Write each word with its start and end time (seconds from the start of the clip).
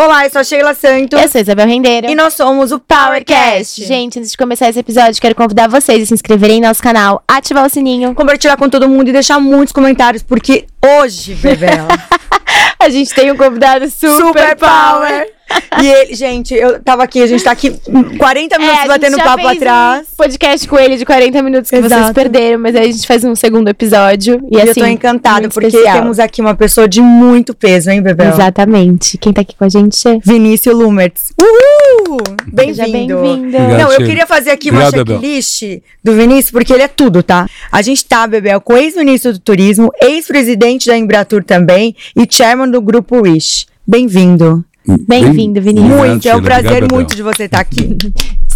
Olá, 0.00 0.24
eu 0.26 0.30
sou 0.30 0.40
a 0.40 0.44
Sheila 0.44 0.74
Santos. 0.74 1.20
Eu 1.20 1.28
sou 1.28 1.40
Isabel 1.40 1.66
Rendeiro. 1.66 2.08
E 2.08 2.14
nós 2.14 2.34
somos 2.34 2.70
o 2.70 2.78
PowerCast. 2.78 3.84
Gente, 3.84 4.20
antes 4.20 4.30
de 4.30 4.36
começar 4.36 4.68
esse 4.68 4.78
episódio, 4.78 5.20
quero 5.20 5.34
convidar 5.34 5.66
vocês 5.66 6.04
a 6.04 6.06
se 6.06 6.14
inscreverem 6.14 6.60
no 6.60 6.68
nosso 6.68 6.80
canal, 6.80 7.20
ativar 7.26 7.66
o 7.66 7.68
sininho. 7.68 8.14
Compartilhar 8.14 8.56
com 8.56 8.68
todo 8.68 8.88
mundo 8.88 9.08
e 9.08 9.12
deixar 9.12 9.40
muitos 9.40 9.72
comentários, 9.72 10.22
porque 10.22 10.66
hoje, 11.02 11.34
Bebela, 11.34 11.88
a 12.78 12.88
gente 12.88 13.12
tem 13.12 13.32
um 13.32 13.36
convidado 13.36 13.90
super, 13.90 14.14
Super 14.14 14.56
Power. 14.56 15.37
E 15.80 15.86
ele, 15.86 16.14
gente, 16.14 16.54
eu 16.54 16.80
tava 16.82 17.02
aqui, 17.04 17.22
a 17.22 17.26
gente 17.26 17.42
tá 17.42 17.52
aqui 17.52 17.70
40 18.18 18.58
minutos 18.58 18.58
É, 18.58 18.70
a 18.72 18.76
gente 18.82 18.88
batendo 18.88 19.16
papo 19.18 19.42
fez 19.44 19.56
atrás. 19.56 20.06
Um 20.12 20.16
podcast 20.16 20.68
com 20.68 20.78
ele 20.78 20.96
de 20.96 21.04
40 21.06 21.42
minutos 21.42 21.70
que 21.70 21.76
vocês 21.76 21.92
Exato. 21.92 22.14
perderam, 22.14 22.58
mas 22.60 22.74
aí 22.74 22.88
a 22.88 22.92
gente 22.92 23.06
faz 23.06 23.24
um 23.24 23.34
segundo 23.34 23.68
episódio. 23.68 24.40
E, 24.50 24.56
E 24.56 24.60
assim, 24.60 24.80
eu 24.80 24.86
tô 24.86 24.86
encantada, 24.86 25.40
muito 25.42 25.52
porque 25.54 25.68
especial. 25.68 25.98
temos 25.98 26.18
aqui 26.18 26.40
uma 26.40 26.54
pessoa 26.54 26.88
de 26.88 27.00
muito 27.00 27.54
peso, 27.54 27.90
hein, 27.90 28.02
Bebel? 28.02 28.32
Exatamente. 28.32 29.16
Quem 29.18 29.32
tá 29.32 29.42
aqui 29.42 29.54
com 29.56 29.64
a 29.64 29.68
gente 29.68 30.06
é. 30.08 30.18
Vinícius 30.24 30.74
Lumertz. 30.74 31.32
Uhul! 31.40 32.18
Seja 32.58 32.82
Bem-vindo. 32.84 33.18
Obrigado. 33.18 33.78
Não, 33.78 33.92
eu 33.92 33.98
queria 33.98 34.26
fazer 34.26 34.50
aqui 34.50 34.68
Obrigado, 34.70 34.94
uma 34.94 35.04
Bebel. 35.04 35.20
checklist 35.20 35.62
do 36.02 36.12
Vinícius, 36.14 36.50
porque 36.50 36.72
ele 36.72 36.82
é 36.82 36.88
tudo, 36.88 37.22
tá? 37.22 37.46
A 37.70 37.82
gente 37.82 38.04
tá, 38.04 38.26
Bebel, 38.26 38.60
com 38.60 38.74
o 38.74 38.76
ex-ministro 38.76 39.32
do 39.32 39.38
Turismo, 39.38 39.90
ex-presidente 40.02 40.86
da 40.86 40.96
Embratur 40.96 41.44
também 41.44 41.94
e 42.16 42.26
chairman 42.28 42.70
do 42.70 42.80
Grupo 42.80 43.22
Wish. 43.22 43.66
Bem-vindo. 43.86 44.64
Bem-vindo, 45.06 45.60
Vinícius. 45.60 45.96
Muito, 45.96 46.28
é 46.28 46.34
um 46.34 46.42
prazer 46.42 46.70
Obrigado, 46.70 46.94
muito 46.94 47.14
de 47.14 47.22
você 47.22 47.44
estar 47.44 47.60
aqui. 47.60 47.96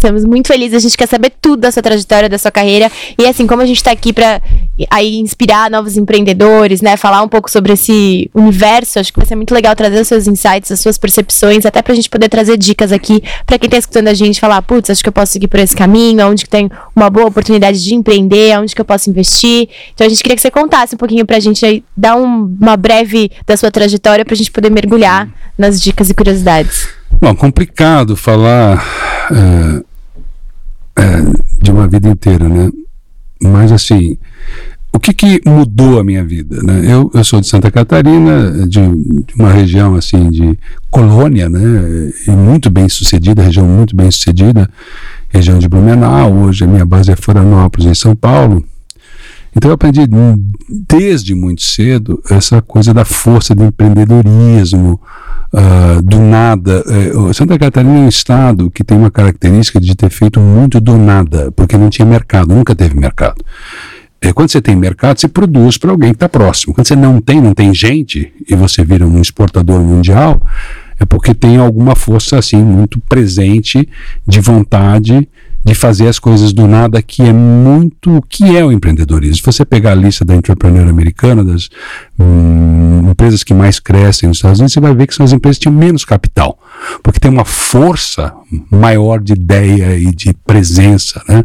Estamos 0.03 0.25
muito 0.25 0.49
felizes, 0.49 0.75
a 0.75 0.79
gente 0.79 0.97
quer 0.97 1.07
saber 1.07 1.31
tudo 1.41 1.61
da 1.61 1.71
sua 1.71 1.81
trajetória, 1.81 2.27
da 2.27 2.37
sua 2.37 2.51
carreira. 2.51 2.91
E 3.17 3.25
assim, 3.25 3.47
como 3.47 3.61
a 3.61 3.65
gente 3.65 3.81
tá 3.81 3.89
aqui 3.91 4.11
pra 4.11 4.41
aí 4.89 5.15
inspirar 5.15 5.71
novos 5.71 5.95
empreendedores, 5.95 6.81
né? 6.81 6.97
Falar 6.97 7.21
um 7.21 7.29
pouco 7.29 7.49
sobre 7.49 7.71
esse 7.71 8.29
universo, 8.35 8.99
acho 8.99 9.13
que 9.13 9.19
vai 9.19 9.25
ser 9.25 9.37
muito 9.37 9.53
legal 9.53 9.73
trazer 9.77 10.01
os 10.01 10.07
seus 10.09 10.27
insights, 10.27 10.69
as 10.73 10.81
suas 10.81 10.97
percepções, 10.97 11.65
até 11.65 11.81
pra 11.81 11.95
gente 11.95 12.09
poder 12.09 12.27
trazer 12.27 12.57
dicas 12.57 12.91
aqui 12.91 13.23
pra 13.45 13.57
quem 13.57 13.69
tá 13.69 13.77
escutando 13.77 14.09
a 14.09 14.13
gente 14.13 14.41
falar, 14.41 14.61
putz, 14.61 14.89
acho 14.89 15.01
que 15.01 15.07
eu 15.07 15.13
posso 15.13 15.31
seguir 15.31 15.47
por 15.47 15.61
esse 15.61 15.73
caminho, 15.73 16.27
onde 16.27 16.43
que 16.43 16.49
tem 16.49 16.69
uma 16.93 17.09
boa 17.09 17.27
oportunidade 17.27 17.81
de 17.81 17.95
empreender, 17.95 18.59
onde 18.59 18.75
que 18.75 18.81
eu 18.81 18.85
posso 18.85 19.09
investir. 19.09 19.69
Então 19.93 20.05
a 20.05 20.09
gente 20.09 20.21
queria 20.21 20.35
que 20.35 20.41
você 20.41 20.51
contasse 20.51 20.95
um 20.95 20.97
pouquinho 20.97 21.25
pra 21.25 21.39
gente 21.39 21.65
aí, 21.65 21.81
dar 21.95 22.17
um- 22.17 22.53
uma 22.59 22.75
breve 22.75 23.31
da 23.47 23.55
sua 23.55 23.71
trajetória 23.71 24.25
pra 24.25 24.35
gente 24.35 24.51
poder 24.51 24.69
mergulhar 24.69 25.29
nas 25.57 25.81
dicas 25.81 26.09
e 26.09 26.13
curiosidades. 26.13 26.89
Bom, 27.21 27.33
complicado 27.35 28.17
falar 28.17 28.83
é, 29.31 29.92
é, 30.95 31.03
de 31.61 31.71
uma 31.71 31.87
vida 31.87 32.09
inteira, 32.09 32.47
né? 32.47 32.69
Mas 33.41 33.71
assim, 33.71 34.17
o 34.93 34.99
que, 34.99 35.11
que 35.11 35.41
mudou 35.45 35.99
a 35.99 36.03
minha 36.03 36.23
vida? 36.23 36.61
Né? 36.61 36.83
Eu, 36.85 37.09
eu 37.13 37.23
sou 37.23 37.41
de 37.41 37.47
Santa 37.47 37.71
Catarina, 37.71 38.67
de, 38.67 38.79
de 38.79 39.33
uma 39.35 39.51
região 39.51 39.95
assim 39.95 40.29
de 40.29 40.57
colônia, 40.91 41.49
né? 41.49 41.59
E 42.27 42.31
muito 42.31 42.69
bem 42.69 42.87
sucedida, 42.87 43.41
região 43.41 43.67
muito 43.67 43.95
bem 43.95 44.11
sucedida, 44.11 44.69
região 45.29 45.57
de 45.57 45.67
Blumenau. 45.67 46.31
Hoje 46.33 46.63
a 46.63 46.67
minha 46.67 46.85
base 46.85 47.11
é 47.11 47.15
Florianópolis, 47.15 47.87
em 47.87 47.95
São 47.95 48.15
Paulo. 48.15 48.63
Então 49.55 49.69
eu 49.69 49.75
aprendi 49.75 50.01
desde 50.69 51.33
muito 51.33 51.63
cedo 51.63 52.21
essa 52.29 52.61
coisa 52.61 52.93
da 52.93 53.03
força 53.03 53.53
do 53.55 53.65
empreendedorismo, 53.65 54.99
ah, 55.53 56.01
do 56.03 56.19
nada. 56.19 56.83
O 57.15 57.33
Santa 57.33 57.57
Catarina 57.59 57.97
é 57.97 58.01
um 58.01 58.07
estado 58.07 58.71
que 58.71 58.83
tem 58.83 58.97
uma 58.97 59.11
característica 59.11 59.79
de 59.79 59.95
ter 59.95 60.09
feito 60.09 60.39
muito 60.39 60.79
do 60.79 60.97
nada, 60.97 61.51
porque 61.51 61.77
não 61.77 61.89
tinha 61.89 62.05
mercado, 62.05 62.53
nunca 62.53 62.75
teve 62.75 62.99
mercado. 62.99 63.43
Eh, 64.23 64.31
Quando 64.31 64.49
você 64.49 64.61
tem 64.61 64.75
mercado, 64.75 65.19
você 65.19 65.27
produz 65.27 65.77
para 65.77 65.91
alguém 65.91 66.11
que 66.11 66.15
está 66.15 66.29
próximo. 66.29 66.73
Quando 66.73 66.87
você 66.87 66.95
não 66.95 67.19
tem, 67.19 67.41
não 67.41 67.53
tem 67.53 67.73
gente, 67.73 68.33
e 68.49 68.55
você 68.55 68.83
vira 68.83 69.05
um 69.05 69.21
exportador 69.21 69.81
mundial, 69.81 70.41
é 70.99 71.05
porque 71.05 71.33
tem 71.33 71.57
alguma 71.57 71.95
força 71.95 72.37
assim 72.37 72.63
muito 72.63 72.99
presente 73.01 73.87
de 74.25 74.39
vontade 74.39 75.27
de 75.63 75.75
fazer 75.75 76.07
as 76.07 76.19
coisas 76.19 76.51
do 76.51 76.67
nada, 76.67 77.01
que 77.01 77.21
é 77.21 77.31
muito 77.31 78.17
o 78.17 78.21
que 78.21 78.55
é 78.55 78.65
o 78.65 78.71
empreendedorismo. 78.71 79.35
Se 79.35 79.43
você 79.43 79.63
pegar 79.63 79.91
a 79.91 79.95
lista 79.95 80.25
da 80.25 80.35
Entrepreneur 80.35 80.87
americana, 80.89 81.43
das 81.43 81.69
hum, 82.19 83.09
empresas 83.11 83.43
que 83.43 83.53
mais 83.53 83.79
crescem 83.79 84.27
nos 84.27 84.37
Estados 84.37 84.59
Unidos, 84.59 84.73
você 84.73 84.79
vai 84.79 84.95
ver 84.95 85.07
que 85.07 85.13
são 85.13 85.23
as 85.25 85.31
empresas 85.31 85.57
que 85.57 85.63
tinham 85.63 85.75
menos 85.75 86.03
capital, 86.03 86.57
porque 87.01 87.19
tem 87.19 87.31
uma 87.31 87.45
força 87.45 88.33
maior 88.69 89.21
de 89.21 89.33
ideia 89.33 89.97
e 89.97 90.13
de 90.13 90.33
presença. 90.45 91.21
Né? 91.27 91.43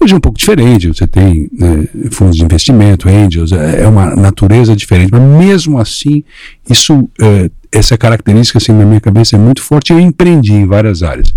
Hoje 0.00 0.14
é 0.14 0.16
um 0.16 0.20
pouco 0.20 0.38
diferente, 0.38 0.88
você 0.88 1.06
tem 1.06 1.48
né, 1.52 1.86
fundos 2.10 2.36
de 2.36 2.44
investimento, 2.44 3.08
angels, 3.08 3.52
é 3.52 3.72
é 3.82 3.88
uma 3.88 4.14
natureza 4.14 4.74
diferente, 4.76 5.10
mas 5.12 5.22
mesmo 5.22 5.78
assim, 5.78 6.22
isso 6.68 7.08
é, 7.20 7.50
essa 7.72 7.96
característica 7.96 8.58
assim 8.58 8.72
na 8.72 8.84
minha 8.84 9.00
cabeça 9.00 9.34
é 9.34 9.38
muito 9.38 9.62
forte 9.62 9.90
e 9.90 9.96
eu 9.96 10.00
empreendi 10.00 10.52
em 10.52 10.66
várias 10.66 11.02
áreas. 11.02 11.32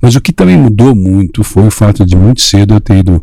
Mas 0.00 0.14
o 0.16 0.20
que 0.20 0.32
também 0.32 0.56
mudou 0.56 0.94
muito 0.94 1.44
foi 1.44 1.66
o 1.66 1.70
fato 1.70 2.06
de 2.06 2.16
muito 2.16 2.40
cedo 2.40 2.74
eu 2.74 2.80
ter 2.80 2.98
ido 2.98 3.22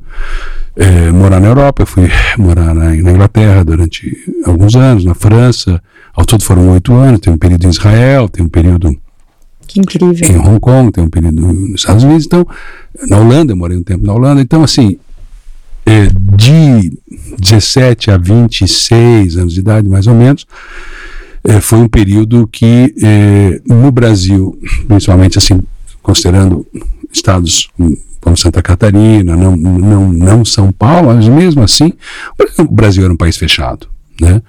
eh, 0.75 1.11
morar 1.11 1.39
na 1.39 1.47
Europa, 1.47 1.81
eu 1.81 1.87
fui 1.87 2.07
morar 2.37 2.73
na, 2.75 2.85
na 2.91 2.95
Inglaterra 2.95 3.63
durante 3.63 4.15
alguns 4.45 4.75
anos, 4.75 5.03
na 5.03 5.15
França, 5.15 5.81
ao 6.13 6.23
todo 6.23 6.43
foram 6.43 6.69
oito 6.69 6.93
anos, 6.93 7.19
tem 7.19 7.33
um 7.33 7.37
período 7.37 7.65
em 7.65 7.69
Israel, 7.69 8.29
tem 8.29 8.45
um 8.45 8.49
período 8.49 8.95
Que 9.67 9.79
incrível. 9.79 10.29
em 10.29 10.37
Hong 10.37 10.59
Kong, 10.59 10.91
tem 10.91 11.03
um 11.03 11.09
período 11.09 11.41
nos 11.41 11.81
Estados 11.81 12.03
Unidos, 12.03 12.25
então, 12.25 12.47
na 13.07 13.17
Holanda, 13.17 13.53
eu 13.53 13.57
morei 13.57 13.77
um 13.77 13.83
tempo 13.83 14.05
na 14.05 14.13
Holanda, 14.13 14.39
então 14.39 14.63
assim, 14.63 14.97
eh, 15.85 16.09
de 16.35 16.95
17 17.39 18.11
a 18.11 18.17
26 18.17 19.37
anos 19.37 19.53
de 19.53 19.59
idade, 19.61 19.89
mais 19.89 20.05
ou 20.05 20.13
menos, 20.13 20.45
foi 21.61 21.79
um 21.79 21.87
período 21.87 22.47
que 22.47 22.93
eh, 23.01 23.61
no 23.67 23.91
Brasil, 23.91 24.57
principalmente 24.87 25.37
assim, 25.37 25.59
considerando 26.01 26.65
estados 27.11 27.69
como 28.19 28.37
Santa 28.37 28.61
Catarina, 28.61 29.35
não, 29.35 29.55
não, 29.55 30.11
não 30.13 30.45
São 30.45 30.71
Paulo, 30.71 31.07
mas 31.07 31.27
mesmo 31.27 31.63
assim, 31.63 31.91
o 32.59 32.65
Brasil 32.71 33.03
era 33.03 33.11
um 33.13 33.17
país 33.17 33.35
fechado, 33.37 33.87
né? 34.21 34.41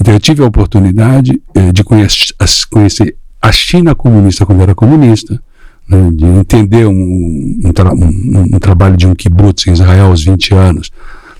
Então 0.00 0.12
eu 0.12 0.18
tive 0.20 0.42
a 0.42 0.46
oportunidade 0.46 1.40
eh, 1.54 1.72
de 1.72 1.84
conhecer, 1.84 2.34
conhecer 2.70 3.16
a 3.40 3.52
China 3.52 3.94
comunista 3.94 4.44
quando 4.44 4.60
era 4.62 4.74
comunista, 4.74 5.40
né, 5.88 6.10
de 6.12 6.24
entender 6.24 6.86
um, 6.86 7.60
um, 7.64 7.72
tra- 7.72 7.94
um- 7.94 8.46
um 8.54 8.58
trabalho 8.58 8.96
de 8.96 9.06
um 9.06 9.14
kibbutz 9.14 9.66
em 9.68 9.72
Israel 9.72 10.06
aos 10.06 10.24
20 10.24 10.52
anos, 10.54 10.90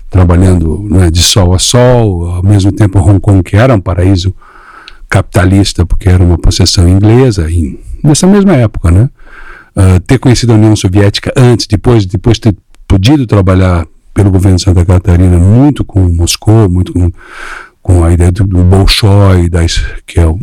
trabalhando 0.09 0.87
né, 0.89 1.11
de 1.11 1.21
sol 1.21 1.53
a 1.53 1.59
sol, 1.59 2.25
ao 2.27 2.43
mesmo 2.43 2.71
tempo 2.71 2.99
Hong 2.99 3.19
Kong, 3.19 3.43
que 3.43 3.55
era 3.57 3.75
um 3.75 3.81
paraíso 3.81 4.33
capitalista, 5.09 5.85
porque 5.85 6.07
era 6.07 6.23
uma 6.23 6.37
possessão 6.37 6.87
inglesa, 6.87 7.49
em, 7.49 7.79
nessa 8.03 8.27
mesma 8.27 8.55
época, 8.55 8.91
né? 8.91 9.09
Ah, 9.75 9.99
ter 10.05 10.19
conhecido 10.19 10.53
a 10.53 10.55
União 10.55 10.75
Soviética 10.75 11.33
antes, 11.35 11.65
depois, 11.65 12.05
depois 12.05 12.37
ter 12.37 12.55
podido 12.87 13.25
trabalhar 13.25 13.85
pelo 14.13 14.31
governo 14.31 14.57
de 14.57 14.63
Santa 14.63 14.85
Catarina 14.85 15.37
muito 15.37 15.85
com 15.85 16.01
Moscou, 16.09 16.69
muito 16.69 16.91
com, 16.91 17.11
com 17.81 18.03
a 18.03 18.11
ideia 18.11 18.31
do, 18.31 18.45
do 18.45 18.63
Bolshoi, 18.63 19.49
das, 19.49 19.83
que 20.05 20.19
é 20.19 20.27
o 20.27 20.39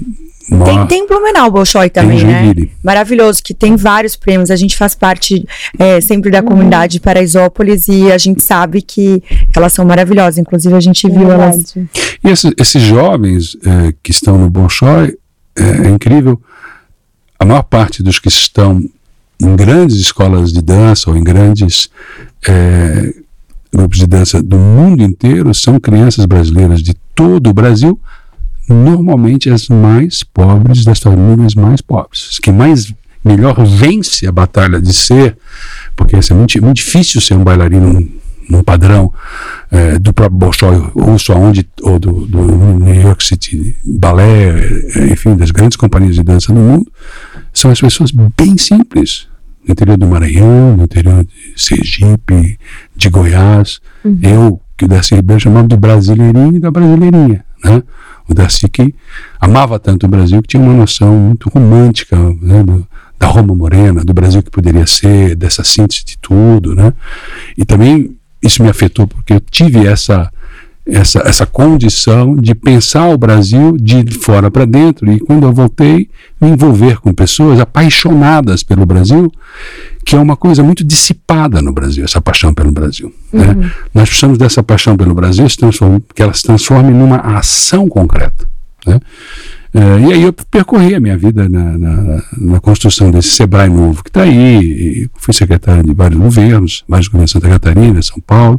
Tem, 0.64 0.86
tem 0.86 1.06
Blumenau 1.06 1.50
Bolshoi 1.50 1.90
também, 1.90 2.18
Tem 2.18 2.26
né? 2.26 2.54
Maravilhoso, 2.82 3.42
que 3.42 3.52
tem 3.52 3.74
vários 3.76 4.14
prêmios. 4.14 4.50
A 4.50 4.56
gente 4.56 4.76
faz 4.76 4.94
parte 4.94 5.46
é, 5.78 6.00
sempre 6.00 6.30
da 6.30 6.42
comunidade 6.42 6.94
de 6.94 7.00
Paraisópolis 7.00 7.88
e 7.88 8.12
a 8.12 8.18
gente 8.18 8.42
sabe 8.42 8.80
que 8.80 9.22
elas 9.54 9.72
são 9.72 9.84
maravilhosas. 9.84 10.38
Inclusive, 10.38 10.74
a 10.74 10.80
gente 10.80 11.08
viu 11.10 11.30
elas. 11.30 11.74
E 11.76 12.28
esses, 12.28 12.52
esses 12.56 12.82
jovens 12.82 13.56
eh, 13.64 13.92
que 14.02 14.10
estão 14.12 14.38
no 14.38 14.48
Bolshoi, 14.48 15.16
eh, 15.56 15.86
é 15.86 15.88
incrível, 15.88 16.40
a 17.38 17.44
maior 17.44 17.62
parte 17.62 18.02
dos 18.02 18.18
que 18.18 18.28
estão 18.28 18.82
em 19.40 19.56
grandes 19.56 19.96
escolas 19.96 20.52
de 20.52 20.62
dança 20.62 21.10
ou 21.10 21.16
em 21.16 21.24
grandes 21.24 21.88
eh, 22.46 23.14
grupos 23.72 23.98
de 23.98 24.06
dança 24.06 24.42
do 24.42 24.56
mundo 24.56 25.02
inteiro 25.02 25.52
são 25.54 25.78
crianças 25.78 26.24
brasileiras 26.24 26.82
de 26.82 26.94
todo 27.16 27.50
o 27.50 27.52
Brasil, 27.52 27.98
normalmente 28.68 29.50
as 29.50 29.68
mais 29.68 30.22
pobres 30.22 30.84
das 30.84 31.00
famílias 31.00 31.54
mais 31.54 31.80
pobres, 31.80 32.28
as 32.30 32.38
que 32.38 32.52
mais 32.52 32.92
melhor 33.24 33.56
vence 33.66 34.26
a 34.26 34.32
batalha 34.32 34.80
de 34.80 34.92
ser, 34.92 35.36
porque 35.96 36.14
assim, 36.14 36.34
é 36.34 36.36
muito, 36.36 36.62
muito 36.62 36.76
difícil 36.76 37.20
ser 37.20 37.34
um 37.34 37.42
bailarino 37.42 38.08
num, 38.48 38.62
padrão 38.62 39.12
eh, 39.72 39.98
do 39.98 40.12
próprio 40.12 40.38
Bolshoi 40.38 40.76
russo, 40.94 41.32
aonde, 41.32 41.68
ou 41.82 41.98
do, 41.98 42.26
do 42.26 42.40
New 42.78 42.94
York 42.94 43.24
City 43.24 43.74
Ballet, 43.84 44.52
eh, 44.94 45.12
enfim, 45.12 45.34
das 45.34 45.50
grandes 45.50 45.76
companhias 45.76 46.14
de 46.14 46.22
dança 46.22 46.52
no 46.52 46.60
mundo, 46.60 46.92
são 47.52 47.70
as 47.70 47.80
pessoas 47.80 48.12
bem 48.12 48.56
simples, 48.56 49.26
no 49.66 49.72
interior 49.72 49.96
do 49.96 50.06
Maranhão, 50.06 50.76
no 50.76 50.84
interior 50.84 51.24
de 51.24 51.32
Sergipe, 51.56 52.56
de 52.94 53.08
Goiás. 53.08 53.80
Eu, 54.22 54.60
que 54.76 54.84
o 54.84 54.88
Darcy 54.88 55.14
Ribeiro 55.14 55.40
chamava 55.40 55.66
do 55.66 55.76
brasileirinho 55.76 56.56
e 56.56 56.60
da 56.60 56.70
brasileirinha, 56.70 57.44
né? 57.64 57.82
O 58.28 58.34
Darcy 58.34 58.68
que 58.68 58.94
amava 59.40 59.78
tanto 59.78 60.06
o 60.06 60.08
Brasil 60.08 60.42
que 60.42 60.48
tinha 60.48 60.62
uma 60.62 60.74
noção 60.74 61.16
muito 61.16 61.48
romântica 61.48 62.16
né, 62.40 62.62
do, 62.62 62.86
da 63.18 63.28
Roma 63.28 63.54
Morena, 63.54 64.04
do 64.04 64.12
Brasil 64.12 64.42
que 64.42 64.50
poderia 64.50 64.86
ser, 64.86 65.36
dessa 65.36 65.62
síntese 65.62 66.04
de 66.04 66.18
tudo, 66.18 66.74
né? 66.74 66.92
E 67.56 67.64
também 67.64 68.16
isso 68.42 68.62
me 68.62 68.68
afetou 68.68 69.06
porque 69.06 69.34
eu 69.34 69.40
tive 69.40 69.86
essa 69.86 70.30
essa, 70.86 71.18
essa 71.20 71.44
condição 71.44 72.36
de 72.36 72.54
pensar 72.54 73.08
o 73.08 73.18
Brasil 73.18 73.76
de 73.76 74.04
fora 74.14 74.50
para 74.50 74.64
dentro. 74.64 75.10
E 75.10 75.18
quando 75.18 75.44
eu 75.44 75.52
voltei, 75.52 76.08
me 76.40 76.50
envolver 76.50 77.00
com 77.00 77.12
pessoas 77.12 77.58
apaixonadas 77.58 78.62
pelo 78.62 78.86
Brasil, 78.86 79.32
que 80.04 80.14
é 80.14 80.18
uma 80.18 80.36
coisa 80.36 80.62
muito 80.62 80.84
dissipada 80.84 81.60
no 81.60 81.72
Brasil, 81.72 82.04
essa 82.04 82.20
paixão 82.20 82.54
pelo 82.54 82.70
Brasil. 82.70 83.12
Né? 83.32 83.48
Uhum. 83.48 83.54
Né? 83.54 83.72
Nós 83.92 84.08
precisamos 84.08 84.38
dessa 84.38 84.62
paixão 84.62 84.96
pelo 84.96 85.14
Brasil 85.14 85.46
que 86.14 86.22
ela 86.22 86.32
se 86.32 86.44
transforme 86.44 86.92
numa 86.92 87.16
ação 87.16 87.88
concreta. 87.88 88.46
Né? 88.86 89.00
É, 89.74 90.00
e 90.08 90.12
aí 90.12 90.22
eu 90.22 90.32
percorri 90.32 90.94
a 90.94 91.00
minha 91.00 91.18
vida 91.18 91.48
na, 91.48 91.76
na, 91.76 92.22
na 92.38 92.60
construção 92.60 93.10
desse 93.10 93.30
Sebrae 93.30 93.68
novo 93.68 94.02
que 94.02 94.08
está 94.08 94.22
aí. 94.22 95.08
fui 95.16 95.34
secretário 95.34 95.82
de 95.82 95.92
vários 95.92 96.18
governos, 96.18 96.84
vários 96.88 97.08
governos 97.08 97.30
de 97.30 97.32
Santa 97.32 97.48
Catarina, 97.48 98.00
São 98.00 98.20
Paulo, 98.24 98.58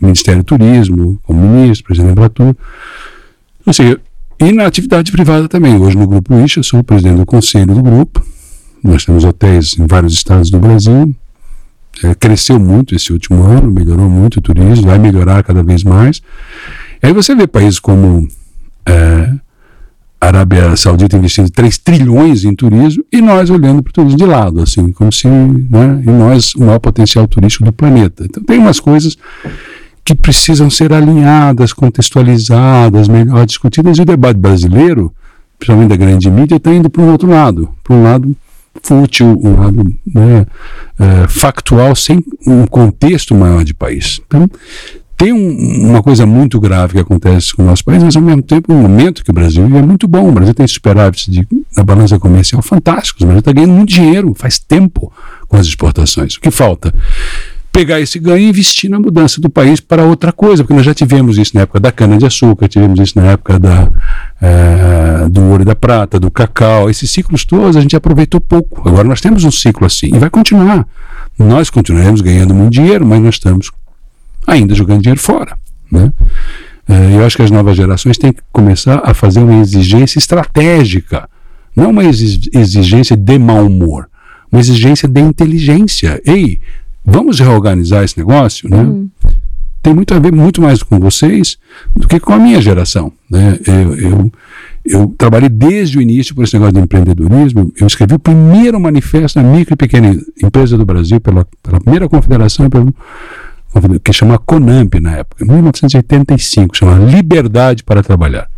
Ministério 0.00 0.42
do 0.42 0.46
Turismo, 0.46 1.20
como 1.22 1.40
ministro, 1.40 1.84
presidente 1.84 2.06
da 2.06 2.12
Embratur. 2.12 2.56
Seja, 3.72 4.00
e 4.40 4.52
na 4.52 4.66
atividade 4.66 5.12
privada 5.12 5.48
também. 5.48 5.76
Hoje 5.76 5.96
no 5.96 6.06
Grupo 6.06 6.34
Isha, 6.40 6.60
eu 6.60 6.64
sou 6.64 6.80
o 6.80 6.84
presidente 6.84 7.18
do 7.18 7.26
conselho 7.26 7.74
do 7.74 7.82
grupo. 7.82 8.24
Nós 8.82 9.04
temos 9.04 9.24
hotéis 9.24 9.78
em 9.78 9.86
vários 9.86 10.12
estados 10.12 10.50
do 10.50 10.58
Brasil. 10.58 11.14
É, 12.02 12.14
cresceu 12.14 12.58
muito 12.58 12.94
esse 12.96 13.12
último 13.12 13.44
ano, 13.44 13.70
melhorou 13.70 14.08
muito 14.08 14.38
o 14.38 14.40
turismo, 14.40 14.86
vai 14.86 14.98
melhorar 14.98 15.44
cada 15.44 15.62
vez 15.62 15.84
mais. 15.84 16.22
E 17.02 17.06
aí 17.06 17.12
você 17.12 17.34
vê 17.34 17.46
países 17.46 17.78
como 17.78 18.26
é, 18.86 19.32
a 20.22 20.26
Arábia 20.28 20.76
Saudita 20.76 21.16
investindo 21.16 21.50
3 21.50 21.78
trilhões 21.78 22.44
em 22.44 22.54
turismo 22.54 23.04
e 23.10 23.20
nós 23.20 23.50
olhando 23.50 23.82
para 23.82 23.90
o 23.90 23.92
turismo 23.92 24.16
de 24.16 24.24
lado, 24.24 24.62
assim, 24.62 24.92
como 24.92 25.12
se, 25.12 25.26
né, 25.26 26.00
e 26.06 26.10
nós, 26.10 26.54
o 26.54 26.60
maior 26.60 26.78
potencial 26.78 27.26
turístico 27.26 27.64
do 27.64 27.72
planeta. 27.72 28.24
Então 28.24 28.40
tem 28.44 28.56
umas 28.56 28.78
coisas 28.78 29.18
que 30.04 30.14
precisam 30.14 30.70
ser 30.70 30.92
alinhadas, 30.92 31.72
contextualizadas, 31.72 33.08
melhor 33.08 33.44
discutidas, 33.44 33.98
e 33.98 34.02
o 34.02 34.04
debate 34.04 34.38
brasileiro, 34.38 35.12
principalmente 35.58 35.88
da 35.88 35.96
grande 35.96 36.30
mídia, 36.30 36.54
está 36.54 36.72
indo 36.72 36.88
para 36.88 37.02
um 37.02 37.10
outro 37.10 37.28
lado, 37.28 37.68
para 37.82 37.96
um 37.96 38.04
lado 38.04 38.36
fútil, 38.80 39.40
um 39.42 39.58
lado 39.58 39.92
né, 40.06 40.46
é, 41.00 41.26
factual, 41.26 41.96
sem 41.96 42.24
um 42.46 42.64
contexto 42.68 43.34
maior 43.34 43.64
de 43.64 43.74
país. 43.74 44.20
Então, 44.24 44.48
tem 45.22 45.32
um, 45.32 45.88
uma 45.88 46.02
coisa 46.02 46.26
muito 46.26 46.58
grave 46.58 46.94
que 46.94 46.98
acontece 46.98 47.54
com 47.54 47.62
o 47.62 47.66
nosso 47.66 47.84
país, 47.84 48.02
mas 48.02 48.16
ao 48.16 48.22
mesmo 48.22 48.42
tempo, 48.42 48.72
um 48.72 48.82
momento 48.82 49.22
que 49.22 49.30
o 49.30 49.32
Brasil 49.32 49.64
é 49.64 49.82
muito 49.82 50.08
bom. 50.08 50.28
O 50.28 50.32
Brasil 50.32 50.52
tem 50.52 50.66
superávites 50.66 51.32
de, 51.32 51.46
na 51.76 51.84
balança 51.84 52.18
comercial 52.18 52.60
fantásticos. 52.60 53.22
O 53.22 53.26
Brasil 53.26 53.38
está 53.38 53.52
ganhando 53.52 53.72
muito 53.72 53.90
dinheiro 53.90 54.34
faz 54.34 54.58
tempo 54.58 55.12
com 55.46 55.56
as 55.56 55.66
exportações. 55.66 56.34
O 56.34 56.40
que 56.40 56.50
falta? 56.50 56.92
Pegar 57.70 58.00
esse 58.00 58.18
ganho 58.18 58.38
e 58.38 58.48
investir 58.48 58.90
na 58.90 58.98
mudança 58.98 59.40
do 59.40 59.48
país 59.48 59.78
para 59.78 60.04
outra 60.04 60.32
coisa, 60.32 60.64
porque 60.64 60.74
nós 60.74 60.84
já 60.84 60.92
tivemos 60.92 61.38
isso 61.38 61.52
na 61.54 61.62
época 61.62 61.78
da 61.78 61.92
cana-de-açúcar, 61.92 62.66
tivemos 62.66 62.98
isso 62.98 63.16
na 63.16 63.26
época 63.30 63.60
da, 63.60 63.88
é, 64.40 65.28
do 65.28 65.40
ouro 65.42 65.62
e 65.62 65.64
da 65.64 65.76
prata, 65.76 66.18
do 66.18 66.32
cacau. 66.32 66.90
Esses 66.90 67.08
ciclos 67.08 67.44
todos 67.44 67.76
a 67.76 67.80
gente 67.80 67.94
aproveitou 67.94 68.40
pouco. 68.40 68.88
Agora 68.88 69.06
nós 69.06 69.20
temos 69.20 69.44
um 69.44 69.52
ciclo 69.52 69.86
assim 69.86 70.10
e 70.12 70.18
vai 70.18 70.28
continuar. 70.28 70.84
Nós 71.38 71.70
continuaremos 71.70 72.20
ganhando 72.20 72.52
muito 72.52 72.72
dinheiro, 72.72 73.06
mas 73.06 73.20
nós 73.20 73.36
estamos 73.36 73.70
ainda 74.46 74.74
jogando 74.74 75.02
dinheiro 75.02 75.20
fora. 75.20 75.56
Né? 75.90 76.12
É, 76.88 77.16
eu 77.16 77.24
acho 77.24 77.36
que 77.36 77.42
as 77.42 77.50
novas 77.50 77.76
gerações 77.76 78.18
têm 78.18 78.32
que 78.32 78.42
começar 78.52 79.00
a 79.04 79.14
fazer 79.14 79.40
uma 79.40 79.60
exigência 79.60 80.18
estratégica, 80.18 81.28
não 81.76 81.90
uma 81.90 82.04
exigência 82.04 83.16
de 83.16 83.38
mau 83.38 83.66
humor, 83.66 84.08
uma 84.50 84.60
exigência 84.60 85.08
de 85.08 85.20
inteligência. 85.20 86.20
Ei, 86.26 86.60
vamos 87.04 87.40
reorganizar 87.40 88.04
esse 88.04 88.18
negócio, 88.18 88.68
né? 88.68 88.82
Uhum. 88.82 89.08
Tem 89.82 89.92
muito 89.92 90.14
a 90.14 90.18
ver 90.20 90.32
muito 90.32 90.62
mais 90.62 90.80
com 90.80 91.00
vocês 91.00 91.58
do 91.96 92.06
que 92.06 92.20
com 92.20 92.32
a 92.32 92.38
minha 92.38 92.60
geração. 92.60 93.12
Né? 93.28 93.58
Eu, 93.66 93.96
eu, 93.96 94.32
eu 94.84 95.14
trabalhei 95.18 95.48
desde 95.48 95.98
o 95.98 96.00
início 96.00 96.36
por 96.36 96.44
esse 96.44 96.54
negócio 96.54 96.74
de 96.74 96.80
empreendedorismo. 96.80 97.72
Eu 97.76 97.88
escrevi 97.88 98.14
o 98.14 98.18
primeiro 98.18 98.78
manifesto 98.78 99.42
da 99.42 99.44
micro 99.44 99.74
e 99.74 99.76
pequena 99.76 100.16
empresa 100.40 100.78
do 100.78 100.86
Brasil 100.86 101.20
pela, 101.20 101.44
pela 101.60 101.80
primeira 101.80 102.08
confederação, 102.08 102.70
pelo, 102.70 102.94
que 104.02 104.12
chama 104.12 104.38
CONAMP 104.38 105.00
na 105.00 105.18
época, 105.18 105.44
em 105.44 105.48
1985, 105.48 106.76
chama 106.76 106.98
Liberdade 106.98 107.82
para 107.82 108.02
Trabalhar. 108.02 108.48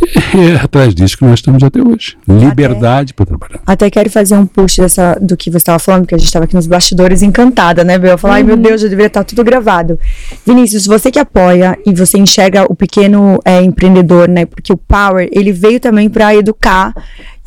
E 0.00 0.52
é 0.52 0.56
atrás 0.56 0.94
disso 0.94 1.18
que 1.18 1.24
nós 1.24 1.40
estamos 1.40 1.62
até 1.62 1.82
hoje. 1.82 2.16
Liberdade 2.26 3.12
para 3.12 3.26
trabalhar. 3.26 3.60
Até 3.66 3.90
quero 3.90 4.08
fazer 4.08 4.36
um 4.36 4.46
push 4.46 4.76
dessa, 4.76 5.18
do 5.20 5.36
que 5.36 5.50
você 5.50 5.56
estava 5.56 5.78
falando, 5.78 6.02
porque 6.02 6.14
a 6.14 6.18
gente 6.18 6.28
estava 6.28 6.44
aqui 6.44 6.54
nos 6.54 6.68
bastidores 6.68 7.20
encantada, 7.22 7.82
né, 7.82 7.98
Bel? 7.98 8.16
Falar, 8.16 8.34
uhum. 8.34 8.36
ai 8.36 8.42
meu 8.44 8.54
uhum. 8.54 8.62
Deus, 8.62 8.80
já 8.80 8.88
deveria 8.88 9.08
estar 9.08 9.24
tudo 9.24 9.42
gravado. 9.42 9.98
Vinícius, 10.46 10.86
você 10.86 11.10
que 11.10 11.18
apoia 11.18 11.76
e 11.84 11.92
você 11.92 12.16
enxerga 12.16 12.64
o 12.70 12.76
pequeno 12.76 13.40
é, 13.44 13.60
empreendedor, 13.60 14.28
né? 14.28 14.46
Porque 14.46 14.72
o 14.72 14.76
Power, 14.76 15.28
ele 15.32 15.52
veio 15.52 15.80
também 15.80 16.08
para 16.08 16.34
educar 16.34 16.94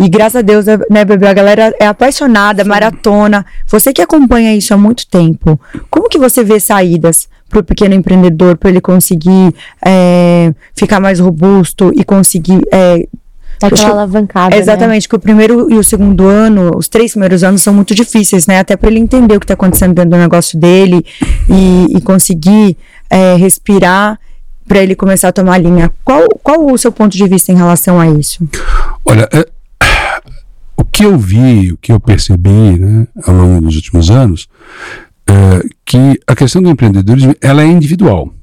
e 0.02 0.10
graças 0.10 0.38
a 0.38 0.42
Deus, 0.42 0.66
né, 0.90 1.06
bebê, 1.06 1.28
a 1.28 1.34
galera 1.34 1.76
é 1.80 1.86
apaixonada, 1.86 2.64
Sim. 2.64 2.70
maratona. 2.70 3.46
Você 3.68 3.94
que 3.94 4.02
acompanha 4.02 4.56
isso 4.56 4.74
há 4.74 4.78
muito 4.78 5.06
tempo, 5.08 5.60
como 5.92 6.10
que 6.10 6.18
você 6.18 6.44
vê 6.44 6.60
saídas 6.60 7.30
para 7.48 7.60
o 7.60 7.64
pequeno 7.64 7.94
empreendedor, 7.94 8.58
para 8.58 8.70
ele 8.70 8.82
conseguir 8.82 9.54
é, 9.86 10.54
ficar 10.76 11.00
mais 11.00 11.20
robusto 11.20 11.92
e 11.94 12.04
conseguir 12.04 12.62
é, 12.72 13.06
aquela 13.62 13.92
alavancada. 13.92 14.56
Né? 14.56 14.62
Exatamente, 14.62 15.04
né? 15.04 15.10
que 15.10 15.16
o 15.16 15.20
primeiro 15.20 15.72
e 15.72 15.78
o 15.78 15.84
segundo 15.84 16.26
ano, 16.26 16.72
os 16.76 16.88
três 16.88 17.12
primeiros 17.12 17.44
anos 17.44 17.62
são 17.62 17.74
muito 17.74 17.94
difíceis, 17.94 18.48
né? 18.48 18.60
Até 18.60 18.76
para 18.76 18.90
ele 18.90 19.00
entender 19.00 19.36
o 19.36 19.40
que 19.40 19.44
está 19.44 19.54
acontecendo 19.54 19.94
dentro 19.94 20.12
do 20.12 20.18
negócio 20.18 20.58
dele 20.58 21.06
e, 21.48 21.98
e 21.98 22.02
conseguir 22.02 22.76
é, 23.10 23.36
respirar 23.36 24.20
para 24.68 24.82
ele 24.82 24.96
começar 24.96 25.28
a 25.28 25.34
tomar 25.34 25.58
linha. 25.58 25.92
Qual, 26.04 26.28
qual 26.42 26.66
o 26.66 26.78
seu 26.78 26.92
ponto 26.92 27.16
de 27.16 27.28
vista 27.28 27.52
em 27.52 27.56
relação 27.56 28.00
a 28.00 28.08
isso? 28.08 28.48
Olha, 29.06 29.28
é, 29.34 29.46
que 30.92 31.04
eu 31.04 31.18
vi, 31.18 31.72
o 31.72 31.78
que 31.78 31.92
eu 31.92 32.00
percebi 32.00 32.50
né, 32.50 33.08
ao 33.26 33.34
longo 33.36 33.62
dos 33.62 33.76
últimos 33.76 34.10
anos, 34.10 34.48
é 35.28 35.64
que 35.86 36.20
a 36.28 36.36
questão 36.36 36.62
do 36.62 36.70
empreendedorismo 36.70 37.36
ela 37.42 37.64
é 37.64 37.68
individual, 37.68 38.34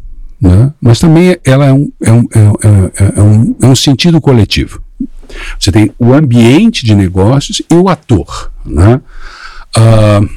né, 0.40 0.72
mas 0.80 0.98
também 0.98 1.36
ela 1.44 1.66
é 1.66 1.72
um, 1.72 1.92
é, 2.00 2.12
um, 2.12 2.24
é, 2.34 2.38
é, 2.38 3.12
é, 3.16 3.22
um, 3.22 3.56
é 3.62 3.66
um 3.66 3.76
sentido 3.76 4.20
coletivo. 4.20 4.82
Você 5.58 5.70
tem 5.70 5.92
o 5.98 6.12
ambiente 6.12 6.84
de 6.84 6.94
negócios 6.94 7.60
e 7.70 7.74
o 7.74 7.88
ator. 7.88 8.50
Né? 8.64 9.00
Uh, 9.76 10.28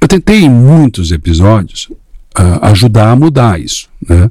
eu 0.00 0.08
tentei 0.08 0.44
em 0.44 0.50
muitos 0.50 1.10
episódios 1.10 1.88
uh, 2.38 2.58
ajudar 2.62 3.10
a 3.10 3.16
mudar 3.16 3.60
isso. 3.60 3.88
Né? 4.06 4.30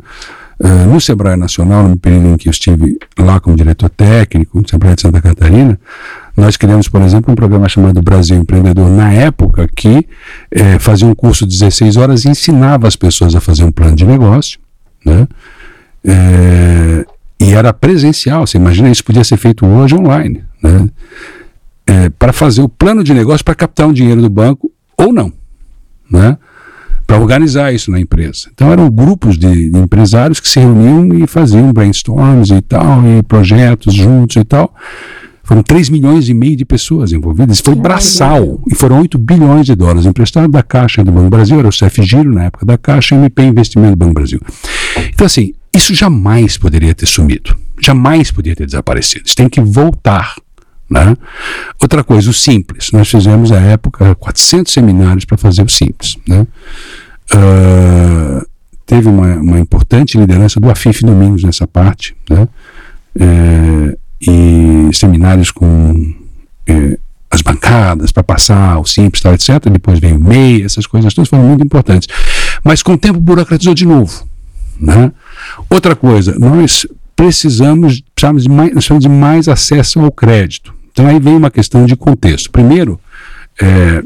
Uh, 0.59 0.87
no 0.87 1.01
Sebrae 1.01 1.35
Nacional, 1.35 1.89
no 1.89 1.97
período 1.97 2.27
em 2.27 2.37
que 2.37 2.47
eu 2.47 2.51
estive 2.51 2.97
lá 3.17 3.39
como 3.39 3.55
diretor 3.55 3.89
técnico, 3.89 4.61
no 4.61 4.67
Sebrae 4.67 4.95
de 4.95 5.01
Santa 5.01 5.21
Catarina, 5.21 5.79
nós 6.35 6.57
criamos, 6.57 6.87
por 6.87 7.01
exemplo, 7.01 7.31
um 7.31 7.35
programa 7.35 7.69
chamado 7.69 8.01
Brasil 8.01 8.37
Empreendedor, 8.37 8.89
na 8.89 9.11
época 9.13 9.67
que 9.67 10.07
eh, 10.51 10.79
fazia 10.79 11.07
um 11.07 11.13
curso 11.13 11.45
de 11.45 11.57
16 11.59 11.95
horas 11.97 12.25
e 12.25 12.29
ensinava 12.29 12.87
as 12.87 12.95
pessoas 12.95 13.35
a 13.35 13.41
fazer 13.41 13.63
um 13.63 13.71
plano 13.71 13.95
de 13.95 14.05
negócio, 14.05 14.59
né? 15.05 15.27
É, 16.05 17.05
e 17.39 17.53
era 17.53 17.71
presencial, 17.71 18.45
você 18.45 18.57
imagina, 18.57 18.89
isso 18.89 19.03
podia 19.03 19.23
ser 19.23 19.37
feito 19.37 19.65
hoje 19.65 19.95
online, 19.95 20.43
né? 20.61 20.89
É, 21.85 22.09
para 22.09 22.33
fazer 22.33 22.61
o 22.61 22.69
plano 22.69 23.03
de 23.03 23.13
negócio 23.13 23.43
para 23.43 23.55
captar 23.55 23.87
um 23.87 23.93
dinheiro 23.93 24.21
do 24.21 24.29
banco 24.29 24.71
ou 24.97 25.13
não, 25.13 25.31
né? 26.09 26.37
para 27.05 27.19
organizar 27.19 27.73
isso 27.73 27.91
na 27.91 27.99
empresa. 27.99 28.49
Então 28.53 28.71
eram 28.71 28.89
grupos 28.89 29.37
de, 29.37 29.69
de, 29.69 29.77
empresários 29.77 30.39
que 30.39 30.47
se 30.47 30.59
reuniam 30.59 31.13
e 31.13 31.27
faziam 31.27 31.71
brainstorms 31.73 32.49
e 32.49 32.61
tal, 32.61 33.05
e 33.05 33.21
projetos 33.23 33.93
juntos 33.93 34.37
e 34.37 34.43
tal. 34.43 34.73
Foram 35.43 35.61
3 35.61 35.89
milhões 35.89 36.29
e 36.29 36.33
meio 36.33 36.55
de 36.55 36.63
pessoas 36.63 37.11
envolvidas. 37.11 37.59
Foi 37.59 37.75
braçal. 37.75 38.61
E 38.71 38.73
foram 38.73 39.01
8 39.01 39.17
bilhões 39.17 39.65
de 39.65 39.75
dólares 39.75 40.05
emprestados 40.05 40.49
da 40.49 40.63
Caixa 40.63 41.03
do 41.03 41.11
Banco 41.11 41.29
Brasil. 41.29 41.59
Era 41.59 41.67
o 41.67 41.71
CF 41.71 42.01
Giro 42.01 42.33
na 42.33 42.45
época 42.45 42.65
da 42.65 42.77
Caixa 42.77 43.13
e 43.13 43.17
o 43.17 43.21
MP 43.21 43.43
Investimento 43.43 43.91
do 43.91 43.97
Banco 43.97 44.13
Brasil. 44.13 44.39
Então, 45.09 45.25
assim, 45.25 45.53
isso 45.75 45.93
jamais 45.93 46.57
poderia 46.57 46.95
ter 46.95 47.05
sumido. 47.05 47.57
Jamais 47.81 48.31
poderia 48.31 48.55
ter 48.55 48.65
desaparecido. 48.65 49.25
Isso 49.25 49.35
tem 49.35 49.49
que 49.49 49.59
voltar. 49.59 50.35
Né? 50.89 51.17
Outra 51.81 52.03
coisa, 52.03 52.29
o 52.29 52.33
simples. 52.33 52.91
Nós 52.93 53.09
fizemos, 53.09 53.51
à 53.51 53.59
época, 53.59 54.15
400 54.15 54.71
seminários 54.71 55.25
para 55.25 55.37
fazer 55.37 55.63
o 55.63 55.69
simples. 55.69 56.17
Né? 56.25 56.47
Uh, 57.33 58.47
teve 58.85 59.09
uma, 59.09 59.35
uma, 59.35 59.59
importante 59.59 60.17
liderança 60.17 60.59
do 60.59 60.69
Afif 60.69 61.03
Domingos 61.03 61.43
nessa 61.43 61.67
parte. 61.67 62.15
Né? 62.29 62.47
É, 63.19 63.97
e 64.27 64.89
seminários 64.93 65.51
com 65.51 66.13
é, 66.67 66.97
as 67.29 67.41
bancadas 67.41 68.11
para 68.11 68.23
passar 68.23 68.79
o 68.79 68.85
simples, 68.85 69.21
tal, 69.21 69.33
etc. 69.33 69.59
Depois 69.71 69.99
veio 69.99 70.17
o 70.17 70.23
MEI, 70.23 70.63
essas 70.63 70.85
coisas 70.85 71.13
todas 71.13 71.29
foram 71.29 71.43
muito 71.43 71.63
importantes. 71.63 72.07
Mas 72.63 72.83
com 72.83 72.93
o 72.93 72.97
tempo 72.97 73.19
burocratizou 73.19 73.73
de 73.73 73.85
novo. 73.85 74.27
Né? 74.79 75.11
Outra 75.69 75.95
coisa, 75.95 76.37
nós 76.37 76.85
precisamos, 77.15 78.03
precisamos 78.13 78.43
de, 78.43 78.49
mais, 78.49 78.71
precisamos 78.71 79.03
de 79.03 79.09
mais 79.09 79.47
acesso 79.47 79.99
ao 79.99 80.11
crédito. 80.11 80.73
Então 80.91 81.07
aí 81.07 81.19
vem 81.19 81.35
uma 81.35 81.49
questão 81.49 81.85
de 81.85 81.95
contexto. 81.95 82.51
Primeiro, 82.51 82.99
é, 83.59 84.03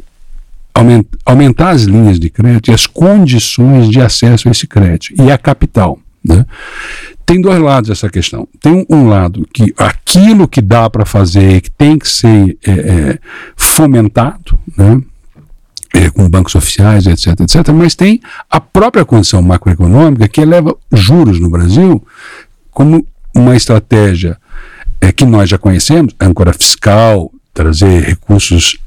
aumentar 1.25 1.71
as 1.71 1.83
linhas 1.83 2.19
de 2.19 2.29
crédito 2.29 2.71
e 2.71 2.73
as 2.73 2.87
condições 2.87 3.89
de 3.89 3.99
acesso 3.99 4.47
a 4.47 4.51
esse 4.51 4.67
crédito 4.67 5.21
e 5.21 5.31
a 5.31 5.37
capital. 5.37 5.99
Né? 6.23 6.45
Tem 7.27 7.41
dois 7.41 7.59
lados 7.59 7.89
essa 7.89 8.09
questão. 8.09 8.47
Tem 8.61 8.85
um, 8.89 9.09
lado 9.09 9.45
que 9.53 9.73
aquilo 9.77 10.47
que 10.47 10.61
dá 10.61 10.89
para 10.89 11.05
fazer, 11.05 11.59
que 11.59 11.69
tem 11.69 11.99
que 11.99 12.07
ser 12.07 12.57
é, 12.65 12.71
é, 12.71 13.19
fomentado, 13.53 14.57
né? 14.77 15.01
É, 15.93 16.09
com 16.09 16.29
bancos 16.29 16.55
oficiais, 16.55 17.05
etc, 17.05 17.41
etc, 17.41 17.69
mas 17.73 17.95
tem 17.95 18.21
a 18.49 18.61
própria 18.61 19.03
condição 19.03 19.41
macroeconômica 19.41 20.27
que 20.27 20.39
eleva 20.39 20.73
juros 20.91 21.39
no 21.39 21.49
Brasil 21.49 22.05
como 22.71 23.05
uma 23.35 23.55
estratégia 23.57 24.37
é, 25.01 25.11
que 25.11 25.25
nós 25.25 25.49
já 25.49 25.57
conhecemos, 25.57 26.13
âncora 26.21 26.53
fiscal, 26.53 27.31
trazer 27.53 28.03
recursos 28.03 28.77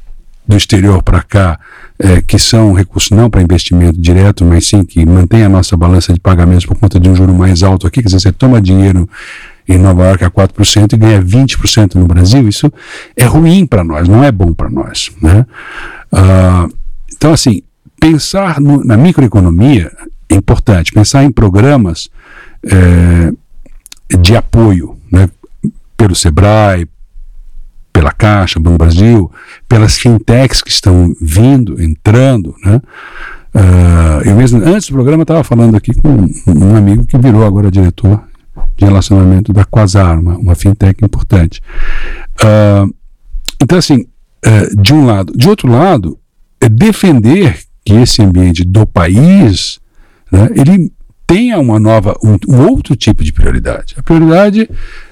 do 0.46 0.56
exterior 0.56 1.02
para 1.02 1.22
cá, 1.22 1.58
é, 2.02 2.22
que 2.22 2.38
são 2.38 2.72
recursos 2.72 3.10
não 3.10 3.28
para 3.28 3.42
investimento 3.42 4.00
direto, 4.00 4.42
mas 4.42 4.66
sim 4.66 4.82
que 4.82 5.04
mantém 5.04 5.42
a 5.42 5.48
nossa 5.50 5.76
balança 5.76 6.14
de 6.14 6.18
pagamentos 6.18 6.64
por 6.64 6.76
conta 6.78 6.98
de 6.98 7.10
um 7.10 7.14
juro 7.14 7.34
mais 7.34 7.62
alto 7.62 7.86
aqui, 7.86 8.00
quer 8.00 8.06
dizer, 8.06 8.20
você 8.20 8.32
toma 8.32 8.60
dinheiro 8.60 9.06
em 9.68 9.76
Nova 9.76 10.06
York 10.06 10.24
a 10.24 10.30
4% 10.30 10.94
e 10.94 10.96
ganha 10.96 11.22
20% 11.22 11.96
no 11.96 12.06
Brasil, 12.06 12.48
isso 12.48 12.72
é 13.14 13.24
ruim 13.24 13.66
para 13.66 13.84
nós, 13.84 14.08
não 14.08 14.24
é 14.24 14.32
bom 14.32 14.54
para 14.54 14.70
nós. 14.70 15.10
Né? 15.20 15.44
Ah, 16.10 16.66
então, 17.12 17.34
assim, 17.34 17.60
pensar 18.00 18.58
no, 18.58 18.82
na 18.82 18.96
microeconomia 18.96 19.92
é 20.30 20.34
importante, 20.34 20.92
pensar 20.92 21.22
em 21.22 21.30
programas 21.30 22.08
é, 22.64 23.30
de 24.18 24.34
apoio, 24.34 24.96
né, 25.12 25.28
pelo 25.98 26.14
SEBRAE, 26.14 26.88
pela 27.92 28.12
Caixa, 28.12 28.60
Banco 28.60 28.78
Brasil, 28.78 29.30
pelas 29.68 29.98
fintechs 29.98 30.62
que 30.62 30.70
estão 30.70 31.14
vindo, 31.20 31.80
entrando, 31.82 32.54
né? 32.64 32.80
Uh, 33.54 34.28
eu 34.28 34.36
mesmo, 34.36 34.62
antes 34.64 34.88
do 34.88 34.94
programa, 34.94 35.22
estava 35.22 35.42
falando 35.42 35.76
aqui 35.76 35.92
com 35.94 36.26
um, 36.46 36.76
amigo 36.76 37.04
que 37.04 37.18
virou 37.18 37.44
agora 37.44 37.70
diretor 37.70 38.22
de 38.76 38.84
relacionamento 38.84 39.52
da 39.52 39.64
Quasar, 39.64 40.18
uma, 40.20 40.36
uma 40.36 40.54
fintech 40.54 41.04
importante. 41.04 41.60
Uh, 42.40 42.94
então, 43.60 43.76
assim, 43.76 44.06
uh, 44.46 44.82
de 44.82 44.94
um 44.94 45.04
lado. 45.04 45.32
De 45.36 45.48
outro 45.48 45.68
lado, 45.68 46.18
é 46.60 46.68
defender 46.68 47.58
que 47.84 47.94
esse 47.94 48.22
ambiente 48.22 48.64
do 48.64 48.86
país, 48.86 49.80
né, 50.30 50.48
ele 50.54 50.92
tenha 51.26 51.58
uma 51.58 51.80
nova, 51.80 52.16
um, 52.22 52.36
um 52.48 52.68
outro 52.68 52.94
tipo 52.94 53.24
de 53.24 53.32
prioridade. 53.32 53.94
A 53.98 54.02
prioridade 54.02 54.70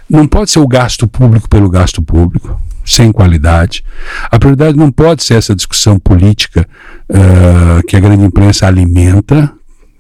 não 0.08 0.28
pode 0.28 0.50
ser 0.50 0.61
o 0.61 0.66
gasto 0.66 1.08
público 1.08 1.49
pelo 1.49 1.68
gasto 1.68 2.00
público 2.00 2.56
sem 2.88 3.12
qualidade. 3.12 3.85
A 4.30 4.38
prioridade 4.38 4.76
não 4.76 4.90
pode 4.90 5.23
ser 5.23 5.35
essa 5.35 5.54
discussão 5.54 5.99
política 5.99 6.66
uh, 7.11 7.87
que 7.87 7.97
a 7.97 8.00
grande 8.00 8.25
imprensa 8.25 8.66
alimenta, 8.66 9.52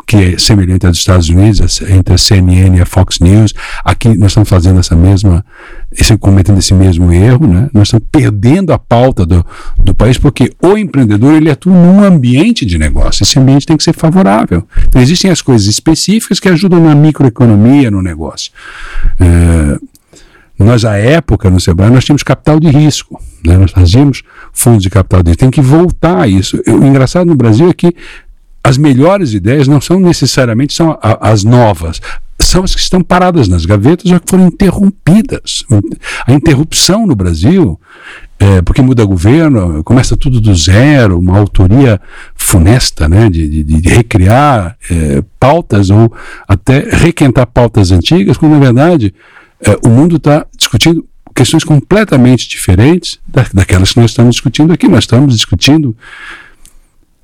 que 0.06 0.16
é 0.16 0.38
semelhante 0.38 0.86
dos 0.86 0.96
Estados 0.96 1.28
Unidos, 1.28 1.82
entre 1.82 2.14
a 2.14 2.18
CNN 2.18 2.78
e 2.78 2.80
a 2.80 2.86
Fox 2.86 3.20
News. 3.20 3.52
Aqui 3.84 4.16
nós 4.16 4.30
estamos 4.30 4.48
fazendo 4.48 4.80
essa 4.80 4.96
mesma, 4.96 5.44
esse, 5.92 6.16
cometendo 6.16 6.58
esse 6.58 6.72
mesmo 6.72 7.12
erro, 7.12 7.46
né? 7.46 7.68
Nós 7.74 7.88
estamos 7.88 8.06
perdendo 8.10 8.72
a 8.72 8.78
pauta 8.78 9.26
do, 9.26 9.44
do 9.78 9.94
país 9.94 10.16
porque 10.16 10.50
o 10.62 10.78
empreendedor 10.78 11.34
ele 11.34 11.50
atua 11.50 11.74
num 11.74 12.02
ambiente 12.02 12.64
de 12.64 12.78
negócio. 12.78 13.22
Esse 13.22 13.38
ambiente 13.38 13.66
tem 13.66 13.76
que 13.76 13.84
ser 13.84 13.92
favorável. 13.92 14.66
Então, 14.86 15.02
existem 15.02 15.30
as 15.30 15.42
coisas 15.42 15.66
específicas 15.66 16.40
que 16.40 16.48
ajudam 16.48 16.82
na 16.82 16.94
microeconomia, 16.94 17.90
no 17.90 18.00
negócio. 18.00 18.50
Uh, 19.20 19.87
nós, 20.58 20.84
à 20.84 20.96
época, 20.96 21.48
no 21.48 21.60
Sebrae, 21.60 21.90
nós 21.90 22.04
tínhamos 22.04 22.22
capital 22.22 22.58
de 22.58 22.68
risco. 22.68 23.20
Né? 23.44 23.56
Nós 23.56 23.70
fazíamos 23.70 24.22
fundos 24.52 24.82
de 24.82 24.90
capital 24.90 25.22
de 25.22 25.30
risco. 25.30 25.40
Tem 25.40 25.50
que 25.50 25.60
voltar 25.60 26.22
a 26.22 26.26
isso. 26.26 26.60
O 26.66 26.84
engraçado 26.84 27.26
no 27.26 27.36
Brasil 27.36 27.70
é 27.70 27.72
que 27.72 27.94
as 28.62 28.76
melhores 28.76 29.32
ideias 29.32 29.68
não 29.68 29.80
são 29.80 29.98
necessariamente 29.98 30.74
são 30.74 30.98
as 31.00 31.42
novas, 31.42 32.00
são 32.38 32.64
as 32.64 32.74
que 32.74 32.80
estão 32.80 33.02
paradas 33.02 33.48
nas 33.48 33.64
gavetas 33.64 34.10
ou 34.10 34.20
que 34.20 34.30
foram 34.30 34.48
interrompidas. 34.48 35.64
A 36.26 36.32
interrupção 36.32 37.06
no 37.06 37.16
Brasil, 37.16 37.80
é, 38.38 38.60
porque 38.60 38.82
muda 38.82 39.04
governo, 39.04 39.82
começa 39.84 40.16
tudo 40.16 40.40
do 40.40 40.54
zero, 40.54 41.18
uma 41.18 41.38
autoria 41.38 42.00
funesta, 42.34 43.08
né, 43.08 43.30
de, 43.30 43.64
de, 43.64 43.80
de 43.80 43.88
recriar 43.88 44.76
é, 44.90 45.22
pautas 45.40 45.88
ou 45.88 46.12
até 46.46 46.80
requentar 46.90 47.46
pautas 47.46 47.90
antigas, 47.90 48.36
quando 48.36 48.52
na 48.52 48.60
verdade 48.60 49.14
é, 49.60 49.78
o 49.84 49.88
mundo 49.88 50.16
está 50.16 50.46
discutindo 50.56 51.04
questões 51.34 51.64
completamente 51.64 52.48
diferentes 52.48 53.18
da, 53.26 53.46
daquelas 53.52 53.92
que 53.92 54.00
nós 54.00 54.10
estamos 54.10 54.36
discutindo 54.36 54.72
aqui. 54.72 54.88
Nós 54.88 55.04
estamos 55.04 55.34
discutindo, 55.34 55.96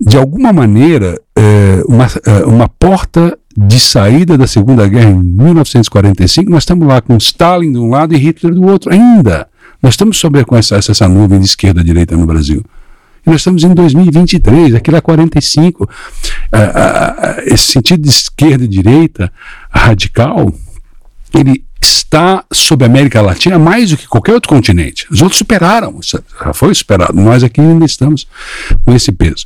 de 0.01 0.17
alguma 0.17 0.53
maneira, 0.53 1.21
é, 1.37 1.83
uma, 1.87 2.07
é, 2.25 2.45
uma 2.45 2.69
porta 2.69 3.39
de 3.57 3.79
saída 3.79 4.37
da 4.37 4.47
Segunda 4.47 4.87
Guerra 4.89 5.11
em 5.11 5.23
1945. 5.23 6.51
Nós 6.51 6.65
estamos 6.65 6.87
lá 6.87 7.01
com 7.01 7.17
Stalin 7.17 7.73
de 7.73 7.79
um 7.79 7.91
lado 7.91 8.15
e 8.15 8.19
Hitler 8.19 8.55
do 8.55 8.65
outro 8.65 8.93
ainda. 8.93 9.49
Nós 9.83 9.95
estamos 9.95 10.17
sobre 10.19 10.45
com 10.45 10.57
essa, 10.57 10.77
essa 10.77 11.09
nuvem 11.09 11.39
de 11.39 11.47
esquerda 11.47 11.81
e 11.81 11.85
direita 11.85 12.17
no 12.17 12.27
Brasil. 12.27 12.65
E 13.27 13.31
nós 13.31 13.41
estamos 13.41 13.65
em 13.65 13.73
2023, 13.73 14.75
aquilo 14.75 14.97
é 14.97 15.01
45. 15.01 15.89
esse 17.47 17.73
sentido 17.73 18.03
de 18.03 18.09
esquerda 18.09 18.65
e 18.65 18.69
direita 18.69 19.33
radical, 19.71 20.53
ele 21.39 21.65
está 21.81 22.45
sobre 22.53 22.85
a 22.85 22.89
América 22.89 23.21
Latina 23.21 23.59
mais 23.59 23.91
do 23.91 23.97
que 23.97 24.07
qualquer 24.09 24.33
outro 24.33 24.49
continente. 24.49 25.07
Os 25.11 25.21
outros 25.21 25.39
superaram, 25.39 25.99
já 26.03 26.53
foi 26.53 26.75
superado. 26.75 27.21
Nós 27.21 27.43
aqui 27.43 27.61
ainda 27.61 27.85
estamos 27.85 28.27
com 28.85 28.95
esse 28.95 29.13
peso. 29.13 29.45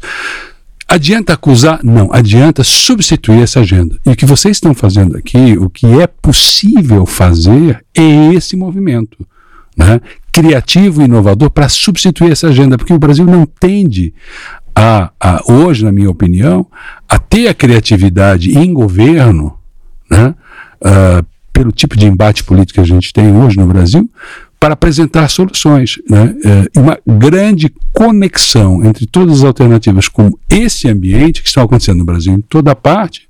Adianta 0.86 1.34
acusar? 1.34 1.80
Não, 1.82 2.10
adianta 2.12 2.64
substituir 2.64 3.42
essa 3.42 3.60
agenda. 3.60 3.98
E 4.06 4.10
o 4.10 4.16
que 4.16 4.24
vocês 4.24 4.56
estão 4.56 4.74
fazendo 4.74 5.16
aqui, 5.16 5.56
o 5.58 5.68
que 5.68 5.86
é 6.00 6.06
possível 6.06 7.04
fazer 7.04 7.84
é 7.94 8.32
esse 8.32 8.56
movimento. 8.56 9.26
Né? 9.76 10.00
criativo 10.40 11.02
e 11.02 11.06
inovador 11.06 11.50
para 11.50 11.68
substituir 11.68 12.30
essa 12.30 12.46
agenda, 12.46 12.78
porque 12.78 12.92
o 12.92 12.98
Brasil 12.98 13.24
não 13.24 13.44
tende 13.44 14.14
a, 14.72 15.10
a, 15.18 15.42
hoje, 15.52 15.84
na 15.84 15.90
minha 15.90 16.08
opinião, 16.08 16.64
a 17.08 17.18
ter 17.18 17.48
a 17.48 17.54
criatividade 17.54 18.56
em 18.56 18.72
governo 18.72 19.58
né, 20.08 20.32
uh, 20.80 21.26
pelo 21.58 21.72
tipo 21.72 21.96
de 21.96 22.06
embate 22.06 22.44
político 22.44 22.74
que 22.74 22.80
a 22.80 22.86
gente 22.86 23.12
tem 23.12 23.36
hoje 23.36 23.56
no 23.56 23.66
Brasil, 23.66 24.08
para 24.60 24.74
apresentar 24.74 25.28
soluções. 25.28 25.98
Né? 26.08 26.36
É, 26.44 26.78
uma 26.78 26.96
grande 27.04 27.68
conexão 27.92 28.84
entre 28.84 29.06
todas 29.06 29.38
as 29.38 29.44
alternativas 29.44 30.08
com 30.08 30.30
esse 30.48 30.88
ambiente 30.88 31.42
que 31.42 31.48
está 31.48 31.62
acontecendo 31.62 31.98
no 31.98 32.04
Brasil 32.04 32.32
em 32.32 32.40
toda 32.40 32.76
parte, 32.76 33.28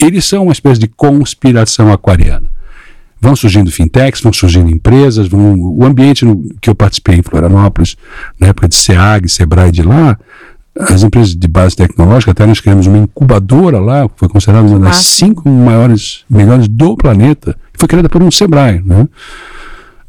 eles 0.00 0.24
são 0.24 0.42
uma 0.42 0.52
espécie 0.52 0.80
de 0.80 0.88
conspiração 0.88 1.92
aquariana. 1.92 2.50
Vão 3.20 3.36
surgindo 3.36 3.70
fintechs, 3.70 4.20
vão 4.20 4.32
surgindo 4.32 4.68
empresas, 4.68 5.28
vão, 5.28 5.54
o 5.54 5.84
ambiente 5.84 6.24
no, 6.24 6.42
que 6.60 6.68
eu 6.68 6.74
participei 6.74 7.14
em 7.14 7.22
Florianópolis, 7.22 7.96
na 8.36 8.48
época 8.48 8.68
de 8.68 8.74
SEAG, 8.74 9.28
SEBRAE 9.28 9.70
de 9.70 9.82
lá, 9.82 10.18
as 10.78 11.02
empresas 11.02 11.36
de 11.36 11.46
base 11.46 11.76
tecnológica, 11.76 12.32
até 12.32 12.44
nós 12.44 12.60
criamos 12.60 12.86
uma 12.86 12.98
incubadora 12.98 13.78
lá, 13.78 14.08
foi 14.16 14.28
considerada 14.28 14.66
uma 14.66 14.78
das 14.78 14.96
cinco 14.96 15.48
maiores, 15.48 16.24
melhores 16.28 16.66
do 16.66 16.96
planeta, 16.96 17.56
foi 17.74 17.88
criada 17.88 18.08
por 18.08 18.22
um 18.22 18.30
Sebrae. 18.30 18.82
Né? 18.84 19.08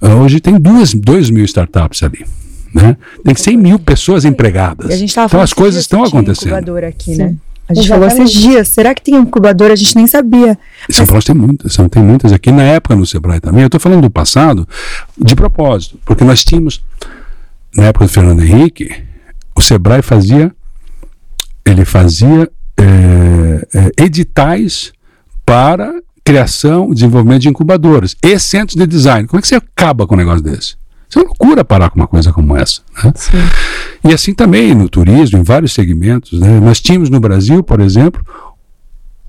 Uh, 0.01 0.23
hoje 0.23 0.39
tem 0.39 0.59
duas, 0.59 0.93
dois 0.93 1.29
mil 1.29 1.45
startups 1.45 2.01
ali. 2.03 2.25
Né? 2.73 2.97
Tem 3.23 3.33
100 3.33 3.57
mil 3.57 3.79
pessoas 3.79 4.25
empregadas. 4.25 4.99
Então 5.01 5.39
as 5.39 5.53
coisas 5.53 5.79
estão 5.79 6.03
acontecendo. 6.03 6.47
Incubadora 6.47 6.89
aqui, 6.89 7.15
né? 7.15 7.35
A 7.67 7.73
gente 7.73 7.85
Exatamente. 7.85 8.11
falou 8.11 8.25
esses 8.25 8.41
dias, 8.41 8.67
será 8.67 8.93
que 8.93 9.01
tem 9.01 9.15
incubadora? 9.15 9.73
A 9.73 9.75
gente 9.75 9.95
nem 9.95 10.05
sabia. 10.05 10.57
São 10.89 11.05
Paulo 11.05 11.23
tem 11.23 11.33
muitas, 11.33 11.75
tem 11.89 12.03
muitas 12.03 12.31
aqui. 12.31 12.51
Na 12.51 12.61
época 12.61 12.95
no 12.95 13.05
Sebrae 13.05 13.39
também, 13.39 13.61
eu 13.61 13.67
estou 13.67 13.79
falando 13.79 14.01
do 14.01 14.09
passado, 14.09 14.67
de 15.17 15.35
propósito, 15.35 15.97
porque 16.05 16.23
nós 16.23 16.43
tínhamos, 16.43 16.83
na 17.75 17.85
época 17.85 18.05
do 18.05 18.11
Fernando 18.11 18.43
Henrique, 18.43 18.91
o 19.55 19.61
Sebrae 19.61 20.03
fazia, 20.03 20.54
ele 21.65 21.85
fazia 21.85 22.49
é, 22.77 23.67
é, 23.73 24.03
editais 24.03 24.93
para 25.45 25.93
criação, 26.23 26.89
desenvolvimento 26.91 27.43
de 27.43 27.49
incubadoras 27.49 28.15
e 28.23 28.39
centros 28.39 28.75
de 28.75 28.87
design. 28.87 29.27
Como 29.27 29.39
é 29.39 29.41
que 29.41 29.47
você 29.47 29.55
acaba 29.55 30.07
com 30.07 30.15
um 30.15 30.17
negócio 30.17 30.41
desse? 30.41 30.75
Isso 31.07 31.19
é 31.19 31.21
uma 31.21 31.27
loucura 31.27 31.63
parar 31.63 31.89
com 31.89 31.99
uma 31.99 32.07
coisa 32.07 32.33
como 32.33 32.57
essa. 32.57 32.81
Né? 33.03 33.13
E 34.03 34.13
assim 34.13 34.33
também 34.33 34.73
no 34.73 34.89
turismo, 34.89 35.39
em 35.39 35.43
vários 35.43 35.73
segmentos. 35.73 36.39
Né? 36.39 36.59
Nós 36.59 36.79
tínhamos 36.81 37.09
no 37.09 37.19
Brasil, 37.19 37.63
por 37.63 37.79
exemplo, 37.79 38.25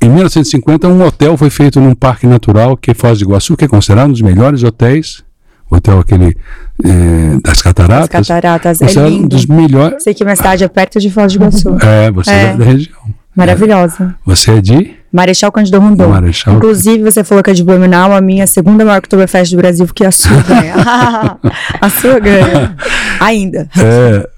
em 0.00 0.08
1950, 0.08 0.88
um 0.88 1.02
hotel 1.02 1.36
foi 1.36 1.50
feito 1.50 1.80
num 1.80 1.94
parque 1.94 2.26
natural 2.26 2.76
que 2.76 2.90
é 2.90 2.94
Foz 2.94 3.18
do 3.18 3.24
Iguaçu, 3.24 3.56
que 3.56 3.64
é 3.64 3.68
considerado 3.68 4.08
um 4.08 4.12
dos 4.12 4.22
melhores 4.22 4.62
hotéis 4.62 5.24
hotel 5.70 5.98
aquele 5.98 6.36
é, 6.84 7.40
das 7.42 7.62
cataratas. 7.62 8.04
As 8.04 8.08
cataratas, 8.08 8.82
é 8.82 8.86
lindo. 8.86 9.24
um 9.24 9.28
dos 9.28 9.46
melhores. 9.46 10.02
Sei 10.02 10.14
que 10.14 10.24
minha 10.24 10.36
cidade 10.36 10.64
é 10.64 10.68
perto 10.68 11.00
de 11.00 11.10
Foz 11.10 11.32
do 11.32 11.36
Iguaçu. 11.36 11.76
É, 11.80 12.10
você 12.10 12.30
é, 12.30 12.42
é 12.44 12.56
da 12.56 12.64
região. 12.64 12.98
Maravilhosa. 13.34 14.16
É. 14.18 14.22
Você 14.24 14.52
é 14.52 14.60
de? 14.62 14.94
Marechal 15.12 15.52
Cândido 15.52 15.78
Rondon. 15.78 16.08
Marechal. 16.08 16.54
Inclusive, 16.56 17.02
você 17.02 17.22
falou 17.22 17.44
que 17.44 17.50
é 17.50 17.52
de 17.52 17.62
Blumenau, 17.62 18.12
a 18.12 18.20
minha 18.20 18.46
segunda 18.46 18.84
maior 18.84 18.98
Oktoberfest 18.98 19.50
do 19.52 19.58
Brasil, 19.58 19.86
porque 19.86 20.04
a 20.04 20.10
sua 20.10 20.40
ganha. 20.42 20.74
a 21.80 21.90
sua 21.90 22.18
ganha. 22.18 22.76
Ainda. 23.20 23.68
É, 23.78 24.28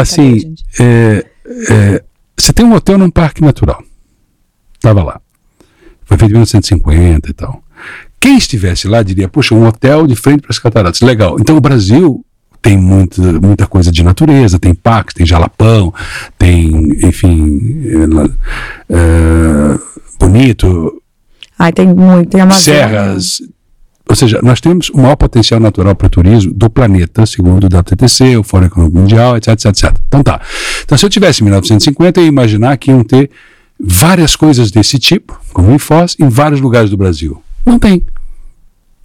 assim, 0.00 0.54
é, 0.78 1.24
é, 1.70 2.04
você 2.36 2.52
tem 2.52 2.64
um 2.64 2.74
hotel 2.74 2.98
num 2.98 3.10
parque 3.10 3.42
natural. 3.42 3.82
Estava 4.74 5.02
lá. 5.02 5.20
Foi 6.04 6.18
feito 6.18 6.30
em 6.30 6.34
1950 6.34 7.30
e 7.30 7.32
tal. 7.32 7.62
Quem 8.22 8.38
estivesse 8.38 8.86
lá 8.86 9.02
diria, 9.02 9.26
puxa, 9.26 9.52
um 9.52 9.66
hotel 9.66 10.06
de 10.06 10.14
frente 10.14 10.42
para 10.42 10.52
as 10.52 10.58
cataratas. 10.60 11.00
Legal. 11.00 11.38
Então 11.40 11.56
o 11.56 11.60
Brasil 11.60 12.24
tem 12.62 12.78
muita, 12.78 13.20
muita 13.40 13.66
coisa 13.66 13.90
de 13.90 14.00
natureza, 14.04 14.60
tem 14.60 14.72
parques, 14.72 15.12
tem 15.12 15.26
jalapão, 15.26 15.92
tem, 16.38 16.70
enfim, 17.02 17.82
é, 18.88 18.94
é, 18.94 19.78
bonito. 20.20 21.02
Ai, 21.58 21.72
tem 21.72 21.88
muito, 21.88 22.30
tem 22.30 22.40
Amazônia. 22.40 22.62
Serras. 22.62 23.42
Ou 24.08 24.14
seja, 24.14 24.38
nós 24.40 24.60
temos 24.60 24.88
o 24.90 24.98
maior 24.98 25.16
potencial 25.16 25.58
natural 25.58 25.96
para 25.96 26.08
turismo 26.08 26.54
do 26.54 26.70
planeta, 26.70 27.26
segundo 27.26 27.64
o 27.64 27.78
WTTC, 27.78 28.36
o 28.36 28.44
Fórum 28.44 28.66
Econômico 28.66 28.98
Mundial, 28.98 29.36
etc, 29.36 29.54
etc, 29.54 29.66
etc. 29.66 29.96
Então 30.06 30.22
tá. 30.22 30.40
Então 30.84 30.96
se 30.96 31.04
eu 31.04 31.10
tivesse 31.10 31.40
em 31.40 31.44
1950, 31.46 32.20
eu 32.20 32.24
ia 32.24 32.28
imaginar 32.28 32.76
que 32.76 32.92
iam 32.92 33.02
ter 33.02 33.30
várias 33.80 34.36
coisas 34.36 34.70
desse 34.70 34.96
tipo, 34.96 35.36
como 35.52 35.72
em 35.72 35.78
Foz, 35.78 36.14
em 36.20 36.28
vários 36.28 36.60
lugares 36.60 36.88
do 36.88 36.96
Brasil. 36.96 37.42
Não 37.66 37.78
tem. 37.78 38.04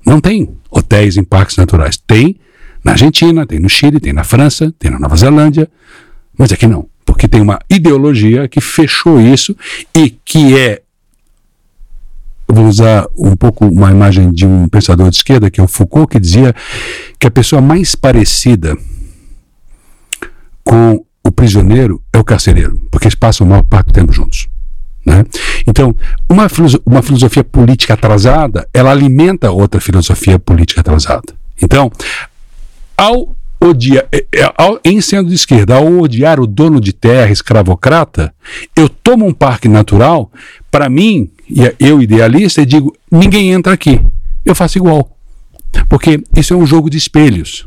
Não 0.08 0.22
tem 0.22 0.58
hotéis 0.72 1.18
em 1.18 1.24
parques 1.24 1.58
naturais. 1.58 1.98
Tem 1.98 2.38
na 2.82 2.94
Argentina, 2.94 3.46
tem 3.46 3.60
no 3.60 3.68
Chile, 3.68 4.00
tem 4.00 4.14
na 4.14 4.24
França, 4.24 4.74
tem 4.80 4.90
na 4.90 4.98
Nova 4.98 5.18
Zelândia, 5.18 5.70
mas 6.38 6.50
aqui 6.50 6.66
não. 6.66 6.88
Porque 7.06 7.28
tem 7.28 7.42
uma 7.42 7.60
ideologia 7.70 8.48
que 8.48 8.62
fechou 8.62 9.20
isso 9.20 9.54
e 9.94 10.10
que 10.10 10.58
é. 10.58 10.82
Eu 12.48 12.56
vou 12.56 12.68
usar 12.68 13.06
um 13.18 13.36
pouco 13.36 13.66
uma 13.66 13.92
imagem 13.92 14.32
de 14.32 14.46
um 14.46 14.70
pensador 14.70 15.10
de 15.10 15.18
esquerda, 15.18 15.52
que 15.52 15.60
é 15.60 15.64
o 15.64 15.68
Foucault, 15.68 16.10
que 16.10 16.20
dizia 16.22 16.56
que 17.20 17.28
a 17.28 17.32
pessoa 17.32 17.62
mais 17.62 17.94
parecida 17.94 18.78
com 20.64 21.04
o 21.22 21.30
prisioneiro 21.30 22.02
é 22.14 22.18
o 22.18 22.24
carcereiro, 22.24 22.80
porque 22.90 23.08
eles 23.08 23.16
passam 23.16 23.46
o 23.46 23.50
maior 23.50 23.64
parte 23.64 23.88
do 23.88 23.94
tempo 23.94 24.14
juntos. 24.14 24.48
Né? 25.08 25.24
Então, 25.66 25.96
uma, 26.30 26.48
uma 26.86 27.02
filosofia 27.02 27.42
política 27.42 27.94
atrasada, 27.94 28.68
ela 28.74 28.92
alimenta 28.92 29.50
outra 29.50 29.80
filosofia 29.80 30.38
política 30.38 30.82
atrasada. 30.82 31.34
Então, 31.64 31.90
ao 32.98 33.34
odiar, 33.58 34.06
é, 34.12 34.26
é, 34.36 34.54
ao, 34.58 34.82
em 34.84 35.00
sendo 35.00 35.30
de 35.30 35.36
esquerda, 35.36 35.76
ao 35.76 36.00
odiar 36.00 36.42
o 36.42 36.46
dono 36.46 36.82
de 36.82 36.92
terra, 36.92 37.32
escravocrata, 37.32 38.34
eu 38.76 38.90
tomo 38.90 39.26
um 39.26 39.34
parque 39.34 39.70
natural, 39.70 40.30
para 40.70 40.90
mim, 40.90 41.32
eu 41.80 42.02
idealista, 42.02 42.62
e 42.62 42.66
digo, 42.66 42.94
ninguém 43.10 43.54
entra 43.54 43.72
aqui. 43.72 44.02
Eu 44.44 44.54
faço 44.54 44.78
igual. 44.78 45.10
Porque 45.88 46.22
isso 46.36 46.54
é 46.54 46.58
um 46.58 46.66
jogo 46.66 46.90
de 46.90 46.98
espelhos. 46.98 47.66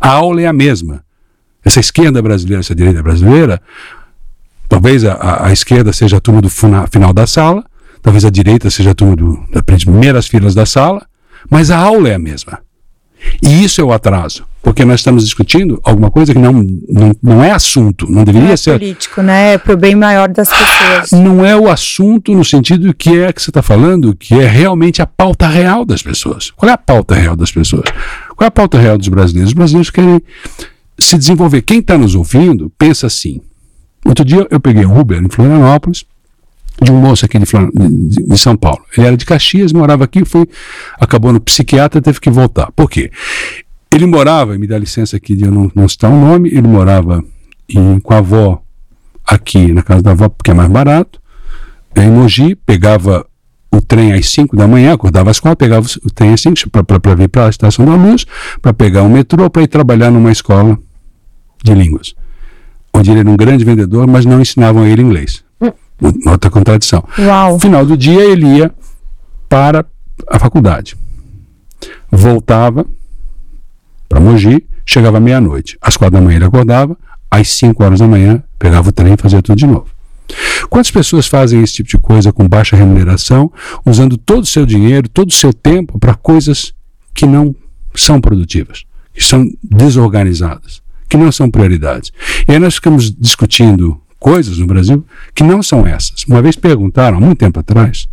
A 0.00 0.08
aula 0.08 0.40
é 0.40 0.46
a 0.46 0.52
mesma. 0.52 1.04
Essa 1.62 1.78
esquerda 1.78 2.22
brasileira, 2.22 2.60
essa 2.60 2.74
direita 2.74 3.02
brasileira, 3.02 3.60
Talvez 4.70 5.04
a, 5.04 5.48
a, 5.48 5.52
esquerda 5.52 5.92
seja 5.92 6.18
a 6.18 6.20
turma 6.20 6.40
do 6.40 6.48
final 6.48 7.12
da 7.12 7.26
sala, 7.26 7.64
talvez 8.00 8.24
a 8.24 8.30
direita 8.30 8.70
seja 8.70 8.92
a 8.92 8.94
turma 8.94 9.16
do, 9.16 9.44
das 9.52 9.84
primeiras 9.84 10.28
filas 10.28 10.54
da 10.54 10.64
sala, 10.64 11.04
mas 11.50 11.72
a 11.72 11.76
aula 11.76 12.08
é 12.08 12.14
a 12.14 12.18
mesma. 12.20 12.60
E 13.42 13.64
isso 13.64 13.80
é 13.80 13.84
o 13.84 13.92
atraso, 13.92 14.46
porque 14.62 14.84
nós 14.84 15.00
estamos 15.00 15.24
discutindo 15.24 15.80
alguma 15.82 16.08
coisa 16.08 16.32
que 16.32 16.38
não, 16.38 16.52
não, 16.88 17.12
não 17.20 17.42
é 17.42 17.50
assunto, 17.50 18.08
não 18.08 18.22
deveria 18.22 18.46
não 18.46 18.54
é 18.54 18.56
ser. 18.56 18.78
político, 18.78 19.20
né? 19.20 19.54
É 19.54 19.58
pro 19.58 19.76
bem 19.76 19.96
maior 19.96 20.28
das 20.28 20.48
pessoas. 20.48 21.20
Não 21.20 21.44
é 21.44 21.56
o 21.56 21.68
assunto 21.68 22.32
no 22.32 22.44
sentido 22.44 22.94
que 22.94 23.18
é 23.18 23.32
que 23.32 23.42
você 23.42 23.50
está 23.50 23.62
falando, 23.62 24.14
que 24.14 24.34
é 24.34 24.46
realmente 24.46 25.02
a 25.02 25.06
pauta 25.06 25.48
real 25.48 25.84
das 25.84 26.00
pessoas. 26.00 26.52
Qual 26.52 26.70
é 26.70 26.72
a 26.72 26.78
pauta 26.78 27.16
real 27.16 27.34
das 27.34 27.50
pessoas? 27.50 27.90
Qual 28.36 28.44
é 28.44 28.46
a 28.46 28.52
pauta 28.52 28.78
real 28.78 28.96
dos 28.96 29.08
brasileiros? 29.08 29.50
Os 29.50 29.54
brasileiros 29.54 29.90
querem 29.90 30.22
se 30.96 31.18
desenvolver. 31.18 31.62
Quem 31.62 31.80
está 31.80 31.98
nos 31.98 32.14
ouvindo 32.14 32.72
pensa 32.78 33.08
assim: 33.08 33.40
Outro 34.04 34.24
dia 34.24 34.46
eu 34.50 34.60
peguei 34.60 34.84
um 34.86 34.98
Uber 34.98 35.22
em 35.22 35.28
Florianópolis, 35.28 36.04
de 36.82 36.90
um 36.90 37.00
moço 37.00 37.24
aqui 37.26 37.38
de, 37.38 37.44
de, 37.44 38.28
de, 38.28 38.38
São 38.38 38.56
Paulo. 38.56 38.80
Ele 38.96 39.06
era 39.06 39.16
de 39.16 39.26
Caxias, 39.26 39.72
morava 39.72 40.04
aqui, 40.04 40.24
foi, 40.24 40.48
acabou 40.98 41.32
no 41.32 41.40
psiquiatra, 41.40 42.00
teve 42.00 42.20
que 42.20 42.30
voltar. 42.30 42.70
Por 42.72 42.88
quê? 42.88 43.10
Ele 43.92 44.06
morava, 44.06 44.56
me 44.56 44.66
dá 44.66 44.78
licença 44.78 45.16
aqui 45.16 45.34
de 45.34 45.44
eu 45.44 45.50
não, 45.50 45.70
não 45.74 45.88
citar 45.88 46.10
o 46.10 46.14
um 46.14 46.20
nome, 46.20 46.48
ele 46.48 46.66
morava 46.66 47.22
em, 47.68 47.98
com 47.98 48.14
a 48.14 48.18
avó 48.18 48.62
aqui 49.26 49.72
na 49.72 49.82
casa 49.82 50.02
da 50.02 50.12
avó, 50.12 50.28
porque 50.28 50.52
é 50.52 50.54
mais 50.54 50.70
barato, 50.70 51.20
em 51.94 52.10
Mogi, 52.10 52.54
pegava 52.54 53.26
o 53.70 53.80
trem 53.80 54.12
às 54.12 54.30
5 54.30 54.56
da 54.56 54.66
manhã, 54.66 54.94
acordava 54.94 55.30
às 55.30 55.38
4, 55.38 55.56
pegava 55.56 55.86
o 56.04 56.10
trem 56.10 56.32
às 56.32 56.40
5 56.40 56.70
para 56.70 57.14
vir 57.14 57.28
para 57.28 57.46
a 57.46 57.50
Estação 57.50 57.84
da 57.84 57.94
Luz, 57.94 58.24
para 58.62 58.72
pegar 58.72 59.02
o 59.02 59.10
metrô, 59.10 59.50
para 59.50 59.62
ir 59.62 59.68
trabalhar 59.68 60.10
numa 60.10 60.32
escola 60.32 60.78
de 61.62 61.74
línguas 61.74 62.14
onde 63.00 63.10
ele 63.10 63.20
era 63.20 63.30
um 63.30 63.36
grande 63.36 63.64
vendedor, 63.64 64.06
mas 64.06 64.24
não 64.24 64.40
ensinavam 64.40 64.82
a 64.82 64.88
ele 64.88 65.02
inglês. 65.02 65.42
Uma 66.00 66.32
outra 66.32 66.50
contradição. 66.50 67.04
Uau. 67.18 67.54
No 67.54 67.58
final 67.58 67.84
do 67.84 67.96
dia, 67.96 68.22
ele 68.24 68.46
ia 68.46 68.72
para 69.48 69.84
a 70.28 70.38
faculdade. 70.38 70.96
Voltava 72.10 72.86
para 74.08 74.20
Mogi, 74.20 74.64
chegava 74.84 75.20
meia-noite. 75.20 75.76
Às 75.80 75.96
quatro 75.96 76.18
da 76.18 76.24
manhã 76.24 76.36
ele 76.36 76.44
acordava, 76.44 76.96
às 77.30 77.48
cinco 77.50 77.84
horas 77.84 78.00
da 78.00 78.08
manhã 78.08 78.42
pegava 78.58 78.88
o 78.88 78.92
trem 78.92 79.14
e 79.14 79.16
fazia 79.16 79.42
tudo 79.42 79.58
de 79.58 79.66
novo. 79.66 79.86
Quantas 80.68 80.90
pessoas 80.90 81.26
fazem 81.26 81.62
esse 81.62 81.74
tipo 81.74 81.88
de 81.88 81.98
coisa 81.98 82.32
com 82.32 82.48
baixa 82.48 82.76
remuneração, 82.76 83.52
usando 83.84 84.16
todo 84.16 84.44
o 84.44 84.46
seu 84.46 84.64
dinheiro, 84.64 85.08
todo 85.08 85.28
o 85.28 85.34
seu 85.34 85.52
tempo 85.52 85.98
para 85.98 86.14
coisas 86.14 86.72
que 87.12 87.26
não 87.26 87.54
são 87.94 88.20
produtivas, 88.20 88.84
que 89.12 89.22
são 89.22 89.44
desorganizadas? 89.62 90.79
Que 91.10 91.16
não 91.16 91.30
são 91.32 91.50
prioridades. 91.50 92.12
E 92.48 92.52
aí 92.52 92.58
nós 92.58 92.76
ficamos 92.76 93.10
discutindo 93.10 94.00
coisas 94.18 94.58
no 94.58 94.66
Brasil 94.66 95.04
que 95.34 95.42
não 95.42 95.62
são 95.62 95.86
essas. 95.86 96.24
Uma 96.24 96.40
vez 96.40 96.54
perguntaram, 96.54 97.18
há 97.18 97.20
muito 97.20 97.38
tempo 97.38 97.58
atrás, 97.58 98.08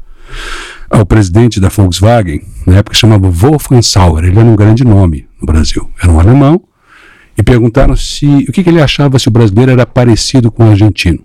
ao 0.90 1.06
presidente 1.06 1.60
da 1.60 1.70
Volkswagen, 1.70 2.42
na 2.66 2.78
época 2.78 2.96
chamava 2.96 3.30
Wolfgang 3.30 3.84
Sauer, 3.84 4.26
ele 4.26 4.40
era 4.40 4.48
um 4.48 4.56
grande 4.56 4.84
nome 4.84 5.28
no 5.40 5.46
Brasil, 5.46 5.90
era 6.02 6.12
um 6.12 6.20
alemão, 6.20 6.62
e 7.38 7.44
perguntaram 7.44 7.96
se 7.96 8.26
o 8.26 8.52
que, 8.52 8.64
que 8.64 8.70
ele 8.70 8.82
achava 8.82 9.20
se 9.20 9.28
o 9.28 9.32
brasileiro 9.32 9.72
era 9.72 9.86
parecido 9.86 10.52
com 10.52 10.66
o 10.66 10.72
argentino. 10.72 11.20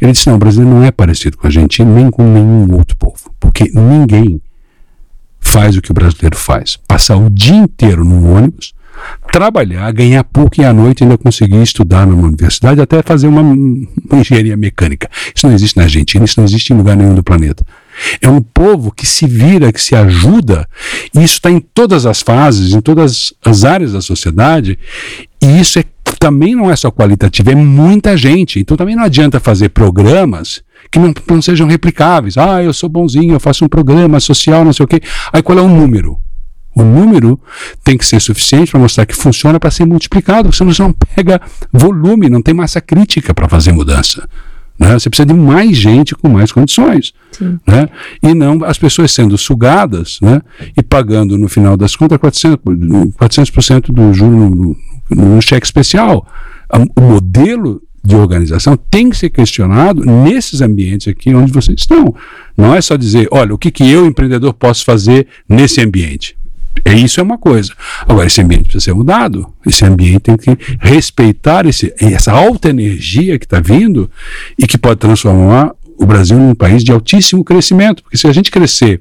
Ele 0.00 0.12
disse: 0.12 0.28
não, 0.28 0.36
o 0.36 0.38
brasileiro 0.38 0.72
não 0.72 0.84
é 0.84 0.92
parecido 0.92 1.36
com 1.36 1.44
o 1.44 1.46
argentino 1.48 1.92
nem 1.92 2.08
com 2.10 2.22
nenhum 2.22 2.72
outro 2.74 2.96
povo, 2.96 3.34
porque 3.40 3.72
ninguém 3.74 4.40
faz 5.40 5.76
o 5.76 5.82
que 5.82 5.90
o 5.90 5.94
brasileiro 5.94 6.36
faz. 6.36 6.76
Passar 6.86 7.16
o 7.16 7.28
dia 7.28 7.56
inteiro 7.56 8.04
num 8.04 8.36
ônibus, 8.36 8.72
trabalhar, 9.34 9.92
ganhar 9.92 10.22
pouco 10.22 10.60
e 10.60 10.64
à 10.64 10.72
noite 10.72 11.02
ainda 11.02 11.18
conseguir 11.18 11.60
estudar 11.60 12.06
numa 12.06 12.28
universidade, 12.28 12.80
até 12.80 13.02
fazer 13.02 13.26
uma, 13.26 13.40
uma 13.40 14.20
engenharia 14.20 14.56
mecânica. 14.56 15.10
Isso 15.34 15.44
não 15.44 15.52
existe 15.52 15.76
na 15.76 15.82
Argentina, 15.82 16.24
isso 16.24 16.38
não 16.38 16.44
existe 16.44 16.72
em 16.72 16.76
lugar 16.76 16.96
nenhum 16.96 17.16
do 17.16 17.22
planeta. 17.22 17.66
É 18.20 18.28
um 18.28 18.40
povo 18.40 18.92
que 18.92 19.04
se 19.04 19.26
vira, 19.26 19.72
que 19.72 19.82
se 19.82 19.96
ajuda, 19.96 20.68
e 21.12 21.18
isso 21.18 21.34
está 21.34 21.50
em 21.50 21.58
todas 21.58 22.06
as 22.06 22.22
fases, 22.22 22.74
em 22.74 22.80
todas 22.80 23.34
as 23.44 23.64
áreas 23.64 23.92
da 23.92 24.00
sociedade, 24.00 24.78
e 25.42 25.60
isso 25.60 25.80
é, 25.80 25.84
também 26.20 26.54
não 26.54 26.70
é 26.70 26.76
só 26.76 26.88
qualitativo, 26.92 27.50
é 27.50 27.56
muita 27.56 28.16
gente. 28.16 28.60
Então 28.60 28.76
também 28.76 28.94
não 28.94 29.02
adianta 29.02 29.40
fazer 29.40 29.70
programas 29.70 30.62
que 30.92 30.98
não, 31.00 31.12
não 31.28 31.42
sejam 31.42 31.66
replicáveis. 31.66 32.38
Ah, 32.38 32.62
eu 32.62 32.72
sou 32.72 32.88
bonzinho, 32.88 33.34
eu 33.34 33.40
faço 33.40 33.64
um 33.64 33.68
programa 33.68 34.20
social, 34.20 34.64
não 34.64 34.72
sei 34.72 34.84
o 34.84 34.86
quê. 34.86 35.00
Aí 35.32 35.42
qual 35.42 35.58
é 35.58 35.62
o 35.62 35.68
número? 35.68 36.20
O 36.74 36.82
número 36.82 37.38
tem 37.82 37.96
que 37.96 38.04
ser 38.04 38.20
suficiente 38.20 38.70
para 38.70 38.80
mostrar 38.80 39.06
que 39.06 39.14
funciona 39.14 39.60
para 39.60 39.70
ser 39.70 39.84
multiplicado, 39.84 40.52
senão 40.52 40.72
você 40.72 40.82
não 40.82 40.92
pega 40.92 41.40
volume, 41.72 42.28
não 42.28 42.42
tem 42.42 42.54
massa 42.54 42.80
crítica 42.80 43.32
para 43.32 43.48
fazer 43.48 43.72
mudança. 43.72 44.28
Né? 44.78 44.92
Você 44.94 45.08
precisa 45.08 45.26
de 45.26 45.34
mais 45.34 45.76
gente 45.76 46.14
com 46.14 46.28
mais 46.28 46.50
condições. 46.50 47.12
Né? 47.66 47.88
E 48.22 48.34
não 48.34 48.64
as 48.64 48.76
pessoas 48.76 49.12
sendo 49.12 49.38
sugadas 49.38 50.18
né? 50.20 50.40
e 50.76 50.82
pagando, 50.82 51.38
no 51.38 51.48
final 51.48 51.76
das 51.76 51.94
contas, 51.94 52.18
400%, 52.18 53.12
400 53.16 53.90
do 53.90 54.12
juro 54.12 54.36
no, 54.36 54.50
no, 54.50 54.76
no 55.10 55.42
cheque 55.42 55.66
especial. 55.66 56.26
O 56.96 57.00
modelo 57.00 57.80
de 58.02 58.16
organização 58.16 58.76
tem 58.76 59.08
que 59.08 59.16
ser 59.16 59.30
questionado 59.30 60.04
nesses 60.04 60.60
ambientes 60.60 61.08
aqui 61.08 61.34
onde 61.34 61.52
vocês 61.52 61.80
estão. 61.80 62.14
Não 62.56 62.74
é 62.74 62.80
só 62.80 62.96
dizer, 62.96 63.28
olha, 63.30 63.54
o 63.54 63.58
que, 63.58 63.70
que 63.70 63.88
eu, 63.88 64.06
empreendedor, 64.06 64.52
posso 64.52 64.84
fazer 64.84 65.26
nesse 65.48 65.80
ambiente. 65.80 66.36
É 66.84 66.94
isso 66.94 67.20
é 67.20 67.22
uma 67.22 67.38
coisa. 67.38 67.72
Agora, 68.02 68.26
esse 68.26 68.40
ambiente 68.40 68.64
precisa 68.64 68.84
ser 68.84 68.94
mudado. 68.94 69.46
Esse 69.66 69.84
ambiente 69.84 70.20
tem 70.20 70.36
que 70.36 70.56
respeitar 70.80 71.66
esse, 71.66 71.94
essa 71.98 72.32
alta 72.32 72.70
energia 72.70 73.38
que 73.38 73.44
está 73.44 73.60
vindo 73.60 74.10
e 74.58 74.66
que 74.66 74.78
pode 74.78 75.00
transformar 75.00 75.72
o 75.96 76.06
Brasil 76.06 76.38
num 76.38 76.54
país 76.54 76.82
de 76.82 76.92
altíssimo 76.92 77.44
crescimento. 77.44 78.02
Porque 78.02 78.16
se 78.16 78.26
a 78.26 78.32
gente 78.32 78.50
crescer 78.50 79.00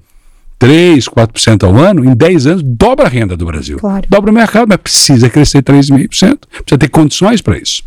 3, 0.59 1.05
4% 1.05 1.63
ao 1.63 1.75
ano, 1.75 2.05
em 2.05 2.15
10 2.15 2.47
anos 2.47 2.63
dobra 2.63 3.05
a 3.05 3.09
renda 3.09 3.35
do 3.35 3.45
Brasil. 3.45 3.77
Claro. 3.77 4.05
Dobra 4.09 4.31
o 4.31 4.33
mercado, 4.33 4.67
mas 4.69 4.77
precisa 4.77 5.29
crescer 5.29 5.61
3,5%. 5.61 6.07
Precisa 6.09 6.77
ter 6.77 6.89
condições 6.89 7.41
para 7.41 7.57
isso. 7.57 7.83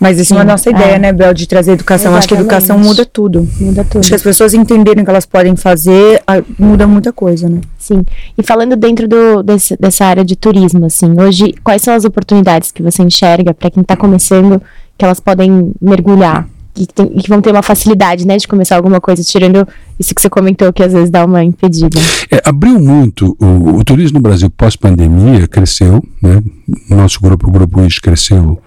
Mas 0.00 0.18
isso 0.18 0.34
é 0.34 0.40
a 0.40 0.44
nossa 0.44 0.70
ideia, 0.70 0.94
é. 0.94 0.98
né, 0.98 1.12
Bel, 1.12 1.34
de 1.34 1.46
trazer 1.46 1.72
educação. 1.72 2.12
Exatamente. 2.12 2.18
Acho 2.18 2.28
que 2.28 2.34
a 2.34 2.40
educação 2.40 2.78
muda 2.78 3.04
tudo. 3.04 3.48
Muda 3.60 3.84
tudo. 3.84 4.00
Acho 4.00 4.10
que 4.10 4.14
as 4.14 4.22
pessoas 4.22 4.54
entenderem 4.54 5.02
o 5.02 5.04
que 5.04 5.10
elas 5.10 5.26
podem 5.26 5.56
fazer, 5.56 6.22
muda 6.58 6.86
muita 6.86 7.12
coisa, 7.12 7.48
né? 7.48 7.60
Sim. 7.78 8.04
E 8.36 8.42
falando 8.42 8.76
dentro 8.76 9.08
do, 9.08 9.42
desse, 9.42 9.76
dessa 9.76 10.04
área 10.04 10.24
de 10.24 10.36
turismo, 10.36 10.86
assim, 10.86 11.20
hoje, 11.20 11.54
quais 11.64 11.82
são 11.82 11.94
as 11.94 12.04
oportunidades 12.04 12.70
que 12.70 12.82
você 12.82 13.02
enxerga 13.02 13.52
para 13.52 13.70
quem 13.70 13.80
está 13.80 13.96
começando 13.96 14.62
que 14.96 15.04
elas 15.04 15.20
podem 15.20 15.72
mergulhar 15.80 16.48
e 16.76 16.86
que, 16.86 16.94
tem, 16.94 17.08
que 17.08 17.28
vão 17.28 17.40
ter 17.40 17.50
uma 17.50 17.62
facilidade, 17.62 18.26
né, 18.26 18.36
de 18.36 18.46
começar 18.46 18.76
alguma 18.76 19.00
coisa, 19.00 19.22
tirando 19.24 19.66
isso 19.98 20.14
que 20.14 20.20
você 20.20 20.30
comentou 20.30 20.72
que 20.72 20.82
às 20.82 20.92
vezes 20.92 21.10
dá 21.10 21.24
uma 21.24 21.42
impedida. 21.42 21.98
É, 22.30 22.40
abriu 22.44 22.78
muito 22.78 23.36
o, 23.40 23.78
o 23.78 23.84
turismo 23.84 24.18
no 24.18 24.22
Brasil 24.22 24.48
pós-pandemia 24.50 25.48
cresceu, 25.48 26.02
né? 26.22 26.40
Nosso 26.88 27.20
grupo, 27.20 27.48
o 27.48 27.50
grupo 27.50 27.80
IS, 27.80 27.98
cresceu 27.98 28.60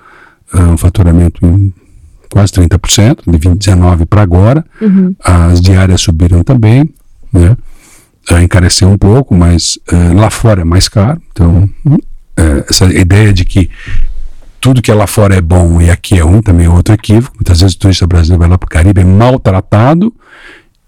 um 0.54 0.78
faturamento 0.78 1.46
em 1.46 1.74
quase 2.30 2.54
30%, 2.54 3.24
de 3.26 3.32
2019 3.32 4.06
para 4.06 4.22
agora. 4.22 4.66
Uhum. 4.82 5.16
As 5.24 5.60
diárias 5.60 6.02
subiram 6.02 6.44
também, 6.44 6.90
né? 7.32 7.56
Encareceu 8.42 8.88
um 8.88 8.98
pouco, 8.98 9.36
mas 9.36 9.78
uh, 9.92 10.16
lá 10.16 10.30
fora 10.30 10.62
é 10.62 10.64
mais 10.64 10.88
caro. 10.88 11.22
Então, 11.32 11.70
uh, 11.86 12.66
essa 12.70 12.86
ideia 12.86 13.34
de 13.34 13.44
que 13.44 13.70
tudo 14.62 14.82
que 14.82 14.92
é 14.92 14.94
lá 14.94 15.08
fora 15.08 15.36
é 15.36 15.42
bom 15.42 15.82
e 15.82 15.90
aqui 15.90 16.20
é 16.20 16.22
ruim 16.22 16.42
também 16.42 16.68
é 16.68 16.70
outro 16.70 16.94
equívoco. 16.94 17.36
Muitas 17.36 17.60
vezes 17.60 17.76
o 17.76 17.80
turista 17.80 18.08
brasileiro 18.08 18.40
vai 18.40 18.50
lá 18.50 18.58
para 18.58 18.68
o 18.68 18.70
Caribe 18.70 19.02
é 19.02 19.04
maltratado 19.04 20.14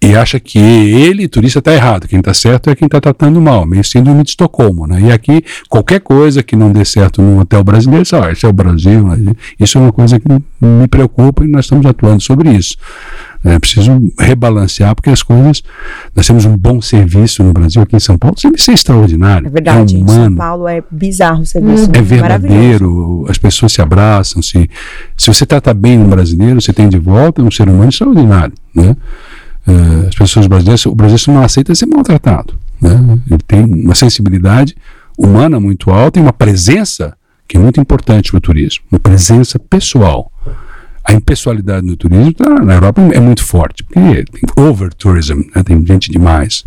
e 0.04 0.16
acha 0.16 0.40
que 0.40 0.60
ele, 0.60 1.28
turista, 1.28 1.60
está 1.60 1.74
errado. 1.74 2.08
Quem 2.08 2.20
está 2.20 2.34
certo 2.34 2.70
é 2.70 2.76
quem 2.76 2.88
está 2.88 3.00
tratando 3.00 3.40
mal, 3.40 3.66
meio 3.66 3.84
síndrome 3.84 4.24
de 4.24 4.32
Estocolmo. 4.32 4.86
Né? 4.86 5.04
E 5.04 5.12
aqui, 5.12 5.44
qualquer 5.70 6.02
coisa 6.02 6.44
que 6.44 6.56
não 6.56 6.72
dê 6.72 6.84
certo 6.84 7.22
num 7.22 7.40
hotel 7.40 7.64
brasileiro, 7.64 8.06
ah, 8.14 8.32
esse 8.32 8.46
é 8.46 8.50
o 8.50 8.54
Brasil. 8.54 9.08
Né? 9.08 9.34
Isso 9.60 9.78
é 9.78 9.82
uma 9.82 9.94
coisa 9.94 10.20
que 10.20 10.28
me 10.62 10.88
preocupa 10.90 11.46
e 11.46 11.48
nós 11.48 11.66
estamos 11.66 11.86
atuando 11.86 12.22
sobre 12.22 12.52
isso. 12.52 12.76
É 13.46 13.60
preciso 13.60 13.92
rebalancear, 14.18 14.96
porque 14.96 15.10
as 15.10 15.22
coisas. 15.22 15.62
Nós 16.16 16.26
temos 16.26 16.46
um 16.46 16.56
bom 16.56 16.82
serviço 16.82 17.44
no 17.44 17.52
Brasil, 17.52 17.82
aqui 17.82 17.96
em 17.96 18.00
São 18.00 18.18
Paulo, 18.18 18.40
serviço 18.40 18.72
é 18.72 18.74
extraordinário. 18.74 19.48
É 19.48 19.50
verdade, 19.50 19.96
é 19.96 20.00
em 20.00 20.02
humano, 20.02 20.24
São 20.24 20.36
Paulo 20.36 20.68
é 20.68 20.82
bizarro 20.90 21.42
o 21.42 21.46
serviço. 21.46 21.84
é 21.84 21.88
maravilhoso. 21.88 22.22
verdadeiro, 22.22 23.26
as 23.28 23.38
pessoas 23.38 23.74
se 23.74 23.82
abraçam. 23.82 24.42
Se, 24.42 24.70
se 25.18 25.28
você 25.28 25.46
trata 25.46 25.74
bem 25.74 26.00
um 26.00 26.08
brasileiro, 26.08 26.62
você 26.62 26.72
tem 26.72 26.88
de 26.88 26.98
volta 26.98 27.42
um 27.42 27.52
ser 27.52 27.68
humano 27.68 27.90
extraordinário. 27.90 28.54
Né? 28.74 28.96
Eh, 29.68 30.08
as 30.08 30.16
pessoas 30.16 30.48
brasileiras, 30.48 30.86
o 30.86 30.96
brasileiro 30.96 31.32
não 31.34 31.44
aceita 31.44 31.74
ser 31.74 31.86
maltratado. 31.86 32.58
Né? 32.82 33.20
Ele 33.30 33.40
tem 33.48 33.64
uma 33.64 33.96
sensibilidade 33.96 34.76
humana 35.18 35.60
muito 35.60 35.90
alta 35.90 36.20
e 36.20 36.22
uma 36.22 36.34
presença 36.34 37.16
que 37.48 37.58
é 37.58 37.60
muito 37.60 37.80
importante 37.80 38.32
para 38.32 38.38
o 38.38 38.42
turismo, 38.42 38.84
uma 38.92 39.00
presença 39.00 39.60
pessoal. 39.60 40.32
A 41.06 41.12
impessoalidade 41.12 41.86
no 41.86 41.98
turismo 41.98 42.34
tá, 42.34 42.50
na 42.64 42.76
Europa 42.76 43.02
é 43.14 43.20
muito 43.20 43.44
forte, 43.44 43.84
porque 43.84 44.24
tem 44.24 44.42
over-tourism, 44.56 45.42
né? 45.54 45.62
tem 45.62 45.86
gente 45.86 46.10
demais. 46.10 46.66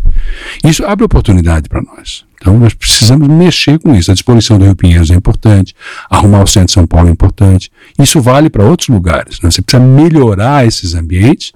Isso 0.63 0.85
abre 0.85 1.03
oportunidade 1.03 1.67
para 1.67 1.81
nós. 1.81 2.23
Então 2.39 2.57
nós 2.59 2.75
precisamos 2.75 3.27
mexer 3.27 3.79
com 3.79 3.95
isso. 3.95 4.11
A 4.11 4.13
disposição 4.13 4.59
do 4.59 4.65
Rio 4.65 4.75
Pinheiros 4.75 5.09
é 5.09 5.15
importante, 5.15 5.75
arrumar 6.07 6.43
o 6.43 6.47
centro 6.47 6.67
de 6.67 6.73
São 6.73 6.85
Paulo 6.85 7.09
é 7.09 7.11
importante. 7.11 7.71
Isso 7.97 8.21
vale 8.21 8.47
para 8.47 8.63
outros 8.63 8.89
lugares. 8.89 9.41
Né? 9.41 9.49
Você 9.49 9.61
precisa 9.61 9.83
melhorar 9.83 10.67
esses 10.67 10.93
ambientes, 10.93 11.51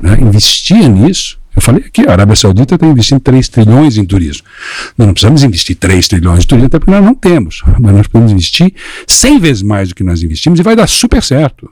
né? 0.00 0.18
investir 0.20 0.88
nisso. 0.88 1.38
Eu 1.56 1.62
falei 1.62 1.84
aqui, 1.84 2.06
a 2.06 2.12
Arábia 2.12 2.36
Saudita 2.36 2.76
está 2.76 2.86
investindo 2.86 3.18
3 3.18 3.48
trilhões 3.48 3.96
em 3.96 4.04
turismo. 4.04 4.44
Nós 4.96 5.06
não 5.06 5.12
precisamos 5.12 5.42
investir 5.42 5.74
3 5.76 6.06
trilhões 6.06 6.44
em 6.44 6.46
turismo, 6.46 6.66
até 6.66 6.78
porque 6.78 6.92
nós 6.92 7.04
não 7.04 7.14
temos. 7.14 7.62
Mas 7.80 7.94
nós 7.94 8.06
podemos 8.06 8.32
investir 8.32 8.72
100 9.06 9.40
vezes 9.40 9.62
mais 9.62 9.88
do 9.88 9.94
que 9.94 10.04
nós 10.04 10.22
investimos 10.22 10.60
e 10.60 10.62
vai 10.62 10.76
dar 10.76 10.88
super 10.88 11.22
certo. 11.22 11.68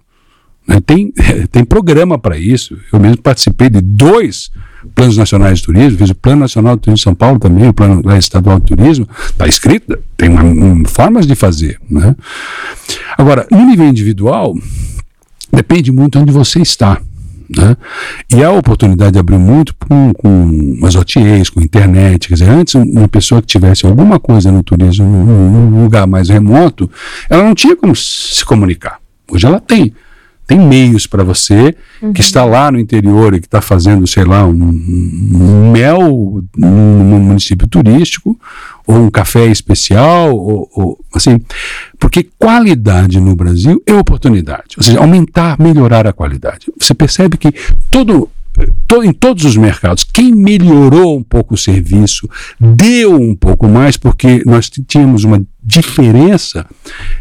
Né? 0.66 0.80
Tem, 0.84 1.12
tem 1.52 1.64
programa 1.64 2.18
para 2.18 2.36
isso. 2.36 2.76
Eu 2.92 2.98
mesmo 2.98 3.18
participei 3.18 3.70
de 3.70 3.80
dois 3.80 4.50
planos 4.94 5.16
nacionais 5.16 5.58
de 5.58 5.64
turismo, 5.64 5.98
fiz 5.98 6.10
o 6.10 6.14
Plano 6.14 6.40
Nacional 6.40 6.76
de 6.76 6.82
Turismo 6.82 6.96
de 6.96 7.02
São 7.02 7.14
Paulo 7.14 7.38
também, 7.38 7.68
o 7.68 7.72
Plano 7.72 8.02
Estadual 8.16 8.60
de 8.60 8.66
Turismo, 8.66 9.08
está 9.28 9.46
escrito, 9.46 9.98
tem 10.16 10.28
uma, 10.28 10.42
uma, 10.42 10.88
formas 10.88 11.26
de 11.26 11.34
fazer. 11.34 11.78
Né? 11.90 12.14
Agora, 13.16 13.46
no 13.50 13.64
nível 13.64 13.86
individual, 13.86 14.54
depende 15.52 15.90
muito 15.90 16.18
onde 16.18 16.32
você 16.32 16.60
está. 16.60 17.00
Né? 17.48 17.76
E 18.34 18.42
a 18.42 18.50
oportunidade 18.50 19.18
abriu 19.18 19.38
muito 19.38 19.74
com, 19.74 20.12
com 20.14 20.78
as 20.84 20.94
OTAs, 20.94 21.48
com 21.50 21.60
internet. 21.60 22.28
Quer 22.28 22.34
dizer, 22.34 22.50
antes, 22.50 22.74
uma 22.74 23.08
pessoa 23.08 23.40
que 23.40 23.46
tivesse 23.46 23.86
alguma 23.86 24.18
coisa 24.18 24.50
no 24.50 24.62
turismo, 24.62 25.06
num 25.06 25.82
lugar 25.82 26.06
mais 26.06 26.28
remoto, 26.28 26.90
ela 27.30 27.42
não 27.44 27.54
tinha 27.54 27.76
como 27.76 27.94
se 27.94 28.44
comunicar. 28.44 28.98
Hoje 29.30 29.46
ela 29.46 29.60
tem 29.60 29.92
tem 30.46 30.60
meios 30.60 31.06
para 31.08 31.24
você 31.24 31.74
uhum. 32.00 32.12
que 32.12 32.20
está 32.20 32.44
lá 32.44 32.70
no 32.70 32.78
interior 32.78 33.34
e 33.34 33.40
que 33.40 33.46
está 33.46 33.60
fazendo, 33.60 34.06
sei 34.06 34.24
lá, 34.24 34.46
um, 34.46 34.52
um 34.54 35.72
mel 35.72 36.40
num 36.56 37.18
município 37.20 37.66
turístico, 37.66 38.38
ou 38.86 38.96
um 38.96 39.10
café 39.10 39.46
especial, 39.46 40.36
ou, 40.36 40.70
ou, 40.74 40.98
assim, 41.14 41.40
porque 41.98 42.28
qualidade 42.38 43.20
no 43.20 43.34
Brasil 43.34 43.82
é 43.86 43.94
oportunidade, 43.94 44.76
ou 44.76 44.84
seja, 44.84 45.00
aumentar, 45.00 45.58
melhorar 45.58 46.06
a 46.06 46.12
qualidade. 46.12 46.66
Você 46.78 46.94
percebe 46.94 47.36
que 47.36 47.52
todo 47.90 48.30
to, 48.86 49.02
em 49.02 49.12
todos 49.12 49.44
os 49.44 49.56
mercados, 49.56 50.04
quem 50.04 50.34
melhorou 50.34 51.16
um 51.18 51.22
pouco 51.22 51.54
o 51.54 51.58
serviço, 51.58 52.28
deu 52.58 53.20
um 53.20 53.34
pouco 53.34 53.68
mais, 53.68 53.96
porque 53.96 54.42
nós 54.46 54.70
tínhamos 54.70 55.24
uma 55.24 55.42
diferença 55.62 56.66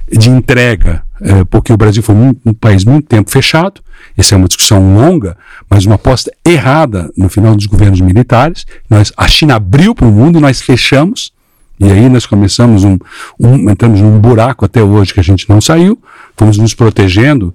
de 0.10 0.30
entrega, 0.30 1.04
é, 1.20 1.44
porque 1.46 1.74
o 1.74 1.78
Brasil 1.78 2.04
foi 2.04 2.16
um, 2.16 2.54
país 2.54 2.86
muito 2.86 3.08
tempo 3.08 3.30
fechado, 3.30 3.82
essa 4.18 4.36
é 4.36 4.38
uma 4.38 4.48
discussão 4.48 4.96
longa, 4.96 5.36
mas 5.70 5.86
uma 5.86 5.96
aposta 5.96 6.32
errada 6.46 7.12
no 7.18 7.28
final 7.28 7.56
dos 7.56 7.66
governos 7.66 8.00
militares. 8.00 8.66
Nós, 8.90 9.12
a 9.18 9.28
China 9.28 9.56
abriu 9.56 9.94
para 9.94 10.08
o 10.08 10.12
mundo, 10.12 10.40
nós 10.40 10.62
fechamos, 10.62 11.32
e 11.80 11.92
aí 11.92 12.10
nós 12.10 12.26
começamos 12.26 12.84
um, 12.84 12.98
um, 13.40 13.70
entramos 13.70 14.02
num 14.02 14.20
buraco 14.20 14.66
até 14.66 14.82
hoje 14.82 15.14
que 15.14 15.20
a 15.20 15.24
gente 15.24 15.50
não 15.50 15.60
saiu, 15.60 16.02
fomos 16.38 16.58
nos 16.58 16.74
protegendo, 16.74 17.54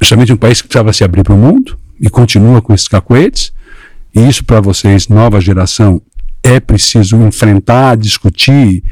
justamente 0.00 0.32
um 0.32 0.36
país 0.36 0.60
que 0.60 0.68
precisava 0.68 0.92
se 0.92 1.02
abrir 1.02 1.22
para 1.22 1.34
o 1.34 1.38
mundo, 1.38 1.78
e 2.00 2.10
continua 2.10 2.60
com 2.60 2.74
esses 2.74 2.88
cacoetes. 2.88 3.52
E 4.14 4.28
isso 4.28 4.44
para 4.44 4.60
vocês, 4.60 5.08
nova 5.08 5.40
geração, 5.40 6.02
é 6.42 6.58
preciso 6.58 7.16
enfrentar, 7.24 7.96
discutir. 7.96 8.82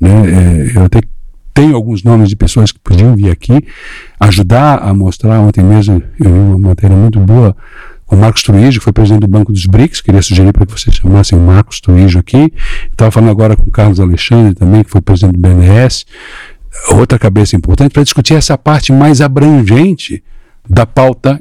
Né? 0.00 0.10
É, 0.10 0.76
eu 0.76 0.84
até 0.84 1.00
tenho 1.54 1.74
alguns 1.76 2.02
nomes 2.02 2.28
de 2.28 2.36
pessoas 2.36 2.72
que 2.72 2.78
podiam 2.80 3.14
vir 3.14 3.30
aqui 3.30 3.64
ajudar 4.18 4.82
a 4.82 4.92
mostrar. 4.92 5.40
Ontem 5.40 5.64
mesmo 5.64 6.02
eu 6.20 6.30
vi 6.30 6.38
uma 6.38 6.58
matéria 6.58 6.96
muito 6.96 7.20
boa 7.20 7.56
o 8.10 8.16
Marcos 8.16 8.42
Truijo, 8.42 8.78
que 8.78 8.84
foi 8.84 8.92
presidente 8.92 9.22
do 9.22 9.28
Banco 9.28 9.52
dos 9.52 9.66
BRICS, 9.66 10.00
queria 10.00 10.22
sugerir 10.22 10.52
para 10.52 10.64
que 10.64 10.72
vocês 10.72 10.94
chamassem 10.94 11.38
o 11.38 11.42
Marcos 11.42 11.80
Truijo 11.80 12.18
aqui. 12.18 12.52
Estava 12.90 13.10
falando 13.10 13.30
agora 13.30 13.56
com 13.56 13.64
o 13.68 13.70
Carlos 13.70 13.98
Alexandre 13.98 14.54
também, 14.54 14.84
que 14.84 14.90
foi 14.90 15.00
presidente 15.00 15.34
do 15.34 15.40
BNS, 15.40 16.04
outra 16.90 17.18
cabeça 17.18 17.56
importante, 17.56 17.92
para 17.92 18.04
discutir 18.04 18.34
essa 18.34 18.56
parte 18.56 18.92
mais 18.92 19.20
abrangente 19.20 20.22
da 20.68 20.86
pauta 20.86 21.40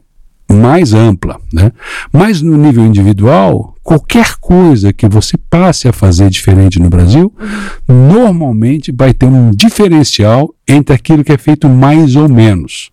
mais 0.52 0.94
ampla, 0.94 1.40
né? 1.52 1.72
Mas 2.14 2.42
no 2.42 2.56
nível 2.56 2.86
individual, 2.86 3.76
qualquer 3.84 4.36
coisa 4.40 4.94
que 4.94 5.08
você 5.08 5.38
passe 5.38 5.88
a 5.88 5.94
fazer 5.94 6.30
diferente 6.30 6.80
no 6.80 6.90
Brasil, 6.90 7.34
normalmente 7.88 8.92
vai 8.92 9.14
ter 9.14 9.26
um 9.26 9.52
diferencial 9.52 10.54
entre 10.68 10.96
aquilo 10.96 11.24
que 11.24 11.32
é 11.32 11.38
feito 11.38 11.68
mais 11.68 12.16
ou 12.16 12.30
menos. 12.30 12.92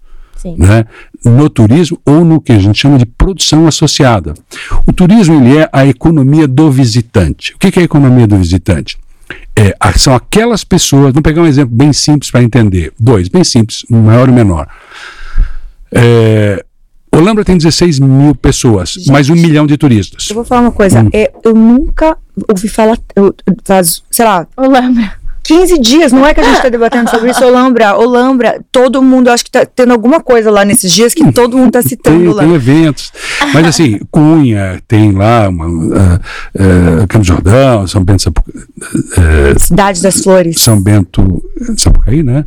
Né? 0.56 0.84
No 1.24 1.48
turismo 1.48 1.98
ou 2.04 2.24
no 2.24 2.40
que 2.40 2.52
a 2.52 2.58
gente 2.58 2.78
chama 2.78 2.98
de 2.98 3.06
produção 3.06 3.66
associada. 3.66 4.34
O 4.86 4.92
turismo 4.92 5.34
ele 5.34 5.58
é 5.58 5.68
a 5.72 5.86
economia 5.86 6.46
do 6.48 6.70
visitante. 6.70 7.54
O 7.54 7.58
que 7.58 7.78
é 7.78 7.82
a 7.82 7.84
economia 7.84 8.26
do 8.26 8.36
visitante? 8.36 8.98
É, 9.56 9.74
são 9.96 10.14
aquelas 10.14 10.64
pessoas. 10.64 11.12
Vamos 11.12 11.22
pegar 11.22 11.42
um 11.42 11.46
exemplo 11.46 11.74
bem 11.74 11.92
simples 11.92 12.30
para 12.30 12.42
entender. 12.42 12.92
Dois, 12.98 13.28
bem 13.28 13.44
simples, 13.44 13.84
maior 13.88 14.28
e 14.28 14.32
menor. 14.32 14.66
É, 15.90 16.64
Olambra 17.14 17.44
tem 17.44 17.58
16 17.58 17.98
mil 17.98 18.34
pessoas, 18.34 18.92
Gente, 18.94 19.12
mais 19.12 19.28
um 19.28 19.34
milhão 19.34 19.66
de 19.66 19.76
turistas. 19.76 20.28
Eu 20.30 20.36
vou 20.36 20.44
falar 20.44 20.62
uma 20.62 20.72
coisa. 20.72 21.02
Hum. 21.02 21.10
É, 21.12 21.30
eu 21.44 21.54
nunca 21.54 22.16
ouvi 22.48 22.68
falar. 22.68 22.98
Eu, 23.14 23.34
faz, 23.64 24.02
sei 24.10 24.24
lá. 24.24 24.46
Olambra. 24.56 25.21
15 25.42 25.78
dias, 25.78 26.12
não 26.12 26.26
é 26.26 26.32
que 26.32 26.40
a 26.40 26.44
gente 26.44 26.56
está 26.56 26.68
debatendo 26.70 27.10
sobre 27.10 27.30
isso, 27.30 27.44
Olambra, 27.44 27.96
Olambra, 27.96 28.60
todo 28.70 29.02
mundo, 29.02 29.28
acho 29.28 29.44
que 29.44 29.50
está 29.50 29.66
tendo 29.66 29.92
alguma 29.92 30.20
coisa 30.20 30.50
lá 30.50 30.64
nesses 30.64 30.92
dias 30.92 31.14
que 31.14 31.32
todo 31.32 31.56
mundo 31.56 31.68
está 31.68 31.82
citando 31.82 32.34
tem, 32.36 32.46
Tem 32.46 32.54
eventos, 32.54 33.12
mas 33.52 33.66
assim, 33.66 34.00
Cunha, 34.10 34.80
tem 34.86 35.12
lá, 35.12 35.48
uma, 35.48 35.66
uh, 35.66 36.14
uh, 36.14 37.06
Campo 37.08 37.24
Jordão, 37.24 37.86
São 37.86 38.04
Bento, 38.04 38.28
uh, 38.28 39.58
Cidade 39.58 40.00
das 40.02 40.22
Flores. 40.22 40.60
São 40.60 40.80
Bento, 40.80 41.42
Sapucaí, 41.76 42.22
né? 42.22 42.44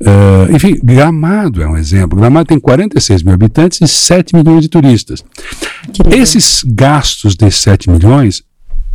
Uh, 0.00 0.54
enfim, 0.54 0.78
Gramado 0.82 1.62
é 1.62 1.66
um 1.66 1.76
exemplo. 1.76 2.18
Gramado 2.18 2.46
tem 2.46 2.58
46 2.58 3.22
mil 3.22 3.34
habitantes 3.34 3.80
e 3.80 3.88
7 3.88 4.34
milhões 4.34 4.62
de 4.62 4.68
turistas. 4.68 5.24
Esses 6.10 6.62
gastos 6.66 7.34
desses 7.36 7.60
7 7.62 7.88
milhões, 7.88 8.42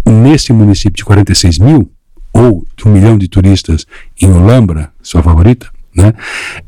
nesse 0.06 0.54
município 0.54 0.98
de 0.98 1.06
46 1.06 1.58
mil, 1.60 1.92
ou 2.40 2.66
de 2.78 2.88
um 2.88 2.92
milhão 2.92 3.18
de 3.18 3.28
turistas 3.28 3.86
em 4.22 4.32
Olambra, 4.32 4.92
sua 5.02 5.22
favorita, 5.22 5.68
né, 5.94 6.14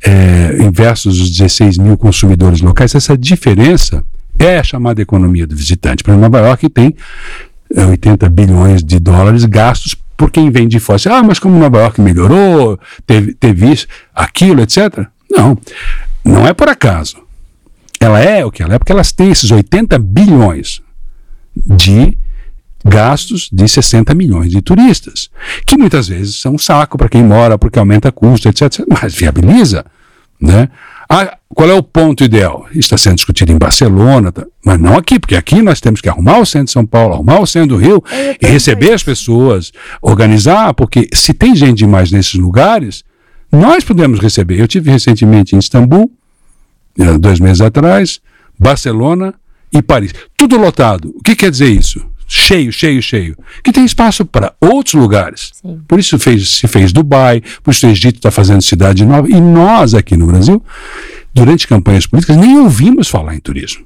é, 0.01 0.69
versus 0.71 1.19
os 1.19 1.29
16 1.29 1.77
mil 1.77 1.97
consumidores 1.97 2.61
locais, 2.61 2.93
essa 2.93 3.17
diferença 3.17 4.03
é 4.37 4.57
a 4.57 4.63
chamada 4.63 5.01
economia 5.01 5.47
do 5.47 5.55
visitante. 5.55 6.03
Para 6.03 6.17
Nova 6.17 6.39
York 6.39 6.67
tem 6.69 6.95
80 7.73 8.25
é, 8.25 8.29
bilhões 8.29 8.83
de 8.83 8.99
dólares 8.99 9.45
gastos 9.45 9.95
por 10.17 10.29
quem 10.29 10.49
vem 10.51 10.67
de 10.67 10.79
fora. 10.79 10.99
Ah, 11.09 11.23
mas 11.23 11.39
como 11.39 11.57
Nova 11.57 11.79
York 11.79 12.01
melhorou, 12.01 12.79
teve, 13.07 13.33
teve 13.33 13.71
isso, 13.71 13.87
aquilo, 14.13 14.61
etc. 14.61 15.05
Não. 15.29 15.57
não 16.23 16.47
é 16.47 16.53
por 16.53 16.67
acaso. 16.67 17.17
Ela 17.99 18.19
é 18.19 18.43
o 18.43 18.51
que 18.51 18.63
ela 18.63 18.75
é 18.75 18.79
porque 18.79 18.91
elas 18.91 19.11
têm 19.11 19.31
esses 19.31 19.51
80 19.51 19.97
bilhões 19.99 20.81
de 21.55 22.17
gastos 23.01 23.49
de 23.51 23.67
60 23.67 24.13
milhões 24.13 24.51
de 24.51 24.61
turistas, 24.61 25.29
que 25.65 25.75
muitas 25.75 26.07
vezes 26.07 26.35
são 26.35 26.53
um 26.53 26.57
saco 26.57 26.99
para 26.99 27.09
quem 27.09 27.23
mora, 27.23 27.57
porque 27.57 27.79
aumenta 27.79 28.11
custo, 28.11 28.47
etc, 28.47 28.85
mas 28.87 29.15
viabiliza, 29.15 29.83
né? 30.39 30.69
Ah, 31.09 31.35
qual 31.49 31.69
é 31.69 31.73
o 31.73 31.83
ponto 31.83 32.23
ideal? 32.23 32.67
Está 32.73 32.97
sendo 32.97 33.15
discutido 33.15 33.51
em 33.51 33.57
Barcelona, 33.57 34.31
tá? 34.31 34.45
mas 34.63 34.79
não 34.79 34.95
aqui, 34.95 35.19
porque 35.19 35.35
aqui 35.35 35.61
nós 35.61 35.81
temos 35.81 35.99
que 35.99 36.07
arrumar 36.07 36.37
o 36.39 36.45
centro 36.45 36.67
de 36.67 36.71
São 36.71 36.85
Paulo, 36.85 37.15
arrumar 37.15 37.41
o 37.41 37.47
centro 37.47 37.75
do 37.75 37.77
Rio 37.77 38.03
e 38.39 38.47
receber 38.47 38.93
as 38.93 39.03
pessoas, 39.03 39.71
organizar, 40.01 40.73
porque 40.75 41.09
se 41.11 41.33
tem 41.33 41.55
gente 41.55 41.79
demais 41.79 42.11
nesses 42.11 42.35
lugares, 42.35 43.03
nós 43.51 43.83
podemos 43.83 44.19
receber. 44.19 44.59
Eu 44.59 44.67
tive 44.67 44.91
recentemente 44.91 45.55
em 45.55 45.59
Istambul, 45.59 46.09
eh, 46.97 47.17
dois 47.17 47.39
meses 47.39 47.61
atrás, 47.61 48.21
Barcelona 48.57 49.33
e 49.73 49.81
Paris. 49.81 50.13
Tudo 50.37 50.55
lotado. 50.55 51.13
O 51.17 51.21
que 51.23 51.35
quer 51.35 51.51
dizer 51.51 51.69
isso? 51.69 52.10
Cheio, 52.33 52.71
cheio, 52.71 53.01
cheio, 53.01 53.37
que 53.61 53.73
tem 53.73 53.83
espaço 53.83 54.25
para 54.25 54.53
outros 54.61 54.93
lugares. 54.93 55.51
Sim. 55.61 55.81
Por 55.85 55.99
isso 55.99 56.17
fez, 56.17 56.49
se 56.49 56.65
fez 56.65 56.93
Dubai, 56.93 57.43
por 57.61 57.71
isso 57.71 57.85
o 57.85 57.89
Egito 57.89 58.15
está 58.15 58.31
fazendo 58.31 58.61
cidade 58.61 59.05
nova. 59.05 59.29
E 59.29 59.41
nós 59.41 59.93
aqui 59.93 60.15
no 60.15 60.27
Brasil, 60.27 60.63
durante 61.33 61.67
campanhas 61.67 62.07
políticas, 62.07 62.37
nem 62.37 62.57
ouvimos 62.57 63.09
falar 63.09 63.35
em 63.35 63.39
turismo. 63.41 63.83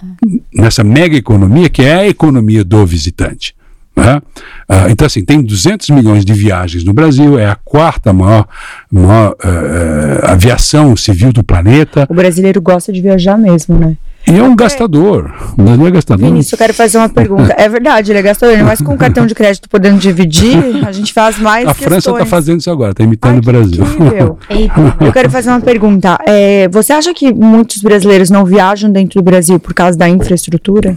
Ah. 0.00 0.06
Nessa 0.54 0.84
mega 0.84 1.16
economia 1.16 1.68
que 1.68 1.82
é 1.82 1.94
a 1.94 2.08
economia 2.08 2.62
do 2.62 2.86
visitante. 2.86 3.52
Né? 3.96 4.22
Ah, 4.68 4.86
então, 4.88 5.04
assim, 5.04 5.24
tem 5.24 5.42
200 5.42 5.90
milhões 5.90 6.24
de 6.24 6.32
viagens 6.32 6.84
no 6.84 6.92
Brasil, 6.92 7.36
é 7.36 7.46
a 7.46 7.56
quarta 7.56 8.12
maior, 8.12 8.46
maior 8.88 9.32
uh, 9.32 10.24
aviação 10.24 10.96
civil 10.96 11.32
do 11.32 11.42
planeta. 11.42 12.06
O 12.08 12.14
brasileiro 12.14 12.62
gosta 12.62 12.92
de 12.92 13.00
viajar 13.02 13.36
mesmo, 13.36 13.76
né? 13.76 13.96
E 14.30 14.38
é 14.38 14.42
um 14.42 14.54
gastador. 14.54 15.32
Ele 15.58 15.86
é 15.86 15.90
gastador. 15.90 16.26
Vinícius, 16.26 16.52
eu 16.52 16.58
quero 16.58 16.74
fazer 16.74 16.98
uma 16.98 17.08
pergunta. 17.08 17.54
É 17.56 17.68
verdade, 17.68 18.12
ele 18.12 18.18
é 18.18 18.22
gastador, 18.22 18.58
mas 18.64 18.80
com 18.80 18.94
o 18.94 18.98
cartão 18.98 19.26
de 19.26 19.34
crédito 19.34 19.68
podendo 19.68 19.98
dividir, 19.98 20.84
a 20.86 20.92
gente 20.92 21.12
faz 21.12 21.38
mais. 21.38 21.66
A 21.66 21.74
questões. 21.74 21.88
França 21.88 22.10
está 22.10 22.26
fazendo 22.26 22.60
isso 22.60 22.70
agora, 22.70 22.92
está 22.92 23.04
imitando 23.04 23.34
Ai, 23.34 23.38
o 23.38 23.42
Brasil. 23.42 23.84
eu 25.00 25.12
quero 25.12 25.30
fazer 25.30 25.50
uma 25.50 25.60
pergunta. 25.60 26.18
É, 26.26 26.68
você 26.68 26.92
acha 26.92 27.14
que 27.14 27.32
muitos 27.32 27.82
brasileiros 27.82 28.30
não 28.30 28.44
viajam 28.44 28.90
dentro 28.90 29.20
do 29.20 29.24
Brasil 29.24 29.58
por 29.58 29.72
causa 29.74 29.96
da 29.96 30.08
infraestrutura? 30.08 30.96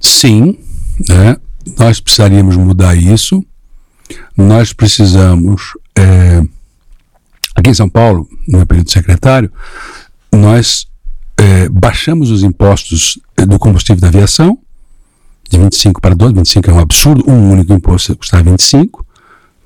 Sim, 0.00 0.58
né? 1.08 1.36
nós 1.78 2.00
precisaríamos 2.00 2.56
mudar 2.56 2.94
isso. 2.96 3.44
Nós 4.36 4.72
precisamos. 4.72 5.72
É, 5.96 6.42
aqui 7.54 7.70
em 7.70 7.74
São 7.74 7.88
Paulo, 7.88 8.28
no 8.48 8.66
período 8.66 8.90
secretário, 8.90 9.50
nós 10.36 10.86
é, 11.36 11.68
baixamos 11.68 12.30
os 12.30 12.42
impostos 12.42 13.18
é, 13.36 13.44
do 13.44 13.58
combustível 13.58 14.00
da 14.00 14.08
aviação, 14.08 14.58
de 15.50 15.58
25 15.58 16.00
para 16.00 16.14
12, 16.14 16.34
25 16.34 16.70
é 16.70 16.74
um 16.74 16.78
absurdo, 16.78 17.30
um 17.30 17.52
único 17.52 17.72
imposto 17.72 18.16
custava 18.16 18.42
25, 18.42 19.04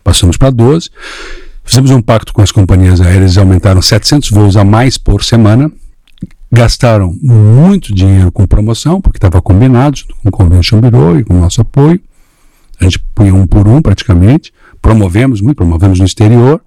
passamos 0.02 0.37
para 0.37 0.50
12. 0.50 0.90
Fizemos 1.64 1.90
um 1.90 2.00
pacto 2.00 2.33
com 2.33 2.40
as 2.40 2.50
companhias 2.50 3.00
aéreas 3.00 3.37
aumentaram 3.37 3.83
700 3.83 4.31
voos 4.31 4.57
a 4.57 4.64
mais 4.64 4.96
por 4.96 5.22
semana. 5.22 5.70
Gastaram 6.50 7.14
muito 7.22 7.94
dinheiro 7.94 8.33
com 8.33 8.46
promoção, 8.46 9.02
porque 9.02 9.18
estava 9.18 9.42
combinado 9.42 10.00
com 10.22 10.31
o 10.31 10.33
Convention 10.33 10.81
Bureau 10.81 11.18
e 11.18 11.24
com 11.24 11.35
o 11.35 11.40
nosso 11.40 11.61
apoio. 11.61 12.00
A 12.81 12.85
gente 12.85 12.98
punha 13.14 13.35
um 13.35 13.46
por 13.46 13.68
um 13.68 13.83
praticamente. 13.83 14.52
Promovemos 14.81 15.42
muito, 15.42 15.57
promovemos 15.57 15.98
no 15.98 16.07
exterior. 16.07 16.62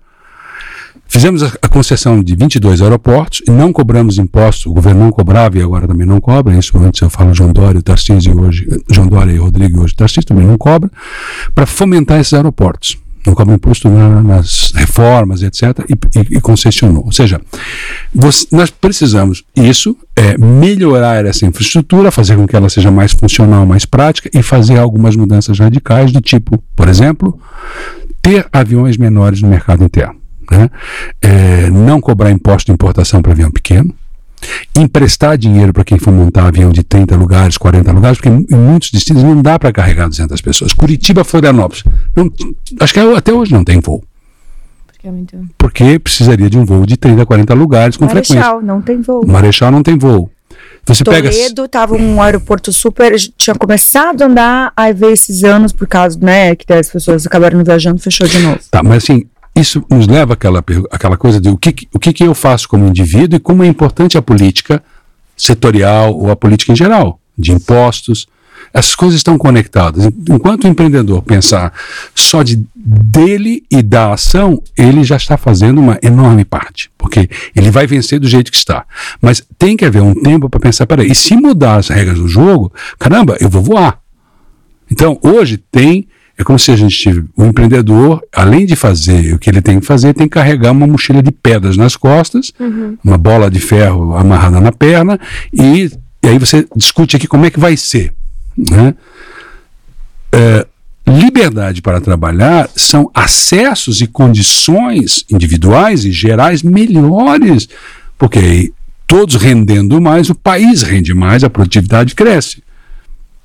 Fizemos 1.12 1.44
a, 1.44 1.68
concessão 1.68 2.24
de 2.24 2.38
22 2.38 2.82
aeroportos 2.82 3.42
e 3.46 3.52
não 3.52 3.74
cobramos 3.74 4.18
impostos. 4.18 4.66
O 4.66 4.74
governo 4.74 5.02
não 5.02 5.12
cobrava 5.12 5.58
e 5.58 5.62
agora 5.62 5.86
também 5.86 6.08
não 6.08 6.22
cobra. 6.22 6.58
Isso 6.58 6.78
antes 6.78 7.02
eu 7.02 7.10
falo 7.10 7.34
João 7.34 7.52
Dória, 7.52 7.82
Tarcísio 7.82 8.40
hoje, 8.42 8.66
João 8.90 9.08
Dória 9.08 9.34
e 9.34 9.36
Rodrigo 9.36 9.82
hoje, 9.84 9.94
Tarcísio 9.94 10.24
também 10.24 10.48
não 10.48 10.58
cobra, 10.58 10.90
para 11.54 11.66
fomentar 11.66 12.18
esses 12.18 12.34
aeroportos. 12.34 12.98
Não 13.28 13.34
cobra 13.34 13.54
imposto 13.54 13.90
na, 13.90 14.24
nas 14.24 14.72
reformas, 14.74 15.44
etc. 15.44 15.64
E, 15.90 16.18
e, 16.18 16.38
e 16.38 16.42
concessionou. 16.42 17.04
Ou 17.04 17.12
seja, 17.12 17.42
você, 18.16 18.48
nós 18.50 18.70
precisamos 18.70 19.44
isso, 19.54 19.98
é 20.16 20.38
melhorar 20.38 21.26
essa 21.26 21.46
infraestrutura, 21.46 22.10
fazer 22.10 22.38
com 22.38 22.48
que 22.48 22.56
ela 22.56 22.70
seja 22.70 22.90
mais 22.90 23.12
funcional, 23.12 23.66
mais 23.66 23.84
prática 23.84 24.30
e 24.34 24.42
fazer 24.42 24.80
algumas 24.80 25.18
mudanças 25.18 25.60
radicais 25.60 26.14
do 26.14 26.22
tipo, 26.22 26.64
por 26.74 26.88
exemplo, 26.88 27.38
ter 28.22 28.48
aviões 28.54 28.96
menores 28.96 29.42
no 29.42 29.50
mercado 29.50 29.84
interno 29.84 30.21
né? 30.52 30.70
É, 31.22 31.70
não 31.70 32.00
cobrar 32.02 32.32
imposto 32.32 32.68
de 32.68 32.74
importação 32.74 33.22
para 33.22 33.32
avião 33.32 33.52
pequeno, 33.52 33.94
emprestar 34.76 35.38
dinheiro 35.38 35.72
para 35.74 35.84
quem 35.84 35.98
for 35.98 36.12
montar 36.12 36.48
avião 36.48 36.72
de 36.72 36.84
30 36.84 37.16
lugares, 37.16 37.58
40 37.58 37.92
lugares, 37.92 38.18
porque 38.18 38.30
em 38.30 38.58
muitos 38.58 38.92
destinos 38.92 39.24
não 39.24 39.42
dá 39.42 39.58
para 39.58 39.72
carregar 39.72 40.08
200 40.08 40.40
pessoas. 40.42 40.74
Curitiba, 40.74 41.24
Florianópolis, 41.24 41.84
não, 42.16 42.32
acho 42.80 42.94
que 42.94 43.00
até 43.00 43.34
hoje 43.34 43.54
não 43.54 43.64
tem 43.64 43.80
voo. 43.80 44.04
Porque, 45.58 45.84
é 45.84 46.00
precisaria 46.00 46.48
de 46.48 46.60
um 46.60 46.66
voo 46.66 46.86
de 46.86 46.96
30, 46.96 47.26
40 47.26 47.54
lugares 47.56 47.98
com 47.98 48.06
Marechal, 48.06 48.24
frequência. 48.24 48.40
Marechal, 48.40 48.62
não 48.62 48.82
tem 48.82 49.02
voo. 49.02 49.26
Marechal 49.26 49.72
não 49.72 49.82
tem 49.82 49.98
voo. 49.98 50.30
Você 50.86 51.04
Toledo 51.04 51.30
pega... 51.30 51.68
tava 51.68 51.96
um 51.96 52.22
aeroporto 52.22 52.72
super. 52.74 53.16
Tinha 53.38 53.56
começado 53.56 54.22
a 54.22 54.26
andar, 54.26 54.74
aí 54.76 54.94
veio 54.94 55.14
esses 55.14 55.44
anos, 55.44 55.72
por 55.72 55.88
causa, 55.88 56.20
né, 56.20 56.56
que 56.56 56.72
as 56.72 56.90
pessoas 56.90 57.26
acabaram 57.26 57.64
viajando, 57.64 58.00
fechou 58.00 58.28
de 58.28 58.40
novo. 58.40 58.60
Tá, 58.70 58.84
mas 58.84 59.04
assim, 59.04 59.26
isso 59.56 59.84
nos 59.90 60.08
leva 60.08 60.34
àquela, 60.34 60.64
àquela 60.92 61.18
coisa 61.18 61.40
de 61.40 61.50
o 61.50 61.58
que, 61.58 61.88
o 61.94 62.00
que, 62.00 62.14
que 62.14 62.24
eu 62.24 62.34
faço 62.34 62.70
como 62.70 62.88
indivíduo 62.88 63.38
e 63.38 63.40
como 63.40 63.64
é 63.64 63.68
importante 63.68 64.18
a 64.18 64.22
política 64.22 64.82
setorial 65.36 66.16
ou 66.16 66.32
a 66.32 66.36
política 66.36 66.72
em 66.72 66.76
geral, 66.76 67.20
de 67.38 67.52
impostos. 67.52 68.28
Essas 68.74 68.96
coisas 68.96 69.18
estão 69.18 69.38
conectadas. 69.38 70.06
Enquanto 70.30 70.64
o 70.64 70.68
empreendedor 70.68 71.22
pensar 71.24 71.74
só 72.16 72.42
de 72.44 72.64
dele 72.74 73.64
e 73.70 73.82
da 73.82 74.14
ação, 74.14 74.62
ele 74.78 75.04
já 75.04 75.18
está 75.18 75.36
fazendo 75.36 75.82
uma 75.82 76.00
enorme 76.02 76.46
parte, 76.46 76.90
porque 76.98 77.30
ele 77.56 77.70
vai 77.70 77.86
vencer 77.86 78.20
do 78.20 78.28
jeito 78.28 78.52
que 78.52 78.58
está. 78.58 78.86
Mas 79.22 79.44
tem 79.58 79.76
que 79.76 79.84
haver 79.84 80.02
um 80.02 80.14
tempo 80.14 80.50
para 80.50 80.60
pensar, 80.60 80.88
peraí, 80.88 81.12
e 81.12 81.16
se 81.16 81.36
mudar 81.36 81.78
as 81.78 81.90
regras 81.90 82.18
do 82.18 82.28
jogo, 82.28 82.72
caramba, 82.98 83.36
eu 83.42 83.50
vou 83.50 83.62
voar. 83.62 84.00
Então, 84.90 85.20
hoje 85.22 85.58
tem 85.58 86.08
é 86.38 86.44
como 86.44 86.58
se 86.58 86.72
a 86.72 86.76
gente 86.76 86.96
tivesse. 86.98 87.26
O 87.36 87.46
empreendedor, 87.46 88.22
além 88.34 88.66
de 88.66 88.76
fazer 88.76 89.34
o 89.34 89.40
que 89.40 89.50
ele 89.50 89.62
tem 89.62 89.80
que 89.80 89.86
fazer, 89.86 90.14
tem 90.14 90.28
que 90.28 90.34
carregar 90.34 90.72
uma 90.72 90.88
mochila 90.88 91.22
de 91.22 91.32
pedras 91.32 91.78
nas 91.78 91.96
costas, 91.96 92.52
uhum. 92.60 92.98
uma 93.04 93.18
bola 93.18 93.50
de 93.50 93.60
ferro 93.60 94.16
amarrada 94.16 94.60
na 94.60 94.72
perna, 94.72 95.20
e, 95.54 95.92
e, 96.24 96.28
aí 96.28 96.40
você 96.40 96.66
discute 96.76 97.16
aqui 97.16 97.28
como 97.28 97.46
é 97.46 97.50
que 97.50 97.60
vai 97.60 97.78
ser. 97.78 98.14
Né? 98.58 98.94
É, 100.32 100.66
liberdade 101.08 101.82
para 101.82 102.00
trabalhar 102.00 102.70
são 102.76 103.10
acessos 103.14 104.02
e 104.02 104.08
condições 104.08 105.26
individuais 105.30 106.06
e 106.06 106.12
gerais 106.12 106.64
melhores, 106.64 107.68
porque 108.18 108.40
aí, 108.40 108.74
todos 109.06 109.36
rendendo 109.36 110.00
mais, 110.00 110.30
o 110.30 110.36
país 110.36 110.84
rende 110.84 111.14
mais, 111.14 111.44
a 111.44 111.50
produtividade 111.50 112.16
cresce. 112.16 112.64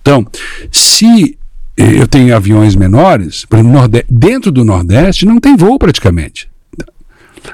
Então, 0.01 0.25
se 0.71 1.37
eu 1.77 2.09
tenho 2.09 2.35
aviões 2.35 2.75
menores, 2.75 3.45
por 3.45 3.59
exemplo, 3.59 3.89
dentro 4.09 4.51
do 4.51 4.65
Nordeste 4.65 5.27
não 5.27 5.39
tem 5.39 5.57
voo 5.57 5.79
praticamente. 5.79 6.49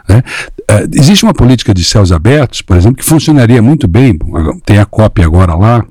Né? 0.09 0.23
Uh, 0.61 0.89
existe 0.95 1.25
uma 1.25 1.35
política 1.35 1.75
de 1.75 1.85
céus 1.85 2.13
abertos, 2.13 2.63
por 2.63 2.77
exemplo, 2.77 2.97
que 2.97 3.05
funcionaria 3.05 3.61
muito 3.61 3.87
bem. 3.89 4.19
Tem 4.65 4.79
a 4.79 4.87
COP 4.87 5.23
agora 5.23 5.55
lá, 5.55 5.85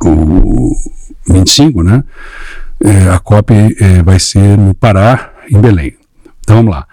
o 0.00 0.74
25, 1.28 1.82
né? 1.82 2.02
É, 2.84 3.10
a 3.10 3.18
COP 3.18 3.52
é, 3.52 4.02
vai 4.02 4.18
ser 4.18 4.58
no 4.58 4.74
Pará, 4.74 5.32
em 5.48 5.60
Belém. 5.60 5.94
Então 6.40 6.56
vamos 6.56 6.72
lá. 6.72 6.86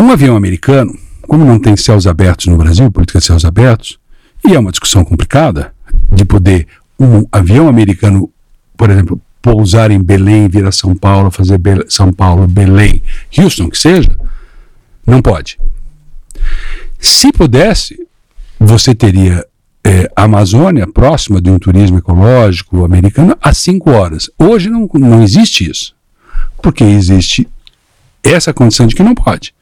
Um 0.00 0.10
avião 0.10 0.36
americano, 0.36 0.96
como 1.22 1.44
não 1.44 1.58
tem 1.58 1.76
céus 1.76 2.06
abertos 2.06 2.46
no 2.46 2.56
Brasil, 2.56 2.90
política 2.90 3.18
de 3.18 3.24
céus 3.24 3.44
abertos, 3.44 3.98
e 4.46 4.54
é 4.54 4.58
uma 4.58 4.70
discussão 4.70 5.04
complicada 5.04 5.74
de 6.10 6.24
poder 6.24 6.66
um 6.98 7.26
avião 7.32 7.68
americano 7.68 8.30
por 8.80 8.88
exemplo, 8.88 9.20
pousar 9.42 9.90
em 9.90 10.02
Belém, 10.02 10.48
vir 10.48 10.64
a 10.64 10.72
São 10.72 10.96
Paulo, 10.96 11.30
fazer 11.30 11.58
Be 11.58 11.84
São 11.86 12.10
Paulo, 12.10 12.46
Belém, 12.46 13.02
Houston, 13.36 13.68
que 13.68 13.76
seja, 13.76 14.08
não 15.06 15.20
pode. 15.20 15.60
Se 16.98 17.30
pudesse, 17.30 18.08
você 18.58 18.94
teria 18.94 19.44
é, 19.84 20.10
Amazônia 20.16 20.86
próxima 20.86 21.42
de 21.42 21.50
um 21.50 21.58
turismo 21.58 21.98
ecológico 21.98 22.82
americano 22.82 23.36
a 23.42 23.52
cinco 23.52 23.90
horas. 23.90 24.30
Hoje 24.38 24.70
não, 24.70 24.88
não 24.94 25.22
existe 25.22 25.70
isso, 25.70 25.94
porque 26.62 26.82
existe 26.82 27.46
essa 28.22 28.54
condição 28.54 28.86
de 28.86 28.94
que 28.94 29.02
não 29.02 29.14
pode. 29.14 29.54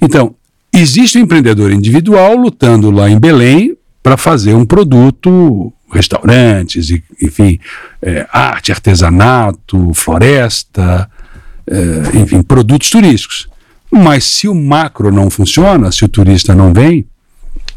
Então, 0.00 0.34
existe 0.72 1.18
o 1.18 1.20
um 1.20 1.24
empreendedor 1.24 1.70
individual 1.70 2.34
lutando 2.34 2.90
lá 2.90 3.10
em 3.10 3.20
Belém 3.20 3.76
para 4.04 4.18
fazer 4.18 4.52
um 4.52 4.66
produto 4.66 5.72
restaurantes, 5.90 6.90
enfim, 7.22 7.58
é, 8.02 8.28
arte, 8.30 8.70
artesanato, 8.70 9.94
floresta, 9.94 11.10
é, 11.66 12.18
enfim, 12.18 12.42
produtos 12.42 12.90
turísticos. 12.90 13.48
Mas 13.90 14.24
se 14.24 14.46
o 14.46 14.54
macro 14.54 15.10
não 15.10 15.30
funciona, 15.30 15.90
se 15.90 16.04
o 16.04 16.08
turista 16.08 16.54
não 16.54 16.70
vem, 16.70 17.06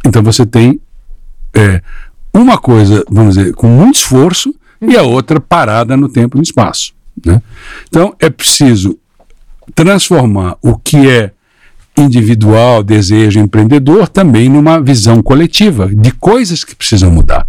então 0.05 0.21
você 0.21 0.45
tem 0.45 0.81
é, 1.55 1.81
uma 2.33 2.57
coisa, 2.57 3.05
vamos 3.09 3.37
dizer, 3.37 3.53
com 3.53 3.69
muito 3.69 3.95
esforço 3.95 4.53
e 4.81 4.97
a 4.97 5.03
outra 5.03 5.39
parada 5.39 5.95
no 5.95 6.09
tempo 6.09 6.35
e 6.35 6.39
no 6.39 6.43
espaço. 6.43 6.93
Né? 7.25 7.41
Então 7.87 8.13
é 8.19 8.29
preciso 8.29 8.99
transformar 9.73 10.57
o 10.61 10.77
que 10.77 11.09
é 11.09 11.31
individual, 11.97 12.83
desejo 12.83 13.39
empreendedor, 13.39 14.07
também 14.07 14.49
numa 14.49 14.79
visão 14.79 15.21
coletiva 15.21 15.89
de 15.93 16.11
coisas 16.11 16.63
que 16.63 16.75
precisam 16.75 17.11
mudar. 17.11 17.47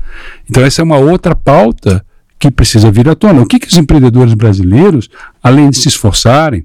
Então, 0.49 0.65
essa 0.65 0.81
é 0.81 0.85
uma 0.85 0.97
outra 0.97 1.35
pauta 1.35 2.05
que 2.39 2.51
precisa 2.51 2.91
vir 2.91 3.09
à 3.09 3.15
tona. 3.15 3.43
O 3.43 3.47
que, 3.47 3.59
que 3.59 3.69
os 3.69 3.77
empreendedores 3.77 4.35
brasileiros, 4.35 5.09
além 5.43 5.71
de 5.71 5.77
se 5.77 5.89
esforçarem 5.89 6.65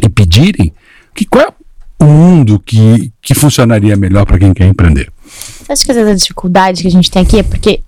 e 0.00 0.08
pedirem, 0.08 0.72
que, 1.14 1.24
qual 1.24 1.44
é 1.44 2.04
o 2.04 2.06
mundo 2.06 2.58
que, 2.58 3.12
que 3.22 3.34
funcionaria 3.34 3.96
melhor 3.96 4.24
para 4.26 4.38
quem 4.38 4.52
quer 4.52 4.66
empreender? 4.66 5.10
Acho 5.68 5.84
que 5.84 5.92
a 5.92 6.14
dificuldade 6.14 6.82
que 6.82 6.88
a 6.88 6.90
gente 6.90 7.10
tem 7.10 7.22
aqui 7.22 7.38
é 7.38 7.42
porque 7.42 7.80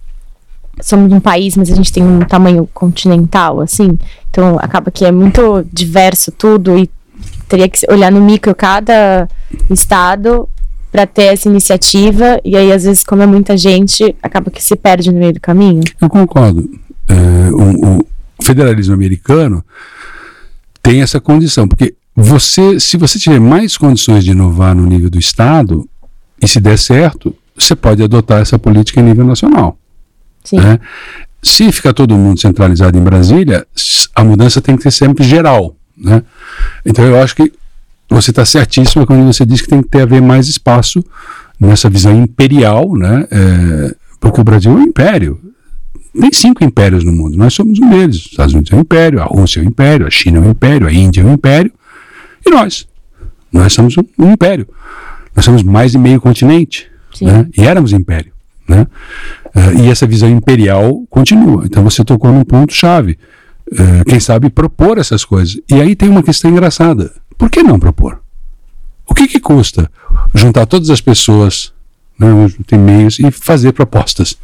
somos 0.80 1.12
um 1.12 1.20
país, 1.20 1.56
mas 1.56 1.70
a 1.70 1.74
gente 1.74 1.92
tem 1.92 2.02
um 2.02 2.20
tamanho 2.20 2.68
continental, 2.72 3.60
assim. 3.60 3.98
Então 4.30 4.58
acaba 4.58 4.90
que 4.90 5.04
é 5.04 5.12
muito 5.12 5.64
diverso 5.72 6.30
tudo 6.30 6.78
e 6.78 6.88
teria 7.48 7.68
que 7.68 7.80
olhar 7.90 8.12
no 8.12 8.20
micro 8.20 8.54
cada 8.54 9.28
estado 9.70 10.48
para 10.90 11.06
ter 11.06 11.24
essa 11.24 11.48
iniciativa 11.48 12.40
e 12.44 12.56
aí 12.56 12.72
às 12.72 12.84
vezes 12.84 13.04
como 13.04 13.22
é 13.22 13.26
muita 13.26 13.56
gente 13.56 14.14
acaba 14.22 14.50
que 14.50 14.62
se 14.62 14.74
perde 14.76 15.12
no 15.12 15.18
meio 15.18 15.34
do 15.34 15.40
caminho. 15.40 15.82
Eu 16.00 16.08
concordo. 16.08 16.68
É, 17.06 17.50
o, 17.52 17.98
o 17.98 18.06
federalismo 18.42 18.94
americano 18.94 19.64
tem 20.82 21.02
essa 21.02 21.20
condição 21.20 21.68
porque 21.68 21.94
você, 22.14 22.80
se 22.80 22.96
você 22.96 23.18
tiver 23.18 23.38
mais 23.38 23.76
condições 23.76 24.24
de 24.24 24.32
inovar 24.32 24.74
no 24.74 24.84
nível 24.86 25.08
do 25.08 25.18
estado 25.18 25.88
e 26.42 26.48
se 26.48 26.60
der 26.60 26.78
certo, 26.78 27.34
você 27.56 27.76
pode 27.76 28.02
adotar 28.02 28.40
essa 28.40 28.58
política 28.58 29.00
em 29.00 29.04
nível 29.04 29.24
nacional. 29.24 29.78
Né? 30.52 30.80
Se 31.42 31.70
ficar 31.70 31.92
todo 31.92 32.16
mundo 32.16 32.40
centralizado 32.40 32.98
em 32.98 33.02
Brasília, 33.02 33.66
a 34.14 34.24
mudança 34.24 34.60
tem 34.60 34.76
que 34.76 34.82
ser 34.82 34.90
sempre 34.90 35.24
geral. 35.24 35.76
Né? 36.00 36.22
Então 36.84 37.04
eu 37.04 37.20
acho 37.20 37.34
que 37.34 37.52
você 38.08 38.30
está 38.30 38.44
certíssimo 38.44 39.06
quando 39.06 39.26
você 39.26 39.44
diz 39.44 39.60
que 39.60 39.68
tem 39.68 39.82
que 39.82 39.88
ter 39.88 40.02
haver 40.02 40.22
mais 40.22 40.48
espaço 40.48 41.04
nessa 41.60 41.90
visão 41.90 42.22
imperial, 42.22 42.96
né? 42.96 43.26
É, 43.30 43.94
porque 44.20 44.40
o 44.40 44.44
Brasil 44.44 44.72
é 44.72 44.74
um 44.74 44.82
império. 44.82 45.40
Tem 46.18 46.32
cinco 46.32 46.64
impérios 46.64 47.04
no 47.04 47.12
mundo, 47.12 47.36
nós 47.36 47.52
somos 47.52 47.78
um 47.78 47.90
deles. 47.90 48.16
Os 48.16 48.26
Estados 48.26 48.54
Unidos 48.54 48.72
é 48.72 48.76
um 48.76 48.80
império, 48.80 49.20
a 49.20 49.24
Rússia 49.24 49.60
é 49.60 49.62
um 49.62 49.66
império, 49.66 50.06
a 50.06 50.10
China 50.10 50.38
é 50.38 50.40
um 50.40 50.50
império, 50.50 50.86
a 50.86 50.92
Índia 50.92 51.20
é 51.20 51.24
um 51.24 51.34
império, 51.34 51.70
e 52.46 52.50
nós. 52.50 52.88
Nós 53.52 53.72
somos 53.72 53.96
um, 53.96 54.32
império. 54.32 54.66
Nós 55.34 55.44
somos 55.44 55.62
mais 55.62 55.92
de 55.92 55.98
meio 55.98 56.20
continente, 56.20 56.90
né? 57.20 57.46
e 57.56 57.62
éramos 57.62 57.92
império. 57.92 58.32
Né? 58.66 58.86
Uh, 59.54 59.82
e 59.82 59.90
essa 59.90 60.06
visão 60.06 60.28
imperial 60.28 61.04
continua. 61.08 61.64
Então 61.64 61.82
você 61.82 62.04
tocou 62.04 62.32
num 62.32 62.44
ponto-chave. 62.44 63.18
Uh, 63.70 64.04
quem 64.06 64.18
sabe 64.18 64.48
propor 64.50 64.98
essas 64.98 65.24
coisas. 65.24 65.60
E 65.70 65.74
aí 65.74 65.94
tem 65.94 66.08
uma 66.08 66.22
questão 66.22 66.50
engraçada. 66.50 67.12
Por 67.36 67.50
que 67.50 67.62
não 67.62 67.78
propor? 67.78 68.20
O 69.06 69.14
que, 69.14 69.26
que 69.26 69.40
custa 69.40 69.90
juntar 70.34 70.66
todas 70.66 70.90
as 70.90 71.00
pessoas, 71.00 71.72
né, 72.18 72.28
tem 72.66 72.78
meios, 72.78 73.18
e 73.18 73.30
fazer 73.30 73.72
propostas? 73.72 74.36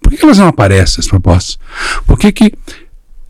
Por 0.00 0.12
que, 0.12 0.24
elas 0.24 0.38
não 0.38 0.48
aparecem, 0.48 1.00
as 1.00 1.06
propostas? 1.06 1.58
Por 2.06 2.18
que, 2.18 2.32
que 2.32 2.52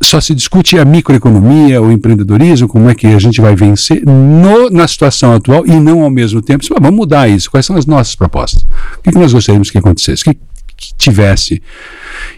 só 0.01 0.21
se 0.21 0.35
discute 0.35 0.79
a 0.79 0.85
microeconomia, 0.85 1.81
o 1.81 1.91
empreendedorismo, 1.91 2.69
como 2.69 2.89
é 2.89 2.95
que 2.95 3.07
a 3.07 3.19
gente 3.19 3.41
vai 3.41 3.57
vencer 3.57 4.05
no, 4.05 4.71
na 4.71 4.87
situação 4.87 5.33
atual 5.33 5.67
e 5.67 5.73
não 5.73 6.03
ao 6.03 6.11
mesmo 6.11 6.43
tempo. 6.43 6.65
Vamos 6.81 6.97
mudar 6.97 7.29
isso. 7.29 7.51
Quais 7.51 7.65
são 7.65 7.77
as 7.77 7.87
nossas 7.87 8.15
propostas? 8.15 8.63
O 8.99 9.03
que, 9.03 9.19
nós 9.19 9.33
gostaríamos 9.33 9.71
que 9.71 9.79
acontecesse? 9.79 10.23
Que, 10.23 10.35
que 10.35 10.41
tivesse. 10.77 11.63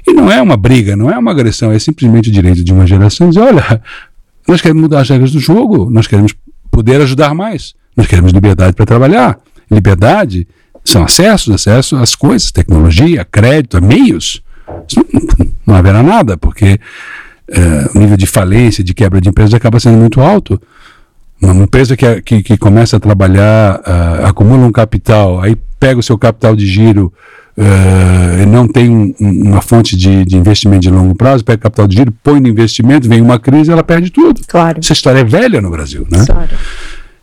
E 0.07 0.13
não 0.13 0.31
é 0.31 0.41
uma 0.41 0.57
briga, 0.57 0.97
não 0.97 1.11
é 1.11 1.19
uma 1.19 1.31
agressão, 1.31 1.73
é 1.73 1.79
simplesmente 1.79 2.29
o 2.29 2.33
direito 2.33 2.65
de 2.65 2.73
uma 2.73 2.87
geração 2.87 3.29
dizer: 3.29 3.41
olha, 3.41 3.83
nós 4.47 4.61
queremos 4.61 4.83
mudar 4.83 5.01
as 5.01 5.09
regras 5.09 5.31
do 5.33 5.41
jogo, 5.41 5.91
nós 5.91 6.07
queremos 6.07 6.35
poder 6.71 7.01
ajudar 7.01 7.35
mais, 7.35 7.75
nós 7.97 8.07
queremos 8.07 8.33
liberdade 8.33 8.75
para 8.75 8.87
trabalhar. 8.87 9.39
Liberdade 9.71 10.47
são 10.85 11.05
acessos, 11.05 11.55
acesso 11.55 11.97
às 11.97 12.15
coisas, 12.15 12.51
tecnologia, 12.51 13.25
crédito, 13.25 13.83
meios. 13.83 14.43
Isso 14.89 15.05
não, 15.13 15.47
não 15.67 15.75
haverá 15.75 16.03
nada, 16.03 16.37
porque 16.37 16.81
é, 17.49 17.91
o 17.95 17.99
nível 17.99 18.17
de 18.17 18.27
falência, 18.27 18.85
de 18.85 18.95
quebra 18.95 19.21
de 19.21 19.29
empresas 19.29 19.55
acaba 19.55 19.81
sendo 19.81 19.99
muito 19.99 20.21
alto. 20.21 20.61
Uma 21.41 21.65
empresa 21.65 21.97
que, 21.97 22.23
que, 22.23 22.43
que 22.43 22.59
começa 22.59 22.97
a 22.97 23.01
trabalhar, 23.01 23.81
uh, 23.81 24.27
acumula 24.27 24.67
um 24.67 24.73
capital, 24.73 25.41
aí 25.41 25.57
pega 25.79 26.01
o 26.01 26.03
seu 26.03 26.19
capital 26.19 26.57
de 26.57 26.67
giro 26.67 27.13
uh, 27.59 28.47
não 28.47 28.69
tem 28.69 28.89
um, 28.89 29.15
uma 29.21 29.61
fonte 29.61 29.97
de, 29.97 30.25
de, 30.25 30.37
investimento 30.37 30.83
de 30.83 30.91
longo 30.91 31.15
prazo, 31.15 31.45
pega 31.45 31.59
capital 31.59 31.89
de 31.89 31.97
giro, 31.97 32.13
põe 32.23 32.41
no 32.41 32.49
investimento, 32.49 33.09
vem 33.09 33.21
uma 33.21 33.39
crise, 33.39 33.71
ela 33.73 33.83
perde 33.83 34.11
tudo. 34.11 34.41
Claro. 34.47 34.79
Essa 34.79 34.93
história 34.93 35.21
é 35.21 35.25
velha 35.25 35.61
no 35.61 35.71
Brasil, 35.71 36.07
né? 36.11 36.25
Claro. 36.25 36.51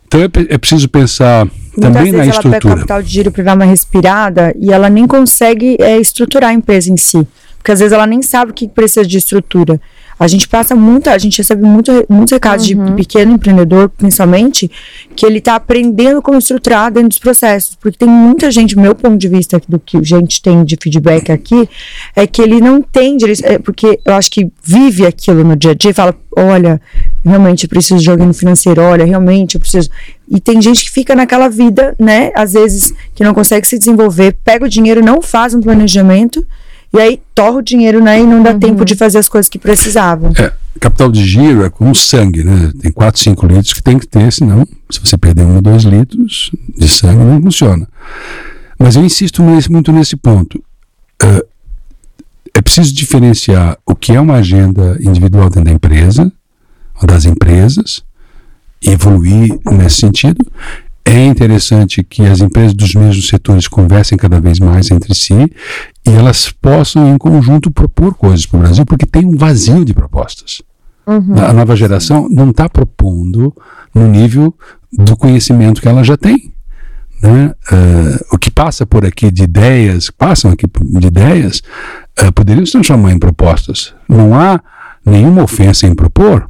Então 0.06 0.20
é, 0.20 0.54
é 0.54 0.58
preciso 0.58 0.88
pensar 0.88 1.46
Muitas 1.46 1.92
também 1.92 2.12
na 2.12 2.26
estrutura. 2.26 2.56
Ela 2.56 2.60
pega 2.60 2.74
capital 2.76 3.02
de 3.02 3.08
giro 3.08 3.30
para 3.32 3.42
dar 3.42 3.54
uma 3.54 3.64
respirada 3.64 4.54
e 4.58 4.72
ela 4.72 4.88
nem 4.88 5.06
consegue 5.06 5.76
é, 5.80 5.98
estruturar 5.98 6.50
a 6.50 6.54
empresa 6.54 6.92
em 6.92 6.96
si. 6.96 7.26
Porque 7.56 7.72
às 7.72 7.80
vezes 7.80 7.92
ela 7.92 8.06
nem 8.06 8.22
sabe 8.22 8.52
o 8.52 8.54
que 8.54 8.68
precisa 8.68 9.04
de 9.04 9.18
estrutura. 9.18 9.80
A 10.18 10.26
gente 10.26 10.48
passa 10.48 10.74
muito, 10.74 11.08
a 11.08 11.18
gente 11.18 11.38
recebe 11.38 11.62
muito, 11.62 11.92
muitos 12.08 12.32
recados 12.32 12.68
uhum. 12.70 12.86
de 12.86 12.92
pequeno 12.92 13.32
empreendedor, 13.32 13.88
principalmente, 13.90 14.70
que 15.14 15.26
ele 15.26 15.38
está 15.38 15.56
aprendendo 15.56 16.22
como 16.22 16.38
estruturar 16.38 16.90
dentro 16.90 17.10
dos 17.10 17.18
processos. 17.18 17.74
Porque 17.74 17.98
tem 17.98 18.08
muita 18.08 18.50
gente, 18.50 18.78
meu 18.78 18.94
ponto 18.94 19.18
de 19.18 19.28
vista 19.28 19.60
do 19.68 19.78
que 19.78 19.98
a 19.98 20.02
gente 20.02 20.40
tem 20.40 20.64
de 20.64 20.76
feedback 20.80 21.30
aqui, 21.30 21.68
é 22.14 22.26
que 22.26 22.40
ele 22.40 22.60
não 22.60 22.80
tem 22.80 23.16
é 23.42 23.58
porque 23.58 23.98
eu 24.04 24.14
acho 24.14 24.30
que 24.30 24.50
vive 24.62 25.06
aquilo 25.06 25.42
no 25.42 25.56
dia 25.56 25.72
a 25.72 25.74
dia 25.74 25.90
e 25.90 25.94
fala, 25.94 26.14
olha, 26.36 26.80
realmente 27.24 27.64
eu 27.64 27.68
preciso 27.68 28.02
de 28.02 28.10
alguém 28.10 28.26
no 28.26 28.34
financeiro, 28.34 28.82
olha, 28.82 29.04
realmente 29.04 29.54
eu 29.54 29.60
preciso. 29.60 29.90
E 30.28 30.40
tem 30.40 30.60
gente 30.60 30.84
que 30.84 30.90
fica 30.90 31.14
naquela 31.14 31.48
vida, 31.48 31.94
né, 31.98 32.30
às 32.34 32.52
vezes, 32.52 32.92
que 33.14 33.24
não 33.24 33.32
consegue 33.32 33.66
se 33.66 33.78
desenvolver, 33.78 34.36
pega 34.44 34.64
o 34.64 34.68
dinheiro, 34.68 35.04
não 35.04 35.20
faz 35.20 35.54
um 35.54 35.60
planejamento 35.60 36.46
e 36.96 37.00
aí 37.00 37.20
torra 37.34 37.58
o 37.58 37.62
dinheiro, 37.62 38.02
né? 38.02 38.20
E 38.20 38.26
não 38.26 38.42
dá 38.42 38.52
uhum. 38.52 38.58
tempo 38.58 38.84
de 38.84 38.94
fazer 38.94 39.18
as 39.18 39.28
coisas 39.28 39.48
que 39.48 39.58
precisavam. 39.58 40.32
É, 40.38 40.52
capital 40.80 41.10
de 41.10 41.24
giro 41.24 41.64
é 41.64 41.70
como 41.70 41.94
sangue, 41.94 42.42
né? 42.42 42.72
Tem 42.80 42.90
4, 42.90 43.20
5 43.20 43.46
litros 43.46 43.72
que 43.72 43.82
tem 43.82 43.98
que 43.98 44.06
ter, 44.06 44.32
senão, 44.32 44.66
se 44.90 45.00
você 45.00 45.16
perder 45.16 45.42
um 45.44 45.56
ou 45.56 45.62
dois 45.62 45.82
litros 45.82 46.50
de 46.76 46.88
sangue, 46.88 47.22
não 47.22 47.40
funciona. 47.42 47.88
Mas 48.78 48.96
eu 48.96 49.04
insisto 49.04 49.42
nesse, 49.42 49.70
muito 49.70 49.92
nesse 49.92 50.16
ponto. 50.16 50.62
Uh, 51.22 51.46
é 52.54 52.62
preciso 52.62 52.94
diferenciar 52.94 53.76
o 53.86 53.94
que 53.94 54.12
é 54.12 54.20
uma 54.20 54.34
agenda 54.34 54.96
individual 55.00 55.50
dentro 55.50 55.64
da 55.64 55.72
empresa, 55.72 56.32
ou 57.00 57.06
das 57.06 57.26
empresas, 57.26 58.02
e 58.82 58.90
evoluir 58.90 59.58
nesse 59.70 59.96
sentido, 59.96 60.44
é 61.04 61.24
interessante 61.24 62.02
que 62.02 62.22
as 62.22 62.40
empresas 62.40 62.74
dos 62.74 62.94
mesmos 62.94 63.28
setores 63.28 63.68
conversem 63.68 64.18
cada 64.18 64.40
vez 64.40 64.58
mais 64.58 64.90
entre 64.90 65.14
si 65.14 65.34
e 66.06 66.10
elas 66.10 66.50
possam, 66.50 67.12
em 67.12 67.18
conjunto, 67.18 67.70
propor 67.70 68.14
coisas 68.14 68.46
para 68.46 68.58
o 68.58 68.60
Brasil, 68.60 68.86
porque 68.86 69.04
tem 69.04 69.24
um 69.24 69.36
vazio 69.36 69.84
de 69.84 69.92
propostas. 69.92 70.62
Uhum. 71.06 71.34
A 71.36 71.52
nova 71.52 71.74
geração 71.74 72.28
não 72.30 72.50
está 72.50 72.68
propondo 72.68 73.54
no 73.94 74.06
nível 74.06 74.54
do 74.92 75.16
conhecimento 75.16 75.80
que 75.80 75.88
ela 75.88 76.04
já 76.04 76.16
tem. 76.16 76.52
Né? 77.22 77.52
Uh, 77.72 78.34
o 78.34 78.38
que 78.38 78.50
passa 78.50 78.86
por 78.86 79.04
aqui 79.04 79.30
de 79.30 79.44
ideias, 79.44 80.10
passam 80.10 80.50
aqui 80.50 80.66
de 81.00 81.06
ideias, 81.06 81.62
uh, 82.22 82.32
poderiam 82.32 82.64
se 82.64 82.72
transformar 82.72 83.12
em 83.12 83.18
propostas. 83.18 83.94
Não 84.08 84.34
há 84.34 84.60
nenhuma 85.04 85.42
ofensa 85.42 85.86
em 85.86 85.94
propor, 85.94 86.48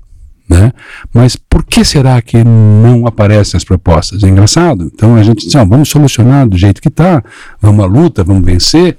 né? 0.49 0.73
Mas 1.13 1.37
por 1.37 1.65
que 1.65 1.85
será 1.85 2.21
que 2.23 2.43
não 2.43 3.07
aparecem 3.07 3.57
as 3.57 3.65
propostas? 3.65 4.23
É 4.23 4.29
engraçado. 4.29 4.91
Então 4.95 5.17
a 5.17 5.23
gente 5.23 5.45
diz, 5.45 5.55
ah, 5.57 5.65
vamos 5.65 5.89
solucionar 5.89 6.49
do 6.49 6.57
jeito 6.57 6.81
que 6.81 6.89
está, 6.89 7.23
vamos 7.61 7.85
à 7.85 7.89
luta, 7.89 8.25
vamos 8.25 8.45
vencer, 8.45 8.97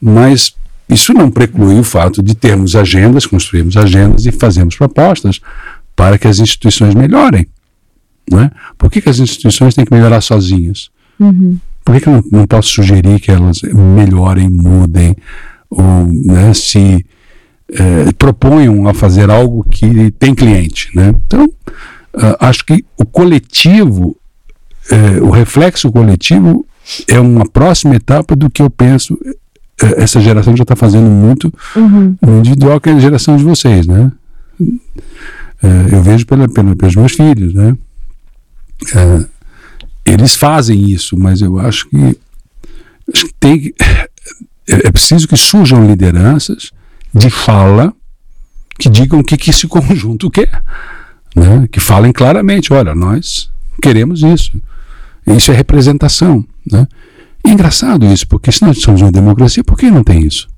mas 0.00 0.54
isso 0.88 1.12
não 1.12 1.30
preclui 1.30 1.78
o 1.78 1.84
fato 1.84 2.22
de 2.22 2.34
termos 2.34 2.74
agendas, 2.74 3.26
construirmos 3.26 3.76
agendas 3.76 4.26
e 4.26 4.32
fazermos 4.32 4.76
propostas 4.76 5.40
para 5.94 6.18
que 6.18 6.26
as 6.26 6.38
instituições 6.38 6.94
melhorem. 6.94 7.46
Né? 8.30 8.50
Por 8.78 8.90
que, 8.90 9.00
que 9.00 9.08
as 9.08 9.18
instituições 9.18 9.74
têm 9.74 9.84
que 9.84 9.94
melhorar 9.94 10.20
sozinhas? 10.20 10.90
Uhum. 11.18 11.58
Por 11.84 11.94
que, 11.94 12.00
que 12.00 12.08
eu 12.08 12.12
não, 12.14 12.24
não 12.32 12.46
posso 12.46 12.68
sugerir 12.68 13.20
que 13.20 13.30
elas 13.30 13.60
melhorem, 13.62 14.48
mudem, 14.48 15.16
ou 15.70 16.06
né, 16.06 16.52
se 16.54 17.04
é, 17.72 18.12
proponham 18.18 18.88
a 18.88 18.94
fazer 18.94 19.30
algo 19.30 19.64
que 19.64 20.10
tem 20.12 20.34
cliente. 20.34 20.90
Né? 20.94 21.14
Então, 21.26 21.44
uh, 21.44 22.36
acho 22.40 22.66
que 22.66 22.84
o 22.96 23.04
coletivo, 23.04 24.16
é, 24.90 25.20
o 25.22 25.30
reflexo 25.30 25.90
coletivo 25.92 26.66
é 27.06 27.20
uma 27.20 27.48
próxima 27.48 27.94
etapa 27.94 28.34
do 28.34 28.50
que 28.50 28.62
eu 28.62 28.68
penso. 28.68 29.16
Essa 29.96 30.20
geração 30.20 30.56
já 30.56 30.62
está 30.62 30.76
fazendo 30.76 31.08
muito 31.08 31.52
uhum. 31.74 32.16
individual, 32.38 32.80
que 32.80 32.90
é 32.90 32.92
a 32.92 32.98
geração 32.98 33.36
de 33.36 33.44
vocês, 33.44 33.86
né? 33.86 34.12
É, 35.62 35.94
eu 35.94 36.02
vejo 36.02 36.26
pela, 36.26 36.48
pela, 36.48 36.76
pelos 36.76 36.96
meus 36.96 37.12
filhos, 37.12 37.54
né? 37.54 37.76
É, 38.94 39.24
eles 40.12 40.34
fazem 40.34 40.90
isso, 40.90 41.16
mas 41.18 41.40
eu 41.40 41.58
acho 41.58 41.88
que, 41.88 42.18
acho 43.12 43.26
que 43.26 43.34
tem 43.38 43.72
é, 44.70 44.88
é 44.88 44.92
preciso 44.92 45.26
que 45.26 45.36
surjam 45.36 45.86
lideranças 45.86 46.70
de 47.14 47.28
fala 47.28 47.92
que 48.78 48.88
digam 48.88 49.20
o 49.20 49.24
que, 49.24 49.36
que 49.36 49.50
esse 49.50 49.66
conjunto 49.68 50.30
quer, 50.30 50.62
né? 51.34 51.68
que 51.70 51.80
falem 51.80 52.12
claramente, 52.12 52.72
olha, 52.72 52.94
nós 52.94 53.50
queremos 53.82 54.22
isso, 54.22 54.60
isso 55.26 55.50
é 55.52 55.54
representação, 55.54 56.44
né? 56.70 56.86
É 57.44 57.50
engraçado 57.50 58.06
isso, 58.06 58.26
porque 58.26 58.52
se 58.52 58.62
nós 58.62 58.80
somos 58.80 59.00
uma 59.00 59.12
democracia, 59.12 59.64
por 59.64 59.76
que 59.76 59.90
não 59.90 60.04
tem 60.04 60.24
isso? 60.24 60.48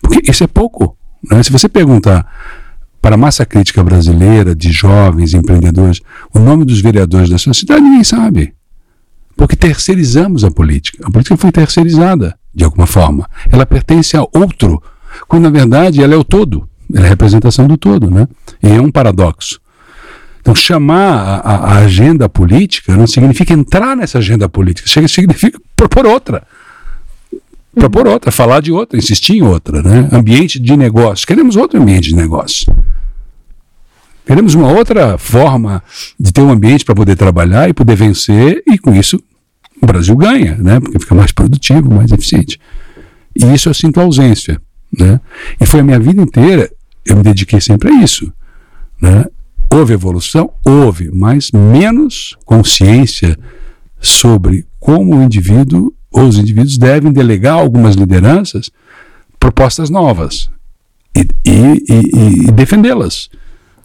Porque 0.00 0.30
isso 0.30 0.44
é 0.44 0.46
pouco. 0.46 0.96
Né? 1.30 1.42
Se 1.42 1.52
você 1.52 1.68
perguntar 1.68 2.26
para 3.00 3.14
a 3.14 3.18
massa 3.18 3.46
crítica 3.46 3.84
brasileira, 3.84 4.54
de 4.54 4.72
jovens 4.72 5.34
empreendedores, 5.34 6.00
o 6.34 6.38
nome 6.38 6.64
dos 6.64 6.80
vereadores 6.80 7.30
da 7.30 7.38
sua 7.38 7.54
cidade, 7.54 7.82
ninguém 7.82 8.04
sabe. 8.04 8.54
Porque 9.36 9.54
terceirizamos 9.54 10.44
a 10.44 10.50
política. 10.50 11.06
A 11.06 11.10
política 11.10 11.36
foi 11.36 11.52
terceirizada, 11.52 12.36
de 12.54 12.64
alguma 12.64 12.86
forma. 12.86 13.28
Ela 13.50 13.66
pertence 13.66 14.16
a 14.16 14.22
outro, 14.22 14.82
quando 15.28 15.44
na 15.44 15.50
verdade 15.50 16.02
ela 16.02 16.14
é 16.14 16.16
o 16.16 16.24
todo. 16.24 16.68
Ela 16.92 17.04
é 17.04 17.06
a 17.06 17.10
representação 17.10 17.68
do 17.68 17.76
todo, 17.76 18.10
né? 18.10 18.26
E 18.62 18.68
é 18.68 18.80
um 18.80 18.90
paradoxo. 18.90 19.60
Então, 20.46 20.54
chamar 20.54 21.40
a, 21.44 21.56
a, 21.56 21.78
agenda 21.78 22.28
política 22.28 22.96
não 22.96 23.08
significa 23.08 23.52
entrar 23.52 23.96
nessa 23.96 24.18
agenda 24.18 24.48
política, 24.48 24.88
significa 24.88 25.58
propor 25.74 26.06
outra. 26.06 26.46
Propor 27.74 28.06
outra, 28.06 28.30
falar 28.30 28.62
de 28.62 28.70
outra, 28.70 28.96
insistir 28.96 29.32
em 29.32 29.42
outra. 29.42 29.82
Né? 29.82 30.08
Ambiente 30.12 30.60
de 30.60 30.76
negócio. 30.76 31.26
Queremos 31.26 31.56
outro 31.56 31.82
ambiente 31.82 32.10
de 32.10 32.14
negócio. 32.14 32.72
Queremos 34.24 34.54
uma 34.54 34.70
outra 34.70 35.18
forma 35.18 35.82
de 36.18 36.32
ter 36.32 36.42
um 36.42 36.50
ambiente 36.52 36.84
para 36.84 36.94
poder 36.94 37.16
trabalhar 37.16 37.68
e 37.68 37.74
poder 37.74 37.96
vencer, 37.96 38.62
e 38.68 38.78
com 38.78 38.94
isso 38.94 39.20
o 39.82 39.86
Brasil 39.86 40.14
ganha, 40.14 40.54
né? 40.58 40.78
porque 40.78 41.00
fica 41.00 41.14
mais 41.16 41.32
produtivo, 41.32 41.92
mais 41.92 42.12
eficiente. 42.12 42.60
E 43.34 43.44
isso 43.52 43.68
eu 43.68 43.74
sinto 43.74 44.00
ausência. 44.00 44.62
Né? 44.96 45.20
E 45.60 45.66
foi 45.66 45.80
a 45.80 45.82
minha 45.82 45.98
vida 45.98 46.22
inteira, 46.22 46.70
eu 47.04 47.16
me 47.16 47.24
dediquei 47.24 47.60
sempre 47.60 47.88
a 47.90 47.94
isso. 48.00 48.32
Né? 49.02 49.24
Houve 49.70 49.94
evolução? 49.94 50.50
Houve, 50.64 51.10
mas 51.12 51.50
menos 51.50 52.36
consciência 52.44 53.36
sobre 54.00 54.66
como 54.78 55.16
o 55.16 55.22
indivíduo 55.22 55.92
ou 56.10 56.24
os 56.24 56.38
indivíduos 56.38 56.78
devem 56.78 57.12
delegar 57.12 57.54
algumas 57.54 57.94
lideranças 57.94 58.70
propostas 59.38 59.90
novas 59.90 60.48
e, 61.14 61.26
e, 61.44 61.84
e, 61.88 62.48
e 62.48 62.52
defendê-las. 62.52 63.28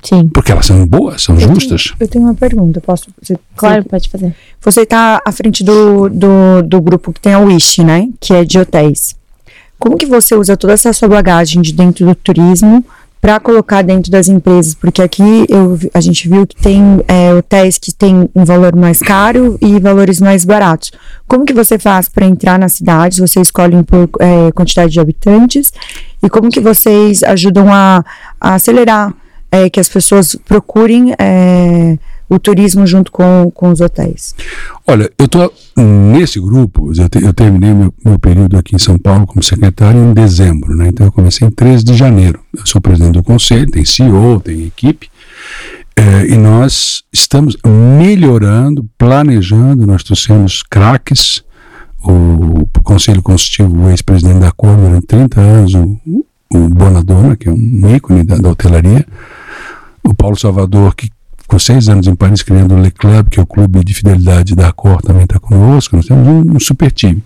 Sim. 0.01 0.29
Porque 0.29 0.51
elas 0.51 0.65
são 0.65 0.85
boas, 0.87 1.21
são 1.21 1.35
eu 1.35 1.53
justas. 1.53 1.83
Tenho, 1.83 1.95
eu 1.99 2.07
tenho 2.07 2.25
uma 2.25 2.33
pergunta, 2.33 2.81
posso? 2.81 3.09
Você, 3.21 3.37
claro, 3.55 3.83
você, 3.83 3.89
pode 3.89 4.09
fazer. 4.09 4.35
Você 4.59 4.81
está 4.81 5.21
à 5.23 5.31
frente 5.31 5.63
do, 5.63 6.09
do, 6.09 6.61
do 6.63 6.81
grupo 6.81 7.13
que 7.13 7.21
tem 7.21 7.33
a 7.33 7.39
Wish, 7.39 7.83
né? 7.83 8.09
Que 8.19 8.33
é 8.33 8.43
de 8.43 8.57
hotéis. 8.57 9.15
Como 9.77 9.97
que 9.97 10.05
você 10.05 10.35
usa 10.35 10.57
toda 10.57 10.73
essa 10.73 10.91
sua 10.93 11.07
bagagem 11.07 11.61
de 11.61 11.73
dentro 11.73 12.05
do 12.05 12.15
turismo 12.15 12.83
para 13.21 13.39
colocar 13.39 13.83
dentro 13.83 14.11
das 14.11 14.27
empresas, 14.27 14.73
porque 14.73 14.99
aqui 14.99 15.45
eu, 15.47 15.77
a 15.93 16.01
gente 16.01 16.27
viu 16.27 16.47
que 16.47 16.55
tem 16.55 16.81
é, 17.07 17.31
hotéis 17.31 17.77
que 17.77 17.93
têm 17.93 18.27
um 18.35 18.43
valor 18.43 18.75
mais 18.75 18.97
caro 18.97 19.59
e 19.61 19.79
valores 19.79 20.19
mais 20.19 20.43
baratos. 20.43 20.91
Como 21.27 21.45
que 21.45 21.53
você 21.53 21.77
faz 21.77 22.09
para 22.09 22.25
entrar 22.25 22.57
nas 22.57 22.73
cidades? 22.73 23.19
Você 23.19 23.39
escolhe 23.39 23.83
por 23.83 24.09
é, 24.19 24.51
quantidade 24.53 24.91
de 24.91 24.99
habitantes 24.99 25.71
e 26.23 26.29
como 26.29 26.49
que 26.49 26.59
vocês 26.59 27.21
ajudam 27.21 27.71
a, 27.71 28.03
a 28.39 28.55
acelerar 28.55 29.13
é, 29.51 29.69
que 29.69 29.79
as 29.79 29.87
pessoas 29.87 30.35
procurem 30.47 31.13
é, 31.19 31.99
o 32.31 32.39
turismo 32.39 32.87
junto 32.87 33.11
com, 33.11 33.51
com 33.53 33.69
os 33.71 33.81
hotéis? 33.81 34.33
Olha, 34.87 35.11
eu 35.17 35.25
estou 35.25 35.53
nesse 35.75 36.39
grupo, 36.39 36.93
eu, 36.97 37.09
te, 37.09 37.21
eu 37.21 37.33
terminei 37.33 37.73
meu, 37.73 37.93
meu, 38.05 38.17
período 38.17 38.57
aqui 38.57 38.73
em 38.73 38.79
São 38.79 38.97
Paulo 38.97 39.27
como 39.27 39.43
secretário 39.43 39.99
em 39.99 40.13
dezembro, 40.13 40.73
né? 40.73 40.87
então 40.87 41.07
eu 41.07 41.11
comecei 41.11 41.45
em 41.45 41.51
13 41.51 41.83
de 41.83 41.93
janeiro. 41.93 42.39
Eu 42.57 42.65
sou 42.65 42.79
presidente 42.79 43.15
do 43.15 43.23
conselho, 43.23 43.69
tem 43.69 43.83
CEO, 43.83 44.39
tem 44.39 44.65
equipe, 44.65 45.09
é, 45.93 46.27
e 46.27 46.37
nós 46.37 47.03
estamos 47.11 47.57
melhorando, 47.99 48.89
planejando, 48.97 49.85
nós 49.85 50.01
trouxemos 50.01 50.63
craques, 50.63 51.43
o, 52.01 52.61
o 52.61 52.81
Conselho 52.81 53.21
Consultivo, 53.21 53.87
o 53.87 53.89
ex-presidente 53.89 54.39
da 54.39 54.53
Câmara, 54.53 54.87
durante 54.87 55.07
30 55.07 55.41
anos, 55.41 55.73
o, 55.75 55.99
o 56.53 56.69
Bonadona, 56.69 57.35
que 57.35 57.49
é 57.49 57.51
um 57.51 57.93
ícone 57.93 58.23
da, 58.23 58.37
da 58.37 58.49
hotelaria, 58.49 59.05
o 60.01 60.13
Paulo 60.13 60.37
Salvador, 60.37 60.95
que 60.95 61.09
com 61.51 61.59
seis 61.59 61.89
anos 61.89 62.07
em 62.07 62.15
Paris 62.15 62.41
criando 62.41 62.73
o 62.73 62.81
Le 62.81 62.89
Club, 62.89 63.27
que 63.27 63.37
é 63.37 63.43
o 63.43 63.45
clube 63.45 63.83
de 63.83 63.93
fidelidade 63.93 64.55
da 64.55 64.71
Cor, 64.71 65.01
também 65.01 65.25
está 65.25 65.37
conosco. 65.37 65.97
Nós 65.97 66.05
temos 66.05 66.25
um, 66.25 66.55
um 66.55 66.59
super 66.61 66.89
time. 66.89 67.21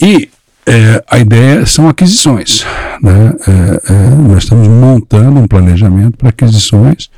E 0.00 0.30
é, 0.64 1.04
a 1.10 1.18
ideia 1.18 1.66
são 1.66 1.88
aquisições. 1.88 2.64
Né? 3.02 3.32
É, 3.48 3.92
é, 3.92 4.14
nós 4.14 4.44
estamos 4.44 4.68
montando 4.68 5.40
um 5.40 5.48
planejamento 5.48 6.16
para 6.16 6.28
aquisições 6.28 7.10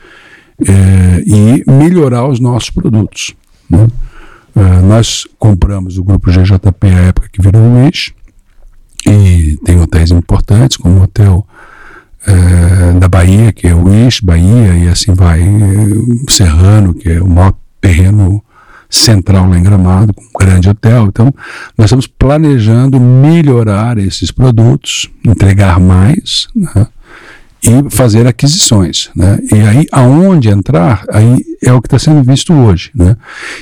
é, 0.66 1.22
e 1.26 1.62
melhorar 1.70 2.26
os 2.26 2.40
nossos 2.40 2.70
produtos. 2.70 3.34
Né? 3.68 3.86
É, 4.56 4.80
nós 4.80 5.26
compramos 5.38 5.98
o 5.98 6.04
grupo 6.04 6.30
GJP 6.30 6.86
à 6.86 7.00
época 7.08 7.28
que 7.30 7.42
virou 7.42 7.60
o 7.60 7.84
Wish 7.84 8.14
e 9.06 9.58
tem 9.62 9.78
hotéis 9.78 10.10
importantes, 10.10 10.78
como 10.78 11.00
o 11.00 11.02
Hotel 11.02 11.46
da 12.98 13.08
Bahia, 13.08 13.52
que 13.52 13.66
é 13.66 13.74
o 13.74 13.84
Wish 13.84 14.24
Bahia, 14.24 14.74
e 14.74 14.88
assim 14.88 15.14
vai, 15.14 15.40
Serrano, 16.28 16.94
que 16.94 17.08
é 17.08 17.22
o 17.22 17.28
maior 17.28 17.54
terreno 17.80 18.42
central 18.90 19.48
lá 19.48 19.58
em 19.58 19.62
Gramado, 19.62 20.12
com 20.12 20.22
um 20.22 20.46
grande 20.46 20.68
hotel. 20.68 21.06
Então, 21.06 21.32
nós 21.76 21.86
estamos 21.86 22.06
planejando 22.06 22.98
melhorar 22.98 23.98
esses 23.98 24.30
produtos, 24.30 25.08
entregar 25.24 25.78
mais, 25.78 26.48
né? 26.54 26.86
e 27.62 27.90
fazer 27.90 28.26
aquisições, 28.26 29.10
né? 29.16 29.38
E 29.52 29.60
aí, 29.60 29.86
aonde 29.90 30.48
entrar, 30.48 31.04
aí 31.12 31.44
é 31.62 31.72
o 31.72 31.82
que 31.82 31.88
está 31.88 31.98
sendo 31.98 32.22
visto 32.22 32.52
hoje, 32.52 32.90
né? 32.94 33.16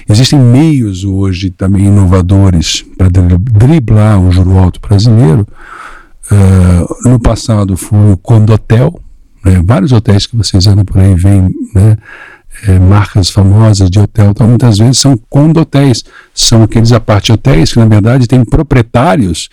Existem 0.08 0.38
meios 0.38 1.02
hoje 1.02 1.50
também 1.50 1.86
inovadores 1.86 2.84
para 2.96 3.08
driblar 3.08 4.20
o 4.20 4.30
juro 4.30 4.58
alto 4.58 4.80
brasileiro, 4.80 5.46
Uh, 6.30 7.08
no 7.08 7.20
passado 7.20 7.76
foi 7.76 8.12
o 8.12 8.16
Condotel, 8.16 9.00
né? 9.44 9.62
vários 9.64 9.92
hotéis 9.92 10.26
que 10.26 10.36
vocês 10.36 10.66
andam 10.66 10.84
por 10.84 10.98
aí 10.98 11.14
veem 11.14 11.54
né? 11.74 11.96
é, 12.64 12.78
marcas 12.78 13.30
famosas 13.30 13.90
de 13.90 13.98
hotel, 13.98 14.30
então 14.30 14.48
muitas 14.48 14.78
vezes 14.78 14.98
são 14.98 15.16
condotéis, 15.28 16.04
são 16.34 16.62
aqueles 16.62 16.92
aparte 16.92 17.32
hotéis 17.32 17.72
que 17.72 17.78
na 17.78 17.86
verdade 17.86 18.26
têm 18.26 18.44
proprietários 18.44 19.48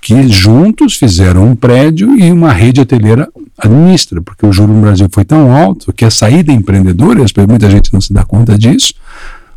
que 0.00 0.28
juntos 0.28 0.96
fizeram 0.96 1.48
um 1.48 1.56
prédio 1.56 2.16
e 2.16 2.30
uma 2.30 2.52
rede 2.52 2.80
hoteleira 2.80 3.28
administra, 3.58 4.20
porque 4.20 4.46
o 4.46 4.52
juro 4.52 4.72
no 4.72 4.82
Brasil 4.82 5.08
foi 5.10 5.24
tão 5.24 5.54
alto 5.54 5.92
que 5.92 6.04
a 6.04 6.10
saída 6.10 6.52
empreendedora, 6.52 7.24
muita 7.48 7.70
gente 7.70 7.92
não 7.92 8.00
se 8.00 8.12
dá 8.12 8.24
conta 8.24 8.58
disso, 8.58 8.94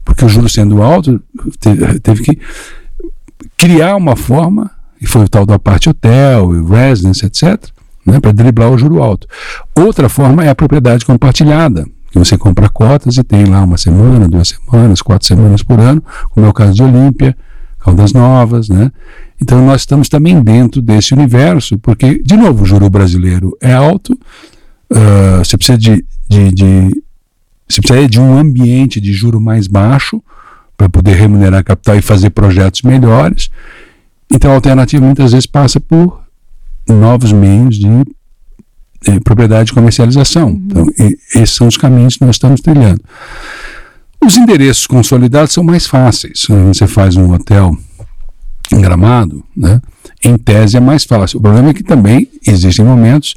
porque 0.06 0.24
o 0.24 0.30
juro 0.30 0.48
sendo 0.48 0.82
alto, 0.82 1.22
teve 2.02 2.24
que 2.24 2.40
criar 3.58 3.96
uma 3.96 4.16
forma 4.16 4.72
e 5.02 5.08
foi 5.08 5.24
o 5.24 5.30
tal 5.30 5.46
da 5.46 5.60
parte 5.60 5.90
hotel, 5.90 6.50
residence, 6.64 7.26
etc., 7.26 7.70
né, 8.06 8.20
para 8.20 8.32
driblar 8.32 8.72
o 8.72 8.78
juro 8.78 9.04
alto. 9.04 9.28
Outra 9.76 10.08
forma 10.08 10.44
é 10.44 10.50
a 10.50 10.56
propriedade 10.56 11.06
compartilhada, 11.06 11.86
que 12.10 12.18
você 12.18 12.38
compra 12.38 12.70
cotas 12.70 13.18
e 13.18 13.24
tem 13.24 13.46
lá 13.46 13.64
uma 13.64 13.78
semana, 13.78 14.28
duas 14.28 14.50
semanas, 14.50 15.02
quatro 15.02 15.28
semanas 15.28 15.62
por 15.62 15.80
ano, 15.80 16.04
como 16.30 16.46
é 16.46 16.50
o 16.50 16.54
caso 16.54 16.74
de 16.74 16.84
Olímpia, 16.84 17.36
Caldas 17.80 18.14
Novas, 18.14 18.70
né? 18.70 18.92
Então 19.42 19.64
nós 19.66 19.82
estamos 19.82 20.10
também 20.10 20.42
dentro 20.42 20.82
desse 20.82 21.14
universo, 21.14 21.78
porque, 21.78 22.22
de 22.24 22.36
novo, 22.36 22.64
o 22.64 22.66
juro 22.66 22.90
brasileiro 22.90 23.56
é 23.62 23.74
alto, 23.74 24.14
uh, 24.92 25.38
você 25.40 25.58
precisa 25.58 25.78
de, 25.78 26.04
de, 26.28 26.52
de, 26.52 27.04
você 27.68 27.82
precisa 27.82 28.10
de 28.10 28.20
um 28.20 28.38
ambiente 28.38 29.00
de 29.00 29.14
juro 29.14 29.40
mais 29.40 29.68
baixo 29.68 30.22
para 30.76 30.90
poder 30.90 31.16
remunerar 31.16 31.64
capital 31.64 31.98
e 31.98 32.02
fazer 32.02 32.30
projetos 32.30 32.82
melhores. 32.82 33.50
Então 34.32 34.52
a 34.52 34.56
alternativa 34.56 35.06
muitas 35.06 35.32
vezes 35.32 35.46
passa 35.46 35.80
por 35.80 36.22
novos 36.88 37.32
meios 37.32 37.78
de 37.78 37.88
eh, 39.06 39.20
propriedade 39.24 39.68
de 39.68 39.74
comercialização. 39.74 40.50
Uhum. 40.50 40.66
Então, 40.66 40.88
e, 41.00 41.18
esses 41.36 41.56
são 41.56 41.68
os 41.68 41.78
caminhos 41.78 42.18
que 42.18 42.26
nós 42.26 42.36
estamos 42.36 42.62
trilhando. 42.62 43.02
Os 44.26 44.36
endereços 44.36 44.88
consolidados 44.88 45.54
são 45.54 45.64
mais 45.64 45.86
fáceis. 45.86 46.48
Você 46.68 46.88
faz 46.88 47.16
um 47.16 47.32
hotel 47.32 47.78
em 48.72 48.82
gramado, 48.82 49.44
né? 49.56 49.82
em 50.24 50.38
tese 50.38 50.78
é 50.78 50.80
mais 50.80 51.04
fácil. 51.04 51.40
O 51.40 51.42
problema 51.42 51.70
é 51.70 51.74
que 51.74 51.84
também 51.84 52.30
existem 52.46 52.84
momentos 52.84 53.36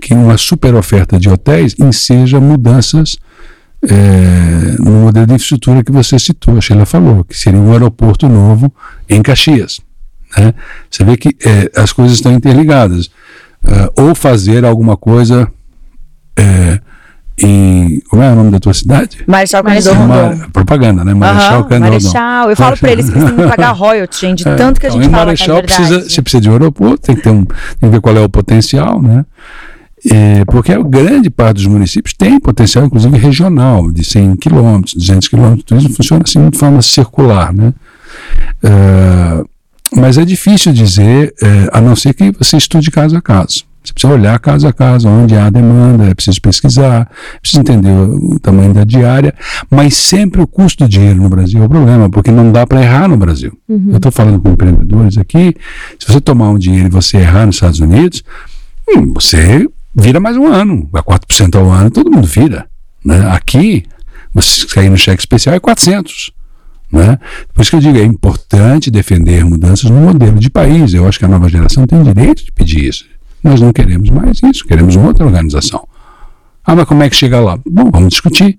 que 0.00 0.14
uma 0.14 0.38
super 0.38 0.74
oferta 0.74 1.18
de 1.18 1.28
hotéis 1.28 1.74
enseja 1.78 2.40
mudanças 2.40 3.18
é, 3.82 4.76
no 4.78 5.04
modelo 5.04 5.26
de 5.26 5.34
infraestrutura 5.34 5.82
que 5.82 5.92
você 5.92 6.18
citou, 6.18 6.56
a 6.56 6.60
Sheila 6.60 6.86
falou, 6.86 7.24
que 7.24 7.36
seria 7.36 7.58
um 7.58 7.72
aeroporto 7.72 8.28
novo 8.28 8.72
em 9.08 9.22
Caxias. 9.22 9.80
Né? 10.36 10.54
Você 10.90 11.04
vê 11.04 11.16
que 11.16 11.36
é, 11.44 11.70
as 11.80 11.92
coisas 11.92 12.16
estão 12.16 12.32
interligadas. 12.32 13.06
Uh, 13.62 14.08
ou 14.08 14.14
fazer 14.14 14.64
alguma 14.64 14.96
coisa 14.96 15.46
é, 16.34 16.80
em. 17.38 18.00
Como 18.08 18.22
é 18.22 18.32
o 18.32 18.34
nome 18.34 18.50
da 18.50 18.58
tua 18.58 18.72
cidade? 18.72 19.22
Marechal. 19.26 19.62
Cândido 19.62 19.92
Rondon. 19.92 20.50
Propaganda, 20.50 21.04
né? 21.04 21.12
Marechal 21.12 21.60
Aham, 21.60 21.62
Cândido 21.64 21.92
Rondon. 21.92 22.12
Marechal. 22.12 22.50
Eu 22.50 22.56
falo 22.56 22.76
pra 22.78 22.92
eles 22.92 23.10
que 23.10 23.18
eles 23.18 23.28
têm 23.28 23.36
que 23.36 23.48
pagar 23.48 23.72
royalties, 23.76 24.20
gente. 24.20 24.48
É, 24.48 24.54
Tanto 24.54 24.80
que 24.80 24.86
a 24.86 24.88
então, 24.88 25.02
gente 25.02 25.10
em 25.10 25.12
fala. 25.12 25.26
Marechal 25.26 25.58
é 25.58 25.60
verdade. 25.60 25.88
precisa, 25.88 26.10
se 26.10 26.22
precisa 26.22 26.40
de 26.40 26.48
um 26.48 26.52
aeroporto, 26.52 27.02
tem 27.02 27.16
que 27.16 27.22
ter 27.22 27.30
um, 27.30 27.44
tem 27.44 27.56
que 27.80 27.88
ver 27.88 28.00
qual 28.00 28.16
é 28.16 28.20
o 28.20 28.28
potencial, 28.28 29.02
né? 29.02 29.24
É, 30.10 30.44
porque 30.46 30.72
a 30.72 30.82
grande 30.82 31.28
parte 31.28 31.56
dos 31.56 31.66
municípios 31.66 32.14
tem 32.14 32.40
potencial, 32.40 32.86
inclusive 32.86 33.18
regional, 33.18 33.92
de 33.92 34.02
100 34.02 34.36
quilômetros, 34.36 34.94
200 34.94 35.28
quilômetros. 35.28 35.64
Tudo 35.64 35.80
isso 35.80 35.94
funciona 35.94 36.22
assim 36.26 36.48
de 36.48 36.56
forma 36.56 36.80
circular, 36.80 37.52
né? 37.52 37.74
É, 38.62 39.44
mas 39.92 40.18
é 40.18 40.24
difícil 40.24 40.72
dizer, 40.72 41.34
é, 41.42 41.68
a 41.72 41.80
não 41.80 41.96
ser 41.96 42.14
que 42.14 42.30
você 42.32 42.56
estude 42.56 42.90
caso 42.90 43.16
a 43.16 43.22
caso. 43.22 43.64
Você 43.82 43.94
precisa 43.94 44.12
olhar 44.12 44.38
caso 44.38 44.68
a 44.68 44.72
caso, 44.72 45.08
onde 45.08 45.34
há 45.34 45.48
demanda, 45.48 46.04
é 46.04 46.14
preciso 46.14 46.40
pesquisar, 46.40 47.10
é 47.34 47.38
preciso 47.40 47.60
entender 47.60 47.90
o, 47.90 48.38
tamanho 48.38 48.74
da 48.74 48.84
diária, 48.84 49.34
mas 49.70 49.94
sempre 49.94 50.42
o 50.42 50.46
custo 50.46 50.84
do 50.84 50.88
dinheiro 50.88 51.22
no 51.22 51.30
Brasil 51.30 51.62
é 51.62 51.66
o 51.66 51.68
problema, 51.68 52.10
porque 52.10 52.30
não 52.30 52.52
dá 52.52 52.66
para 52.66 52.82
errar 52.82 53.08
no 53.08 53.16
Brasil. 53.16 53.56
Eu 53.88 53.96
estou 53.96 54.12
falando 54.12 54.38
com 54.38 54.50
empreendedores 54.50 55.16
aqui, 55.16 55.54
se 55.98 56.06
você 56.06 56.20
tomar 56.20 56.50
um 56.50 56.58
dinheiro 56.58 56.88
e 56.88 56.90
você 56.90 57.16
errar 57.16 57.46
nos 57.46 57.56
Estados 57.56 57.80
Unidos, 57.80 58.22
hum, 58.88 59.14
você 59.14 59.66
vira 59.94 60.20
mais 60.20 60.36
um 60.36 60.46
ano, 60.46 60.88
a 60.92 61.02
4% 61.02 61.56
ao 61.56 61.70
ano, 61.70 61.90
todo 61.90 62.10
mundo 62.10 62.26
vira. 62.26 62.66
Né? 63.02 63.30
Aqui, 63.30 63.84
você 64.34 64.66
cair 64.66 64.90
no 64.90 64.98
cheque 64.98 65.22
especial 65.22 65.54
é 65.54 65.60
400. 65.60 66.32
Né? 66.92 67.18
Por 67.54 67.62
isso 67.62 67.70
que 67.70 67.76
eu 67.76 67.80
digo, 67.80 67.98
é 67.98 68.04
importante 68.04 68.90
defender 68.90 69.44
mudanças 69.44 69.88
no 69.90 70.00
modelo 70.00 70.38
de 70.38 70.50
país. 70.50 70.92
Eu 70.92 71.06
acho 71.06 71.18
que 71.18 71.24
a 71.24 71.28
nova 71.28 71.48
geração 71.48 71.86
tem 71.86 72.02
direito 72.02 72.44
de 72.44 72.52
pedir 72.52 72.84
isso. 72.84 73.04
Nós 73.42 73.60
não 73.60 73.72
queremos 73.72 74.10
mais 74.10 74.42
isso, 74.42 74.66
queremos 74.66 74.96
outra 74.96 75.24
organização. 75.24 75.86
Ah, 76.64 76.74
mas 76.74 76.86
como 76.86 77.02
é 77.02 77.08
que 77.08 77.16
chega 77.16 77.40
lá? 77.40 77.58
Bom, 77.66 77.90
vamos 77.90 78.10
discutir. 78.10 78.58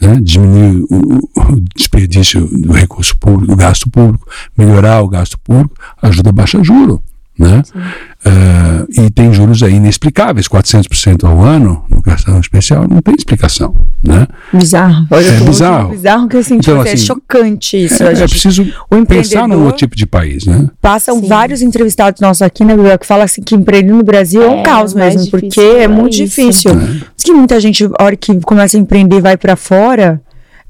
Né? 0.00 0.18
Diminuir 0.20 0.84
o, 0.90 1.30
o 1.36 1.60
desperdício 1.76 2.46
do 2.46 2.72
recurso 2.72 3.16
público, 3.18 3.52
do 3.52 3.56
gasto 3.56 3.88
público, 3.88 4.26
melhorar 4.56 5.02
o 5.02 5.08
gasto 5.08 5.38
público, 5.38 5.76
ajuda 6.02 6.30
a 6.30 6.32
baixar 6.32 6.64
juro. 6.64 7.02
Né? 7.36 7.62
Ah, 8.24 8.84
e 8.96 9.10
tem 9.10 9.32
juros 9.32 9.62
aí 9.62 9.74
inexplicáveis, 9.74 10.46
400% 10.48 11.24
ao 11.24 11.42
ano 11.42 11.84
no 11.90 12.00
cartão 12.00 12.38
especial, 12.38 12.86
não 12.88 13.00
tem 13.02 13.14
explicação. 13.16 13.74
Né? 14.02 14.26
Bizarro. 14.52 15.06
Olha, 15.10 15.26
É 15.26 15.34
eu 15.34 15.38
tô- 15.40 15.44
bizarro. 15.46 15.88
Bizarro 15.90 16.28
que 16.28 16.36
eu 16.36 16.42
senti. 16.44 16.70
Então, 16.70 16.80
assim, 16.80 16.90
é 16.90 16.92
assim, 16.94 17.06
chocante 17.06 17.84
isso. 17.84 18.02
É, 18.02 18.08
a 18.08 18.12
é 18.12 18.14
gente 18.14 18.30
preciso 18.30 18.64
o 18.90 19.04
pensar 19.06 19.48
num 19.48 19.62
outro 19.64 19.78
tipo 19.78 19.96
de 19.96 20.06
país, 20.06 20.46
né? 20.46 20.68
Passam 20.80 21.18
Sim. 21.20 21.26
vários 21.26 21.60
entrevistados 21.60 22.20
nossos 22.20 22.42
aqui, 22.42 22.64
né, 22.64 22.76
Bebel, 22.76 22.98
que 22.98 23.06
falam 23.06 23.24
assim 23.24 23.42
que 23.42 23.54
empreender 23.54 23.92
no 23.92 24.02
Brasil 24.04 24.42
é, 24.42 24.48
um 24.48 24.60
É, 24.60 24.62
caos 24.62 24.94
mais 24.94 25.16
mesmo, 25.16 25.30
porque 25.30 25.60
é 25.60 25.82
é 25.84 25.88
muito 25.88 26.12
isso. 26.14 26.22
difícil. 26.24 26.70
É. 26.70 26.74
Diz 27.16 27.24
que 27.24 27.32
muita 27.32 27.58
gente, 27.58 27.84
a 27.98 28.04
hora 28.04 28.16
que 28.16 28.38
começa 28.42 28.76
a 28.76 28.80
empreender 28.80 29.20
vai 29.20 29.36
pra 29.36 29.56
fora, 29.56 30.20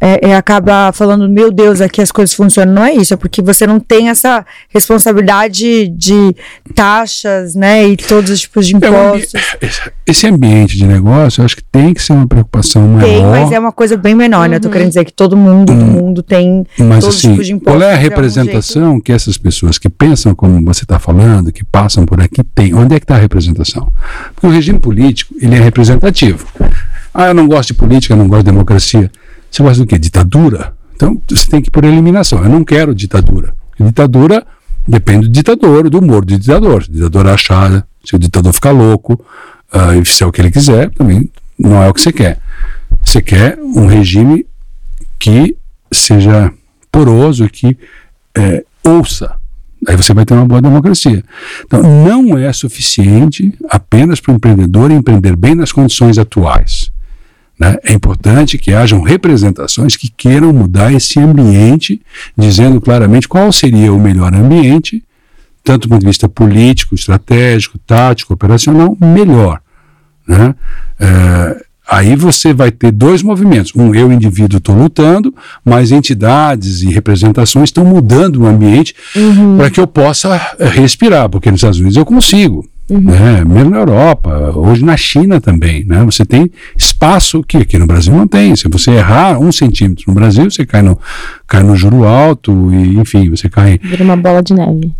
é, 0.06 0.30
é, 0.30 0.36
acaba 0.36 0.92
falando, 0.92 1.26
meu 1.28 1.50
Deus, 1.50 1.80
aqui 1.80 2.02
as 2.02 2.12
coisas 2.12 2.34
funcionam. 2.34 2.74
Não 2.74 2.84
é 2.84 2.92
isso, 2.92 3.14
é 3.14 3.16
porque 3.16 3.40
você 3.40 3.66
não 3.66 3.80
tem 3.80 4.10
essa 4.10 4.44
responsabilidade 4.68 5.88
de 5.88 6.34
taxas, 6.74 7.54
né, 7.54 7.86
e 7.88 7.96
todos 7.96 8.30
os 8.30 8.40
tipos 8.40 8.66
de 8.66 8.74
É 8.74 8.76
ambi- 8.76 8.88
impostos. 8.88 9.32
Esse 10.06 10.26
ambiente 10.26 10.76
de 10.76 10.86
negócio, 10.86 11.40
eu 11.40 11.44
acho 11.46 11.56
que 11.56 11.64
tem 11.64 11.94
que 11.94 12.02
ser 12.02 12.12
uma 12.12 12.26
preocupação 12.26 12.86
maior. 12.86 13.06
Tem, 13.08 13.22
mas 13.24 13.52
é 13.52 13.58
uma 13.58 13.72
coisa 13.72 13.96
bem 13.96 14.14
menor, 14.14 14.48
né? 14.48 14.56
Eu 14.56 14.60
tô 14.60 14.68
querendo 14.68 14.88
dizer 14.88 15.04
que 15.04 15.12
todo 15.12 15.36
mundo 15.36 15.72
do 15.72 15.84
mundo 15.84 16.22
tem 16.22 16.66
Mas 16.78 17.00
todos 17.00 17.14
os 17.16 17.20
assim, 17.20 17.30
tipos 17.30 17.46
de 17.46 17.52
impostos. 17.54 17.80
qual 17.80 17.82
é 17.82 17.92
a 17.92 17.96
algum 17.96 18.02
representação 18.02 19.00
que 19.00 19.10
essas 19.12 19.38
pessoas 19.38 19.78
que 19.78 19.88
pensam 19.88 20.34
como 20.34 20.62
você 20.64 20.84
está 20.84 20.98
falando, 20.98 21.50
que 21.50 21.64
passam 21.64 22.04
por 22.04 22.20
aqui, 22.20 22.42
têm? 22.54 22.74
Onde 22.74 22.94
é 22.94 23.00
que 23.00 23.04
está 23.04 23.14
a 23.14 23.18
representação? 23.18 23.90
Porque 24.34 24.46
o 24.46 24.50
regime 24.50 24.78
político, 24.78 25.34
ele 25.40 25.54
é 25.56 25.60
representativo. 25.60 26.46
Ah, 27.12 27.28
eu 27.28 27.34
não 27.34 27.46
gosto 27.46 27.68
de 27.68 27.74
política, 27.74 28.12
eu 28.12 28.18
não 28.18 28.28
gosto 28.28 28.44
de 28.44 28.50
democracia. 28.50 29.10
Você 29.54 29.62
gosta 29.62 29.84
do 29.84 29.86
quê? 29.86 29.96
Ditadura? 29.96 30.74
Então, 30.96 31.22
você 31.30 31.48
tem 31.48 31.62
que 31.62 31.68
ir 31.68 31.70
por 31.70 31.84
eliminação. 31.84 32.42
Eu 32.42 32.48
não 32.48 32.64
quero 32.64 32.92
ditadura. 32.92 33.54
Ditadura 33.78 34.44
depende 34.86 35.28
do 35.28 35.32
ditador, 35.32 35.88
do 35.88 36.00
humor 36.00 36.24
do 36.24 36.36
ditador. 36.36 36.82
Se 36.82 36.90
o 36.90 36.92
ditador 36.92 37.28
achar, 37.28 37.86
se 38.04 38.16
o 38.16 38.18
ditador 38.18 38.52
ficar 38.52 38.72
louco, 38.72 39.24
ah, 39.72 39.94
e 39.94 40.04
fizer 40.04 40.26
o 40.26 40.32
que 40.32 40.40
ele 40.40 40.50
quiser, 40.50 40.90
também 40.90 41.30
não 41.56 41.80
é 41.80 41.88
o 41.88 41.94
que 41.94 42.00
você 42.00 42.12
quer. 42.12 42.40
Você 43.04 43.22
quer 43.22 43.56
um 43.60 43.86
regime 43.86 44.44
que 45.20 45.56
seja 45.92 46.52
poroso, 46.90 47.48
que 47.48 47.78
eh, 48.36 48.64
ouça. 48.82 49.36
Aí 49.86 49.96
você 49.96 50.12
vai 50.12 50.24
ter 50.24 50.34
uma 50.34 50.46
boa 50.46 50.60
democracia. 50.60 51.22
Então, 51.64 51.80
não 51.80 52.36
é 52.36 52.52
suficiente 52.52 53.56
apenas 53.70 54.18
para 54.18 54.32
o 54.32 54.34
empreendedor 54.34 54.90
empreender 54.90 55.36
bem 55.36 55.54
nas 55.54 55.70
condições 55.70 56.18
atuais. 56.18 56.92
Né? 57.58 57.76
É 57.84 57.92
importante 57.92 58.58
que 58.58 58.72
hajam 58.72 59.00
representações 59.00 59.96
que 59.96 60.08
queiram 60.08 60.52
mudar 60.52 60.92
esse 60.92 61.20
ambiente, 61.20 62.00
dizendo 62.36 62.80
claramente 62.80 63.28
qual 63.28 63.52
seria 63.52 63.92
o 63.92 64.00
melhor 64.00 64.34
ambiente, 64.34 65.02
tanto 65.62 65.86
do 65.86 65.90
ponto 65.90 66.00
de 66.00 66.06
vista 66.06 66.28
político, 66.28 66.94
estratégico, 66.94 67.78
tático, 67.78 68.34
operacional, 68.34 68.96
melhor. 69.00 69.60
Né? 70.26 70.54
É, 70.98 71.64
aí 71.88 72.16
você 72.16 72.52
vai 72.52 72.70
ter 72.70 72.90
dois 72.90 73.22
movimentos. 73.22 73.72
Um, 73.74 73.94
eu, 73.94 74.12
indivíduo, 74.12 74.58
estou 74.58 74.74
lutando, 74.74 75.32
mas 75.64 75.92
entidades 75.92 76.82
e 76.82 76.90
representações 76.90 77.68
estão 77.68 77.84
mudando 77.84 78.42
o 78.42 78.46
ambiente 78.46 78.94
para 79.56 79.70
que 79.70 79.80
eu 79.80 79.86
possa 79.86 80.56
respirar, 80.58 81.28
porque 81.28 81.50
nos 81.50 81.58
Estados 81.58 81.78
Unidos 81.78 81.96
eu 81.96 82.04
consigo. 82.04 82.68
Né? 82.88 83.42
Mesmo 83.44 83.70
na 83.70 83.78
Europa, 83.78 84.52
hoje 84.54 84.84
na 84.84 84.96
China 84.96 85.40
também. 85.40 85.84
Né? 85.84 86.04
Você 86.04 86.24
tem 86.24 86.50
espaço 86.76 87.42
que 87.42 87.56
aqui 87.56 87.78
no 87.78 87.86
Brasil 87.86 88.14
não 88.14 88.28
tem. 88.28 88.54
Se 88.54 88.68
você 88.68 88.90
errar 88.90 89.38
um 89.38 89.50
centímetro 89.50 90.04
no 90.08 90.14
Brasil, 90.14 90.50
você 90.50 90.66
cai 90.66 90.82
no, 90.82 90.98
cai 91.46 91.62
no 91.62 91.74
juro 91.74 92.04
alto, 92.04 92.52
e 92.72 92.98
enfim, 92.98 93.30
você 93.30 93.48
cai 93.48 93.78
Vira 93.82 94.04
uma 94.04 94.16
bola 94.16 94.42
de 94.42 94.52
neve. 94.52 94.92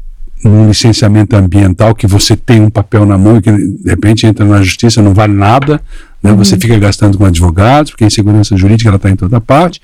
num 0.42 0.68
licenciamento 0.68 1.36
ambiental 1.36 1.94
que 1.94 2.06
você 2.06 2.36
tem 2.36 2.60
um 2.60 2.70
papel 2.70 3.04
na 3.04 3.18
mão 3.18 3.36
e 3.36 3.42
que 3.42 3.52
de 3.52 3.90
repente 3.90 4.26
entra 4.26 4.44
na 4.46 4.62
justiça 4.62 5.02
não 5.02 5.12
vale 5.12 5.34
nada, 5.34 5.80
né? 6.22 6.32
você 6.32 6.56
fica 6.58 6.78
gastando 6.78 7.18
com 7.18 7.24
advogados, 7.26 7.90
porque 7.90 8.04
a 8.04 8.06
insegurança 8.06 8.56
jurídica 8.56 8.88
ela 8.88 8.96
está 8.96 9.10
em 9.10 9.16
toda 9.16 9.40
parte. 9.40 9.80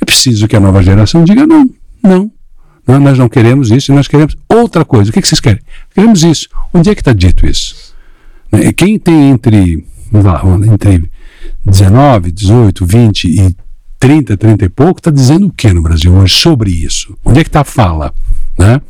É 0.00 0.04
preciso 0.04 0.46
que 0.46 0.54
a 0.54 0.60
nova 0.60 0.82
geração 0.82 1.24
diga 1.24 1.46
não, 1.46 1.68
não. 2.02 2.30
Não, 2.86 2.98
nós 2.98 3.18
não 3.18 3.28
queremos 3.28 3.70
isso, 3.70 3.92
nós 3.92 4.08
queremos 4.08 4.34
outra 4.48 4.82
coisa. 4.82 5.10
O 5.10 5.12
que, 5.12 5.20
que 5.20 5.28
vocês 5.28 5.40
querem? 5.40 5.60
Queremos 5.98 6.22
isso. 6.22 6.48
Onde 6.72 6.90
é 6.90 6.94
que 6.94 7.00
está 7.00 7.12
dito 7.12 7.44
isso? 7.44 7.92
Né, 8.52 8.72
Quem 8.72 9.00
tem 9.00 9.30
entre, 9.30 9.84
lá, 10.12 10.40
entre 10.72 11.10
19, 11.66 12.30
18, 12.30 12.86
20 12.86 13.24
e 13.24 13.56
30, 13.98 14.36
30 14.36 14.64
e 14.64 14.68
pouco, 14.68 15.00
está 15.00 15.10
dizendo 15.10 15.48
o 15.48 15.52
que 15.52 15.72
no 15.72 15.82
Brasil 15.82 16.14
hoje 16.14 16.36
sobre 16.36 16.70
isso? 16.70 17.18
Onde 17.24 17.40
é 17.40 17.42
que 17.42 17.48
está 17.48 17.62
a 17.62 17.64
fala? 17.64 18.14
Né? 18.56 18.80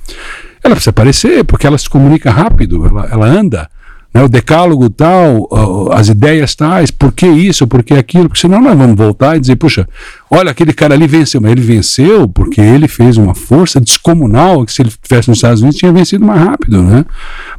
Ela 0.63 0.75
precisa 0.75 0.91
aparecer, 0.91 1.45
porque 1.45 1.67
ela 1.67 1.79
se 1.79 1.89
comunica 1.89 2.31
rápido, 2.31 2.85
ela, 2.85 3.07
ela 3.11 3.27
anda. 3.27 3.71
Né? 4.13 4.23
O 4.23 4.29
decálogo 4.29 4.89
tal, 4.91 5.49
as 5.93 6.09
ideias 6.09 6.55
tais, 6.55 6.91
por 6.91 7.13
que 7.13 7.27
isso, 7.27 7.67
por 7.67 7.83
que 7.83 7.95
aquilo, 7.95 8.29
porque 8.29 8.41
senão 8.41 8.61
nós 8.61 8.77
vamos 8.77 8.97
voltar 8.97 9.37
e 9.37 9.41
dizer, 9.41 9.57
puxa, 9.57 9.89
olha, 10.31 10.51
aquele 10.51 10.73
cara 10.73 10.95
ali 10.95 11.07
venceu, 11.07 11.41
mas 11.41 11.53
ele 11.53 11.61
venceu 11.61 12.29
porque 12.29 12.61
ele 12.61 12.89
fez 12.89 13.17
uma 13.17 13.35
força 13.35 13.81
descomunal 13.81 14.65
que 14.65 14.73
se 14.73 14.83
ele 14.83 14.89
estivesse 14.89 15.29
nos 15.29 15.39
Estados 15.39 15.61
Unidos 15.61 15.79
tinha 15.79 15.93
vencido 15.93 16.25
mais 16.25 16.41
rápido, 16.41 16.83
né? 16.83 17.05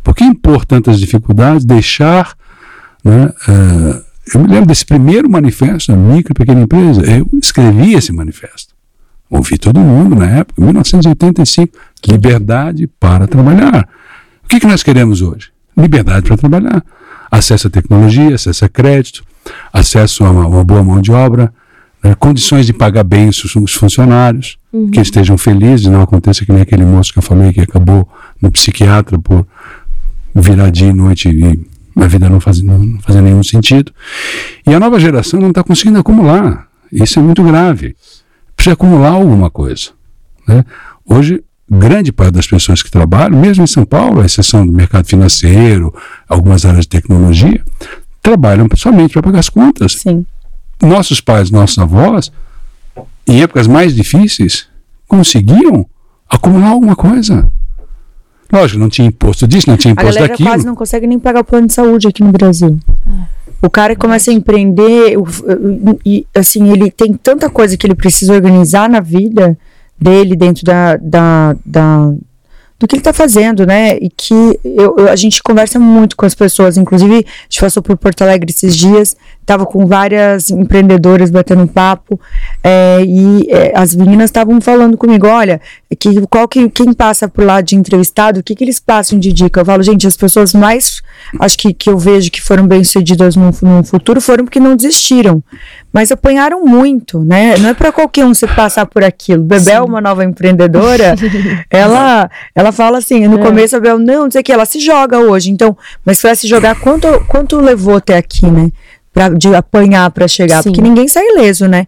Por 0.03 0.15
que 0.15 0.23
impor 0.23 0.65
tantas 0.65 0.99
dificuldades, 0.99 1.65
deixar, 1.65 2.35
né? 3.03 3.31
eh, 3.47 4.01
eu 4.33 4.41
me 4.41 4.47
lembro 4.47 4.67
desse 4.67 4.85
primeiro 4.85 5.29
manifesto 5.29 5.91
da 5.91 5.97
micro 5.97 6.31
e 6.31 6.35
pequena 6.35 6.61
empresa, 6.61 7.01
eu 7.01 7.27
escrevi 7.41 7.93
esse 7.93 8.11
manifesto. 8.11 8.75
Ouvi 9.29 9.57
todo 9.57 9.79
mundo 9.79 10.15
na 10.15 10.25
época, 10.25 10.61
1985, 10.61 11.77
liberdade 12.07 12.87
para 12.99 13.27
trabalhar. 13.27 13.87
O 14.43 14.47
que, 14.47 14.59
que 14.59 14.67
nós 14.67 14.81
queremos 14.81 15.21
hoje? 15.21 15.51
Liberdade 15.79 16.27
para 16.27 16.37
trabalhar. 16.37 16.83
Acesso 17.31 17.67
à 17.67 17.69
tecnologia, 17.69 18.35
acesso 18.35 18.65
a 18.65 18.69
crédito, 18.69 19.23
acesso 19.71 20.25
a 20.25 20.31
uma, 20.31 20.47
uma 20.47 20.63
boa 20.63 20.83
mão 20.83 21.01
de 21.01 21.11
obra, 21.11 21.53
né, 22.03 22.15
condições 22.15 22.65
de 22.65 22.73
pagar 22.73 23.03
bem 23.03 23.29
os, 23.29 23.55
os 23.55 23.73
funcionários, 23.73 24.57
que 24.91 24.99
estejam 24.99 25.37
felizes, 25.37 25.87
não 25.87 26.01
aconteça 26.01 26.45
que 26.45 26.51
nem 26.51 26.61
aquele 26.61 26.85
moço 26.85 27.11
que 27.11 27.19
eu 27.19 27.23
falei 27.23 27.51
que 27.51 27.61
acabou 27.61 28.07
no 28.41 28.51
psiquiatra 28.51 29.17
por 29.17 29.45
virar 30.33 30.69
dia 30.69 30.89
e 30.89 30.93
noite 30.93 31.29
e 31.29 31.59
a 31.95 32.07
vida 32.07 32.29
não 32.29 32.39
fazia, 32.39 32.63
não, 32.63 32.99
fazia 33.01 33.21
nenhum 33.21 33.43
sentido. 33.43 33.91
E 34.65 34.73
a 34.73 34.79
nova 34.79 34.99
geração 34.99 35.39
não 35.39 35.49
está 35.49 35.63
conseguindo 35.63 35.99
acumular. 35.99 36.67
Isso 36.91 37.19
é 37.19 37.21
muito 37.21 37.43
grave. 37.43 37.95
Precisa 38.55 38.73
acumular 38.73 39.09
alguma 39.09 39.49
coisa. 39.49 39.89
Né? 40.47 40.63
Hoje, 41.05 41.43
grande 41.69 42.11
parte 42.11 42.33
das 42.33 42.47
pessoas 42.47 42.81
que 42.81 42.89
trabalham, 42.89 43.39
mesmo 43.39 43.63
em 43.63 43.67
São 43.67 43.85
Paulo, 43.85 44.21
à 44.21 44.25
exceção 44.25 44.65
do 44.65 44.73
mercado 44.73 45.05
financeiro, 45.05 45.93
algumas 46.27 46.65
áreas 46.65 46.85
de 46.85 46.89
tecnologia, 46.89 47.63
trabalham 48.21 48.67
somente 48.75 49.13
para 49.13 49.23
pagar 49.23 49.39
as 49.39 49.49
contas. 49.49 49.93
Sim. 49.93 50.25
Nossos 50.81 51.21
pais, 51.21 51.51
nossos 51.51 51.77
avós, 51.77 52.31
em 53.27 53.41
épocas 53.41 53.67
mais 53.67 53.93
difíceis, 53.93 54.67
conseguiam 55.07 55.85
acumular 56.29 56.69
alguma 56.69 56.95
coisa. 56.95 57.47
Lógico, 58.51 58.79
não 58.79 58.89
tinha 58.89 59.07
imposto 59.07 59.47
disso, 59.47 59.69
não 59.69 59.77
tinha 59.77 59.91
A 59.91 59.93
imposto 59.93 60.15
galera 60.15 60.29
daquilo. 60.29 60.49
quase 60.49 60.65
não 60.65 60.75
consegue 60.75 61.05
nem 61.05 61.19
pagar 61.19 61.41
o 61.41 61.43
plano 61.43 61.67
de 61.67 61.73
saúde 61.73 62.07
aqui 62.07 62.23
no 62.23 62.31
Brasil. 62.31 62.79
O 63.61 63.69
cara 63.69 63.95
começa 63.95 64.31
a 64.31 64.33
empreender 64.33 65.15
e, 66.05 66.25
assim, 66.33 66.71
ele 66.71 66.89
tem 66.89 67.13
tanta 67.13 67.49
coisa 67.49 67.77
que 67.77 67.85
ele 67.85 67.93
precisa 67.93 68.33
organizar 68.33 68.89
na 68.89 69.01
vida 69.01 69.57
dele 69.99 70.35
dentro 70.35 70.63
da, 70.63 70.97
da, 70.97 71.55
da- 71.65 72.11
do 72.79 72.87
que 72.87 72.95
ele 72.95 73.03
tá 73.03 73.11
fazendo, 73.11 73.65
né? 73.65 73.97
E 73.97 74.09
que 74.09 74.33
eu, 74.63 74.95
eu- 74.97 75.09
a 75.09 75.15
gente 75.15 75.43
conversa 75.43 75.77
muito 75.77 76.15
com 76.15 76.25
as 76.25 76.33
pessoas. 76.33 76.77
Inclusive, 76.77 77.13
a 77.15 77.43
gente 77.49 77.59
passou 77.59 77.83
por 77.83 77.97
Porto 77.97 78.21
Alegre 78.21 78.49
esses 78.51 78.75
dias, 78.75 79.17
tava 79.49 79.65
com 79.65 79.87
várias 79.87 80.51
empreendedoras 80.51 81.31
batendo 81.31 81.65
papo, 81.65 82.19
é, 82.63 83.01
e 83.03 83.47
é, 83.49 83.71
as 83.75 83.95
meninas 83.95 84.25
estavam 84.25 84.61
falando 84.61 84.95
comigo, 84.95 85.25
olha, 85.25 85.59
que, 85.99 86.21
qual 86.27 86.47
que, 86.47 86.69
quem 86.69 86.93
passa 86.93 87.27
por 87.27 87.43
lá 87.43 87.59
de 87.59 87.75
entrevistado, 87.75 88.41
o 88.41 88.43
que, 88.43 88.53
que 88.53 88.63
eles 88.63 88.79
passam 88.79 89.17
de 89.17 89.33
dica? 89.33 89.61
Eu 89.61 89.65
falo, 89.65 89.81
gente, 89.81 90.05
as 90.05 90.15
pessoas 90.15 90.53
mais, 90.53 91.01
acho 91.39 91.57
que, 91.57 91.73
que 91.73 91.89
eu 91.89 91.97
vejo 91.97 92.29
que 92.29 92.39
foram 92.39 92.67
bem-sucedidas 92.67 93.35
no, 93.35 93.49
no 93.63 93.83
futuro 93.83 94.21
foram 94.21 94.45
porque 94.45 94.59
não 94.59 94.75
desistiram, 94.75 95.43
mas 95.91 96.11
apanharam 96.11 96.63
muito, 96.63 97.25
né? 97.25 97.57
Não 97.57 97.69
é 97.69 97.73
para 97.73 97.91
qualquer 97.91 98.25
um 98.25 98.35
se 98.35 98.45
passar 98.49 98.85
por 98.85 99.03
aquilo. 99.03 99.41
Bebel, 99.41 99.83
uma 99.83 99.99
nova 99.99 100.23
empreendedora, 100.23 101.15
ela, 101.71 102.29
ela 102.53 102.71
fala 102.71 102.99
assim, 102.99 103.27
no 103.27 103.39
começo 103.39 103.75
a 103.75 103.79
Bebel, 103.79 103.97
não, 103.97 104.25
não 104.25 104.31
sei 104.31 104.41
o 104.41 104.43
que, 104.43 104.51
ela 104.51 104.65
se 104.65 104.79
joga 104.79 105.17
hoje, 105.17 105.49
então, 105.49 105.75
mas 106.05 106.21
para 106.21 106.35
se 106.35 106.47
jogar, 106.47 106.79
quanto, 106.79 107.07
quanto 107.27 107.59
levou 107.59 107.95
até 107.95 108.15
aqui, 108.15 108.45
né? 108.45 108.69
Pra, 109.13 109.29
de 109.29 109.53
apanhar 109.55 110.09
para 110.11 110.27
chegar, 110.27 110.61
Sim. 110.61 110.69
porque 110.69 110.81
ninguém 110.81 111.07
sai 111.07 111.25
ileso, 111.27 111.67
né? 111.67 111.87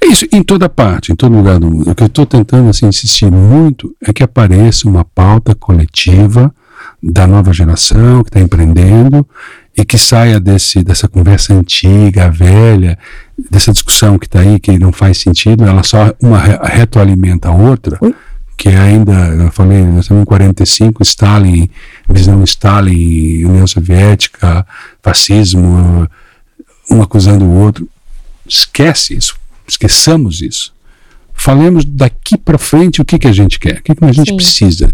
É 0.00 0.06
isso 0.06 0.26
em 0.32 0.42
toda 0.42 0.68
parte, 0.68 1.12
em 1.12 1.16
todo 1.16 1.34
lugar 1.36 1.58
do 1.58 1.70
mundo. 1.70 1.90
O 1.90 1.94
que 1.94 2.02
eu 2.02 2.06
estou 2.06 2.24
tentando 2.24 2.70
assim, 2.70 2.86
insistir 2.86 3.30
muito 3.30 3.94
é 4.06 4.12
que 4.12 4.22
apareça 4.22 4.88
uma 4.88 5.04
pauta 5.04 5.54
coletiva 5.54 6.54
da 7.02 7.26
nova 7.26 7.52
geração 7.52 8.22
que 8.22 8.30
está 8.30 8.40
empreendendo 8.40 9.26
e 9.76 9.84
que 9.84 9.98
saia 9.98 10.38
desse, 10.40 10.82
dessa 10.82 11.08
conversa 11.08 11.52
antiga, 11.52 12.30
velha, 12.30 12.98
dessa 13.50 13.72
discussão 13.72 14.18
que 14.18 14.26
está 14.26 14.40
aí, 14.40 14.58
que 14.60 14.78
não 14.78 14.92
faz 14.92 15.18
sentido, 15.18 15.64
ela 15.64 15.82
só 15.82 16.12
uma 16.22 16.38
re- 16.38 16.58
retroalimenta 16.62 17.48
a 17.48 17.52
outra, 17.54 17.98
Ui. 18.00 18.14
que 18.56 18.68
é 18.68 18.76
ainda, 18.78 19.12
eu 19.12 19.50
falei, 19.50 19.82
nós 19.82 20.00
estamos 20.04 20.22
em 20.22 20.26
45, 20.26 21.02
Stalin, 21.02 21.68
visão 22.08 22.42
Stalin, 22.44 23.44
União 23.44 23.66
Soviética, 23.66 24.66
fascismo, 25.02 26.06
um 26.90 27.02
acusando 27.02 27.44
o 27.44 27.54
outro. 27.60 27.88
Esquece 28.46 29.14
isso, 29.14 29.36
esqueçamos 29.66 30.40
isso. 30.40 30.72
Falemos 31.32 31.84
daqui 31.84 32.36
para 32.36 32.58
frente 32.58 33.00
o 33.00 33.04
que, 33.04 33.18
que 33.18 33.26
a 33.26 33.32
gente 33.32 33.58
quer, 33.58 33.78
o 33.78 33.82
que, 33.82 33.94
que 33.94 34.04
a 34.04 34.12
gente 34.12 34.30
Sim. 34.30 34.36
precisa. 34.36 34.92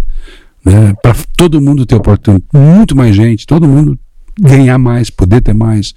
Né? 0.65 0.95
Para 1.03 1.15
todo 1.37 1.61
mundo 1.61 1.87
ter 1.87 1.95
oportunidade, 1.95 2.47
muito 2.53 2.95
mais 2.95 3.17
gente, 3.17 3.47
todo 3.47 3.67
mundo 3.67 3.99
ganhar 4.39 4.79
mais, 4.79 5.11
poder 5.11 5.41
ter 5.41 5.55
mais. 5.55 5.95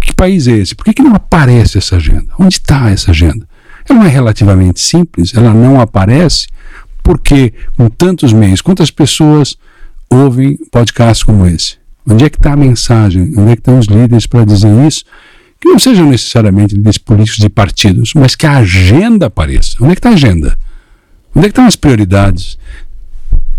Que 0.00 0.14
país 0.14 0.46
é 0.46 0.52
esse? 0.52 0.74
Por 0.74 0.84
que, 0.84 0.94
que 0.94 1.02
não 1.02 1.14
aparece 1.14 1.78
essa 1.78 1.96
agenda? 1.96 2.26
Onde 2.38 2.54
está 2.54 2.90
essa 2.90 3.10
agenda? 3.10 3.48
Ela 3.88 4.04
é 4.04 4.08
relativamente 4.08 4.80
simples, 4.80 5.34
ela 5.34 5.52
não 5.52 5.80
aparece 5.80 6.46
porque, 7.02 7.54
com 7.74 7.88
tantos 7.88 8.34
meios, 8.34 8.60
quantas 8.60 8.90
pessoas 8.90 9.56
ouvem 10.10 10.58
podcasts 10.70 11.22
como 11.22 11.46
esse? 11.46 11.77
Onde 12.10 12.24
é 12.24 12.30
que 12.30 12.38
está 12.38 12.52
a 12.52 12.56
mensagem? 12.56 13.32
Onde 13.36 13.52
é 13.52 13.56
que 13.56 13.60
estão 13.60 13.78
os 13.78 13.86
líderes 13.86 14.26
para 14.26 14.44
dizer 14.44 14.86
isso? 14.86 15.04
Que 15.60 15.68
não 15.68 15.78
sejam 15.78 16.08
necessariamente 16.08 16.74
líderes 16.74 16.98
políticos 16.98 17.38
de 17.38 17.48
partidos, 17.48 18.12
mas 18.14 18.34
que 18.34 18.46
a 18.46 18.58
agenda 18.58 19.26
apareça. 19.26 19.76
Onde 19.80 19.92
é 19.92 19.94
que 19.94 19.98
está 19.98 20.10
a 20.10 20.14
agenda? 20.14 20.58
Onde 21.34 21.46
é 21.46 21.48
que 21.48 21.52
estão 21.52 21.66
as 21.66 21.76
prioridades 21.76 22.58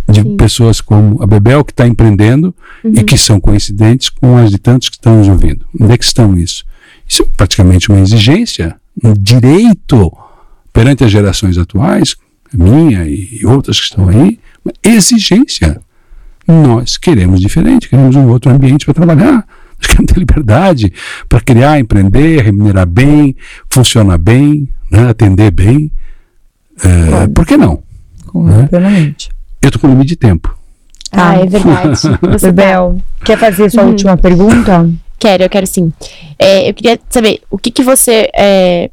de 0.07 0.23
pessoas 0.35 0.81
como 0.81 1.21
a 1.21 1.27
Bebel, 1.27 1.63
que 1.63 1.71
está 1.71 1.85
empreendendo 1.85 2.55
e 2.83 3.03
que 3.03 3.17
são 3.17 3.39
coincidentes 3.39 4.09
com 4.09 4.37
as 4.37 4.49
de 4.49 4.57
tantos 4.57 4.89
que 4.89 4.95
estão 4.95 5.17
nos 5.19 5.27
ouvindo? 5.27 5.65
Onde 5.79 5.93
é 5.93 5.97
que 5.97 6.05
estão 6.05 6.35
isso? 6.37 6.65
Isso 7.07 7.23
é 7.23 7.25
praticamente 7.37 7.89
uma 7.89 7.99
exigência, 7.99 8.75
um 9.03 9.13
direito 9.13 10.11
perante 10.73 11.03
as 11.03 11.11
gerações 11.11 11.57
atuais, 11.57 12.15
minha 12.53 13.05
e 13.05 13.41
outras 13.45 13.79
que 13.79 13.85
estão 13.85 14.09
aí, 14.09 14.39
uma 14.63 14.73
exigência. 14.83 15.79
Nós 16.51 16.97
queremos 16.97 17.39
diferente, 17.39 17.87
queremos 17.89 18.15
um 18.15 18.27
outro 18.29 18.51
ambiente 18.51 18.85
para 18.85 18.93
trabalhar. 18.95 19.45
Nós 19.79 19.87
queremos 19.87 20.11
ter 20.11 20.19
liberdade 20.19 20.93
para 21.27 21.39
criar, 21.39 21.79
empreender, 21.79 22.41
remunerar 22.41 22.85
bem, 22.87 23.35
funcionar 23.69 24.17
bem, 24.17 24.67
né, 24.91 25.09
atender 25.09 25.51
bem. 25.51 25.91
É, 26.83 27.27
por 27.27 27.45
que 27.45 27.55
não? 27.55 27.83
Concordo 28.25 28.67
plenamente. 28.67 29.29
Eu 29.61 29.67
estou 29.69 29.81
com 29.81 29.87
limite 29.87 30.09
de 30.09 30.15
tempo. 30.15 30.57
Ah, 31.11 31.35
é 31.37 31.45
verdade. 31.45 31.99
Você 32.21 32.47
tá- 32.47 32.51
Bebel, 32.51 33.01
quer 33.23 33.37
fazer 33.37 33.69
sua 33.69 33.83
Uhum. 33.83 33.89
última 33.89 34.17
pergunta? 34.17 34.89
Quero, 35.17 35.43
eu 35.43 35.49
quero 35.49 35.67
sim. 35.67 35.91
É, 36.37 36.69
eu 36.69 36.73
queria 36.73 36.99
saber 37.09 37.41
o 37.51 37.57
que 37.57 37.69
que 37.71 37.83
você. 37.83 38.29
É, 38.33 38.89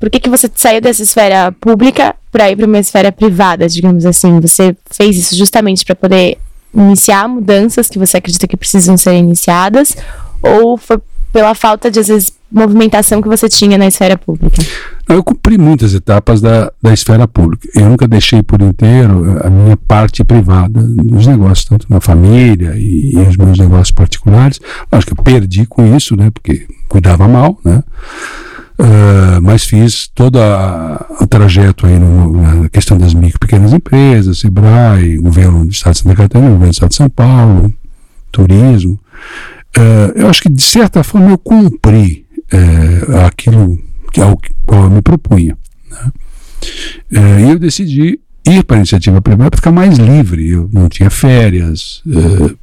por 0.00 0.10
que 0.10 0.18
que 0.20 0.28
você 0.28 0.50
saiu 0.54 0.80
dessa 0.80 1.02
esfera 1.02 1.52
pública 1.52 2.14
para 2.30 2.50
ir 2.50 2.56
para 2.56 2.66
uma 2.66 2.78
esfera 2.78 3.10
privada, 3.10 3.68
digamos 3.68 4.04
assim? 4.04 4.40
Você 4.40 4.76
fez 4.90 5.16
isso 5.16 5.36
justamente 5.36 5.84
para 5.84 5.94
poder 5.94 6.38
iniciar 6.74 7.28
mudanças 7.28 7.88
que 7.88 7.98
você 7.98 8.18
acredita 8.18 8.46
que 8.46 8.56
precisam 8.56 8.96
ser 8.96 9.14
iniciadas? 9.14 9.96
Ou 10.42 10.76
foi 10.76 10.98
pela 11.32 11.54
falta 11.54 11.90
de, 11.90 12.00
às 12.00 12.08
vezes, 12.08 12.32
movimentação 12.50 13.20
que 13.20 13.28
você 13.28 13.48
tinha 13.48 13.76
na 13.76 13.86
esfera 13.86 14.16
pública? 14.16 14.62
Eu 15.08 15.22
cumpri 15.22 15.56
muitas 15.58 15.94
etapas 15.94 16.40
da, 16.40 16.72
da 16.82 16.92
esfera 16.92 17.26
pública. 17.26 17.68
Eu 17.74 17.88
nunca 17.88 18.06
deixei 18.06 18.42
por 18.42 18.60
inteiro 18.60 19.38
a 19.42 19.50
minha 19.50 19.76
parte 19.76 20.24
privada 20.24 20.82
dos 20.82 21.26
negócios, 21.26 21.66
tanto 21.66 21.86
na 21.88 22.00
família 22.00 22.74
e, 22.76 23.12
e 23.14 23.18
os 23.18 23.36
meus 23.36 23.58
negócios 23.58 23.90
particulares. 23.90 24.60
Acho 24.90 25.06
que 25.06 25.12
eu 25.12 25.22
perdi 25.22 25.66
com 25.66 25.96
isso, 25.96 26.16
né? 26.16 26.30
Porque 26.30 26.66
cuidava 26.88 27.26
mal, 27.26 27.58
né? 27.64 27.82
Ah, 28.80 29.40
mas 29.42 29.64
fiz 29.64 30.08
todo 30.14 30.38
o 31.20 31.26
trajeto 31.26 31.86
aí 31.86 31.98
no- 31.98 32.30
na 32.62 32.68
questão 32.68 32.96
das 32.96 33.12
micro 33.12 33.38
pequenas 33.40 33.72
empresas, 33.72 34.38
Sebrae, 34.38 35.16
governo 35.18 35.64
do 35.66 35.72
Estado 35.72 35.94
de 35.94 35.98
Santa 36.00 36.14
Catarina, 36.14 36.50
governo 36.50 36.68
do 36.70 36.74
Estado 36.74 36.90
de 36.90 36.94
São 36.96 37.10
Paulo, 37.10 37.72
turismo. 38.30 38.98
Ah, 39.76 40.12
eu 40.14 40.28
acho 40.28 40.42
que 40.42 40.48
de 40.48 40.62
certa 40.62 41.02
forma 41.02 41.30
eu 41.30 41.38
cumpri 41.38 42.24
eh, 42.52 43.24
aquilo 43.26 43.78
que 44.12 44.20
ao 44.20 44.40
qual 44.64 44.84
eu 44.84 44.90
me 44.90 45.02
propunha. 45.02 45.56
né? 45.90 46.12
Eh, 47.12 47.40
e 47.46 47.50
eu 47.50 47.58
decidi 47.58 48.20
ir 48.46 48.64
para 48.64 48.76
a 48.76 48.78
iniciativa 48.78 49.20
privada 49.20 49.50
para 49.50 49.58
ficar 49.58 49.72
mais 49.72 49.98
livre. 49.98 50.48
Eu 50.48 50.68
não 50.72 50.88
tinha 50.88 51.10
férias, 51.10 52.02
eh, 52.06 52.54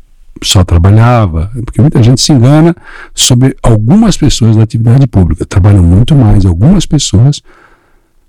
só 0.43 0.63
trabalhava, 0.63 1.51
porque 1.65 1.81
muita 1.81 2.03
gente 2.03 2.21
se 2.21 2.31
engana 2.31 2.75
sobre 3.13 3.55
algumas 3.63 4.17
pessoas 4.17 4.55
da 4.55 4.63
atividade 4.63 5.07
pública. 5.07 5.45
Trabalham 5.45 5.83
muito 5.83 6.15
mais 6.15 6.45
algumas 6.45 6.85
pessoas 6.85 7.41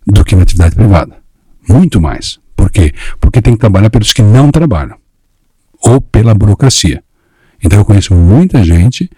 do 0.07 0.25
que 0.25 0.37
na 0.37 0.43
atividade 0.43 0.75
privada. 0.75 1.17
Muito 1.69 2.01
mais. 2.01 2.39
Por 2.55 2.71
quê? 2.71 2.93
Porque 3.21 3.43
tem 3.43 3.55
que 3.55 3.61
trabalhar 3.61 3.91
pelos 3.91 4.13
que 4.13 4.23
não 4.23 4.51
trabalham. 4.51 4.97
Ou 5.83 6.01
pela 6.01 6.35
burocracia. 6.35 7.03
Então 7.63 7.79
eu 7.79 7.85
conheço 7.85 8.15
muita 8.15 8.63
gente, 8.63 9.11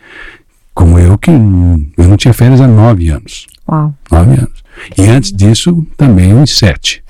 como 0.75 0.99
eu, 0.99 1.19
que 1.19 1.31
eu 1.31 2.09
não 2.09 2.17
tinha 2.17 2.33
férias 2.33 2.61
há 2.61 2.67
nove 2.67 3.11
anos. 3.11 3.47
Uau. 3.69 3.95
Nove 4.11 4.31
anos. 4.41 4.65
E 4.97 5.03
antes 5.03 5.33
disso, 5.33 5.87
também 5.97 6.35
uns 6.35 6.57
sete. 6.57 7.03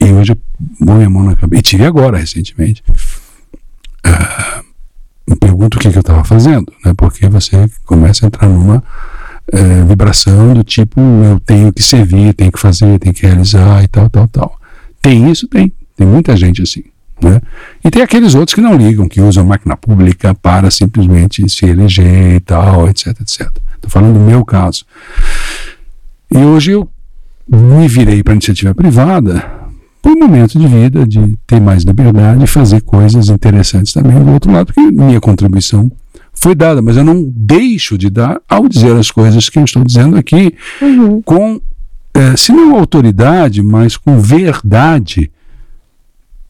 E 0.00 0.04
hoje 0.12 0.32
eu 0.32 0.38
ponho 0.86 1.06
a 1.06 1.10
mão 1.10 1.24
na 1.24 1.36
cabeça. 1.36 1.60
E 1.60 1.62
tive 1.62 1.84
agora, 1.84 2.18
recentemente. 2.18 2.82
Ah, 4.04 4.62
me 5.26 5.36
pergunto 5.36 5.76
o 5.76 5.80
que, 5.80 5.90
que 5.90 5.96
eu 5.96 6.00
estava 6.00 6.24
fazendo, 6.24 6.72
né? 6.84 6.92
Porque 6.96 7.28
você 7.28 7.68
começa 7.84 8.24
a 8.24 8.26
entrar 8.26 8.48
numa 8.48 8.82
eh, 9.52 9.84
vibração 9.86 10.54
do 10.54 10.62
tipo, 10.62 11.00
eu 11.00 11.40
tenho 11.40 11.72
que 11.72 11.82
servir, 11.82 12.34
tenho 12.34 12.52
que 12.52 12.58
fazer, 12.58 12.98
tenho 12.98 13.14
que 13.14 13.26
realizar 13.26 13.82
e 13.82 13.88
tal, 13.88 14.10
tal, 14.10 14.28
tal. 14.28 14.58
Tem 15.00 15.30
isso? 15.30 15.48
Tem. 15.48 15.72
Tem 15.96 16.06
muita 16.06 16.36
gente 16.36 16.62
assim. 16.62 16.82
Né? 17.22 17.40
E 17.82 17.90
tem 17.90 18.02
aqueles 18.02 18.34
outros 18.34 18.54
que 18.54 18.60
não 18.60 18.76
ligam, 18.76 19.08
que 19.08 19.20
usam 19.20 19.44
máquina 19.44 19.76
pública 19.76 20.34
para 20.34 20.70
simplesmente 20.70 21.48
se 21.48 21.64
eleger 21.64 22.36
e 22.36 22.40
tal, 22.40 22.88
etc, 22.88 23.08
etc. 23.20 23.50
Estou 23.76 23.90
falando 23.90 24.14
do 24.14 24.20
meu 24.20 24.44
caso. 24.44 24.84
E 26.30 26.38
hoje 26.38 26.72
eu 26.72 26.88
me 27.48 27.86
virei 27.86 28.22
para 28.22 28.32
a 28.32 28.36
iniciativa 28.36 28.74
privada 28.74 29.63
por 30.04 30.14
momento 30.14 30.58
de 30.58 30.68
vida, 30.68 31.06
de 31.06 31.34
ter 31.46 31.58
mais 31.58 31.82
liberdade 31.82 32.44
e 32.44 32.46
fazer 32.46 32.82
coisas 32.82 33.30
interessantes 33.30 33.90
também 33.94 34.22
do 34.22 34.32
outro 34.32 34.52
lado, 34.52 34.66
porque 34.66 34.82
minha 34.92 35.18
contribuição 35.18 35.90
foi 36.34 36.54
dada, 36.54 36.82
mas 36.82 36.98
eu 36.98 37.04
não 37.04 37.24
deixo 37.26 37.96
de 37.96 38.10
dar 38.10 38.38
ao 38.46 38.68
dizer 38.68 38.94
as 38.96 39.10
coisas 39.10 39.48
que 39.48 39.58
eu 39.58 39.64
estou 39.64 39.82
dizendo 39.82 40.18
aqui 40.18 40.54
Uhum. 40.82 41.22
com, 41.22 41.58
eh, 42.12 42.36
se 42.36 42.52
não 42.52 42.76
autoridade, 42.76 43.62
mas 43.62 43.96
com 43.96 44.20
verdade 44.20 45.32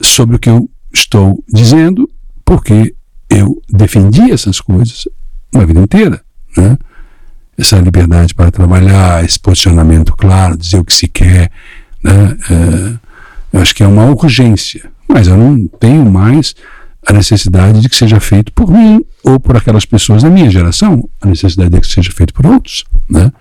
sobre 0.02 0.34
o 0.34 0.38
que 0.40 0.50
eu 0.50 0.68
estou 0.92 1.40
dizendo, 1.48 2.11
porque 2.44 2.92
eu 3.30 3.62
defendi 3.70 4.32
essas 4.32 4.61
coisas 4.61 5.07
uma 5.55 5.64
vida 5.64 5.78
inteira. 5.78 6.20
Né? 6.57 6.76
Essa 7.57 7.78
liberdade 7.78 8.34
para 8.34 8.50
trabalhar, 8.50 9.24
esse 9.24 9.38
posicionamento 9.38 10.12
claro, 10.16 10.57
dizer 10.57 10.78
o 10.78 10.84
que 10.84 10.92
se 10.92 11.07
quer. 11.07 11.52
Né? 12.02 12.36
Eh, 12.50 13.03
eu 13.55 13.61
acho 13.61 13.72
que 13.72 13.84
é 13.84 13.86
uma 13.86 14.07
urgência, 14.07 14.90
mas 15.09 15.28
eu 15.28 15.36
não 15.36 15.68
tenho 15.68 16.05
mais 16.11 16.57
a 17.07 17.12
necessidade 17.12 17.80
de 17.80 17.88
que 17.88 17.94
seja 17.94 18.18
feito 18.18 18.52
por 18.52 18.68
mim 18.68 19.00
ou 19.22 19.38
por 19.38 19.57
aquelas 19.57 19.84
pessoas 19.84 20.24
da 20.24 20.28
minha 20.28 20.50
geração, 20.50 21.09
a 21.20 21.28
necessidade 21.28 21.70
de 21.70 21.80
que 21.80 21.86
seja 21.86 22.11
feito 22.11 22.34
por 22.34 22.46
outros, 22.46 22.84
né? 23.09 23.32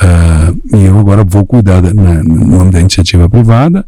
Uh, 0.00 0.76
e 0.76 0.84
eu 0.84 0.96
agora 0.96 1.24
vou 1.24 1.44
cuidar 1.44 1.80
da, 1.80 1.92
na, 1.92 2.22
no 2.22 2.44
nome 2.44 2.70
da 2.70 2.78
iniciativa 2.78 3.28
privada 3.28 3.84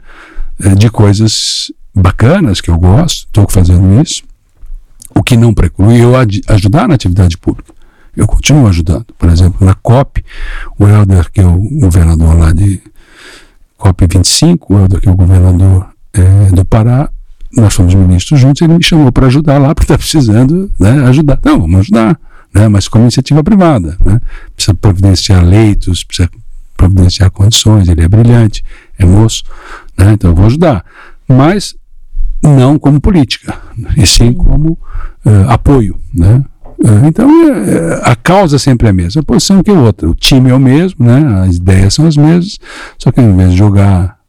uh, 0.58 0.74
de 0.74 0.90
coisas 0.90 1.70
bacanas 1.94 2.60
que 2.60 2.68
eu 2.68 2.76
gosto, 2.76 3.26
estou 3.26 3.46
fazendo 3.48 4.02
isso, 4.02 4.24
o 5.14 5.22
que 5.22 5.36
não 5.36 5.54
preclui 5.54 6.02
eu 6.02 6.14
ajudar 6.48 6.88
na 6.88 6.94
atividade 6.94 7.38
pública. 7.38 7.72
Eu 8.16 8.26
continuo 8.26 8.66
ajudando. 8.66 9.06
Por 9.16 9.28
exemplo, 9.28 9.64
na 9.64 9.74
COP, 9.74 10.24
o 10.76 10.84
Helder, 10.84 11.30
que 11.30 11.40
é 11.40 11.46
o 11.46 11.60
governador 11.78 12.36
lá 12.36 12.52
de 12.52 12.82
COP 13.80 14.06
25, 14.06 14.74
o 14.74 14.78
Helder, 14.78 15.00
que 15.00 15.08
é 15.08 15.10
o 15.10 15.16
governador 15.16 15.88
é, 16.12 16.50
do 16.52 16.64
Pará, 16.66 17.08
nós 17.56 17.74
fomos 17.74 17.94
ministros 17.94 18.38
juntos, 18.38 18.60
ele 18.60 18.74
me 18.74 18.82
chamou 18.82 19.10
para 19.10 19.26
ajudar 19.26 19.58
lá, 19.58 19.68
porque 19.74 19.84
está 19.84 19.96
precisando 19.96 20.70
né, 20.78 21.04
ajudar. 21.08 21.40
Não, 21.42 21.60
vamos 21.60 21.80
ajudar, 21.80 22.20
né, 22.54 22.68
mas 22.68 22.86
como 22.86 23.04
iniciativa 23.04 23.42
privada. 23.42 23.96
Né, 24.04 24.20
precisa 24.54 24.74
providenciar 24.74 25.42
leitos, 25.42 26.04
precisa 26.04 26.28
providenciar 26.76 27.30
condições, 27.30 27.88
ele 27.88 28.02
é 28.02 28.08
brilhante, 28.08 28.62
é 28.98 29.04
moço, 29.04 29.44
né, 29.96 30.12
então 30.12 30.30
eu 30.30 30.36
vou 30.36 30.46
ajudar. 30.46 30.84
Mas 31.26 31.74
não 32.42 32.78
como 32.78 33.00
política, 33.00 33.58
e 33.96 34.06
sim 34.06 34.32
como 34.34 34.78
uh, 35.24 35.48
apoio. 35.48 35.98
Né? 36.14 36.44
Uh, 36.82 37.06
então, 37.06 37.28
uh, 37.28 38.00
a 38.02 38.16
causa 38.16 38.58
sempre 38.58 38.86
é 38.86 38.90
a 38.90 38.94
mesma, 38.94 39.20
a 39.20 39.24
posição 39.24 39.62
que 39.62 39.70
é 39.70 39.74
outra. 39.74 40.08
O 40.08 40.14
time 40.14 40.50
é 40.50 40.54
o 40.54 40.60
mesmo, 40.60 41.04
né? 41.04 41.44
as 41.46 41.56
ideias 41.56 41.94
são 41.94 42.06
as 42.06 42.16
mesmas, 42.16 42.58
só 42.98 43.12
que 43.12 43.20
ao 43.20 43.26
invés 43.26 43.52
de 43.52 43.58
jogar 43.58 44.19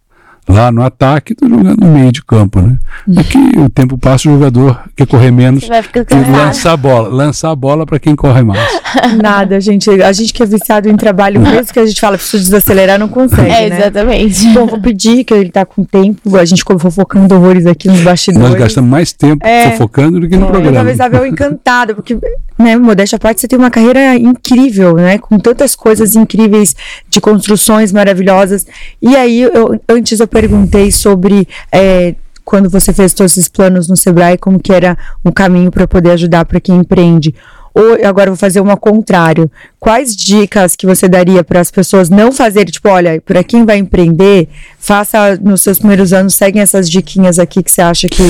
lá 0.47 0.71
no 0.71 0.81
ataque, 0.81 1.35
jogando 1.41 1.79
no 1.79 1.91
meio 1.91 2.11
de 2.11 2.23
campo, 2.23 2.61
né? 2.61 2.77
Aqui 3.17 3.37
o 3.57 3.69
tempo 3.69 3.97
passa, 3.97 4.29
o 4.29 4.33
jogador 4.33 4.81
quer 4.95 5.07
correr 5.07 5.31
menos 5.31 5.63
e 5.63 6.31
lançar 6.31 6.73
a 6.73 6.77
bola. 6.77 7.09
Lançar 7.09 7.51
a 7.51 7.55
bola 7.55 7.85
para 7.85 7.99
quem 7.99 8.15
corre 8.15 8.43
mais. 8.43 8.59
Nada, 9.21 9.59
gente. 9.59 9.89
A 10.01 10.11
gente 10.11 10.33
que 10.33 10.43
é 10.43 10.45
viciado 10.45 10.89
em 10.89 10.95
trabalho, 10.95 11.39
mesmo 11.39 11.71
que 11.71 11.79
a 11.79 11.85
gente 11.85 11.99
fala 11.99 12.17
que 12.17 12.23
precisa 12.23 12.43
desacelerar, 12.43 12.99
não 12.99 13.07
consegue. 13.07 13.49
É, 13.49 13.69
né? 13.69 13.77
exatamente. 13.77 14.47
Bom, 14.49 14.65
vou 14.65 14.81
pedir 14.81 15.23
que 15.23 15.33
ele 15.33 15.49
tá 15.49 15.65
com 15.65 15.83
tempo. 15.83 16.35
A 16.37 16.45
gente 16.45 16.59
ficou 16.59 16.77
fofocando 16.79 17.33
horrores 17.35 17.65
aqui 17.65 17.87
nos 17.87 18.01
bastidores. 18.01 18.49
Nós 18.49 18.59
gastamos 18.59 18.89
mais 18.89 19.13
tempo 19.13 19.45
é, 19.45 19.71
fofocando 19.71 20.19
do 20.19 20.27
que 20.27 20.37
no 20.37 20.47
é, 20.47 20.49
programa. 20.49 20.75
Talvez 20.77 20.95
Isabel 20.95 21.25
encantada, 21.25 21.95
porque, 21.95 22.17
né, 22.57 22.75
modéstia 22.77 23.15
à 23.15 23.19
parte, 23.19 23.41
você 23.41 23.47
tem 23.47 23.57
uma 23.57 23.71
carreira 23.71 24.15
incrível, 24.15 24.95
né? 24.95 25.17
Com 25.17 25.37
tantas 25.37 25.75
coisas 25.75 26.15
incríveis 26.15 26.75
de 27.09 27.21
construções 27.21 27.91
maravilhosas. 27.91 28.65
E 29.01 29.15
aí, 29.15 29.41
eu, 29.41 29.79
antes 29.87 30.19
eu 30.19 30.27
perguntei 30.31 30.91
sobre 30.91 31.47
é, 31.71 32.15
quando 32.43 32.69
você 32.69 32.91
fez 32.91 33.13
todos 33.13 33.33
esses 33.33 33.47
planos 33.47 33.87
no 33.87 33.95
Sebrae, 33.95 34.37
como 34.37 34.59
que 34.59 34.73
era 34.73 34.97
um 35.23 35.31
caminho 35.31 35.71
para 35.71 35.87
poder 35.87 36.11
ajudar 36.11 36.45
para 36.45 36.59
quem 36.59 36.77
empreende. 36.77 37.35
Ou 37.73 38.05
agora 38.05 38.29
vou 38.29 38.37
fazer 38.37 38.59
uma 38.59 38.75
contrário. 38.75 39.49
Quais 39.79 40.13
dicas 40.15 40.75
que 40.75 40.85
você 40.85 41.07
daria 41.07 41.43
para 41.43 41.61
as 41.61 41.71
pessoas 41.71 42.09
não 42.09 42.31
fazerem, 42.31 42.71
tipo, 42.71 42.89
olha, 42.89 43.21
para 43.21 43.43
quem 43.43 43.65
vai 43.65 43.77
empreender, 43.77 44.49
faça 44.77 45.37
nos 45.37 45.61
seus 45.61 45.79
primeiros 45.79 46.11
anos, 46.11 46.35
seguem 46.35 46.61
essas 46.61 46.89
diquinhas 46.89 47.39
aqui 47.39 47.63
que 47.63 47.71
você 47.71 47.81
acha 47.81 48.09
que, 48.09 48.23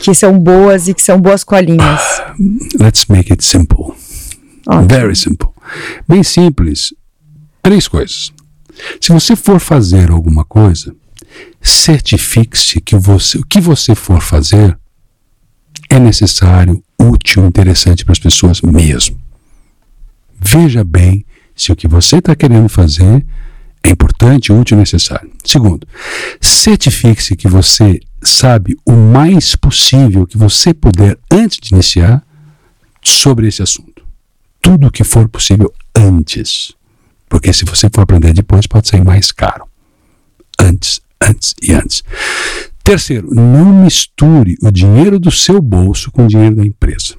que 0.00 0.12
são 0.14 0.36
boas 0.36 0.88
e 0.88 0.94
que 0.94 1.02
são 1.02 1.20
boas 1.20 1.44
colinhas. 1.44 2.00
Let's 2.80 3.06
make 3.08 3.30
it 3.30 3.44
simple. 3.44 3.94
Okay. 4.66 4.86
Very 4.88 5.14
simple. 5.14 5.50
Bem 6.08 6.24
simples. 6.24 6.92
Três 7.62 7.86
coisas. 7.86 8.32
Se 9.00 9.12
você 9.12 9.36
for 9.36 9.60
fazer 9.60 10.10
alguma 10.10 10.44
coisa, 10.44 10.94
certifique-se 11.60 12.80
que 12.80 12.96
você, 12.96 13.38
o 13.38 13.44
que 13.44 13.60
você 13.60 13.94
for 13.94 14.20
fazer 14.20 14.78
é 15.88 15.98
necessário, 15.98 16.82
útil, 16.98 17.44
interessante 17.46 18.04
para 18.04 18.12
as 18.12 18.18
pessoas 18.18 18.60
mesmo. 18.60 19.20
Veja 20.38 20.82
bem 20.84 21.24
se 21.54 21.72
o 21.72 21.76
que 21.76 21.88
você 21.88 22.16
está 22.16 22.34
querendo 22.34 22.68
fazer 22.68 23.24
é 23.82 23.90
importante, 23.90 24.52
útil 24.52 24.76
e 24.76 24.80
necessário. 24.80 25.30
Segundo, 25.44 25.86
certifique-se 26.40 27.36
que 27.36 27.48
você 27.48 28.00
sabe 28.22 28.76
o 28.86 28.92
mais 28.92 29.56
possível 29.56 30.26
que 30.26 30.38
você 30.38 30.72
puder 30.72 31.18
antes 31.30 31.58
de 31.60 31.74
iniciar 31.74 32.22
sobre 33.02 33.48
esse 33.48 33.62
assunto. 33.62 34.04
Tudo 34.60 34.86
o 34.86 34.90
que 34.90 35.04
for 35.04 35.28
possível 35.28 35.72
antes. 35.94 36.74
Porque 37.28 37.52
se 37.52 37.64
você 37.64 37.88
for 37.92 38.02
aprender 38.02 38.32
depois, 38.32 38.66
pode 38.66 38.88
sair 38.88 39.04
mais 39.04 39.32
caro. 39.32 39.66
Antes, 40.58 41.00
antes 41.22 41.54
e 41.62 41.72
antes. 41.72 42.02
Terceiro, 42.82 43.32
não 43.32 43.84
misture 43.84 44.56
o 44.62 44.70
dinheiro 44.70 45.18
do 45.18 45.30
seu 45.30 45.60
bolso 45.60 46.10
com 46.10 46.24
o 46.24 46.28
dinheiro 46.28 46.56
da 46.56 46.66
empresa, 46.66 47.14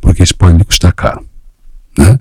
porque 0.00 0.22
isso 0.22 0.36
pode 0.36 0.58
lhe 0.58 0.64
custar 0.64 0.92
caro. 0.92 1.24
Né? 1.96 2.18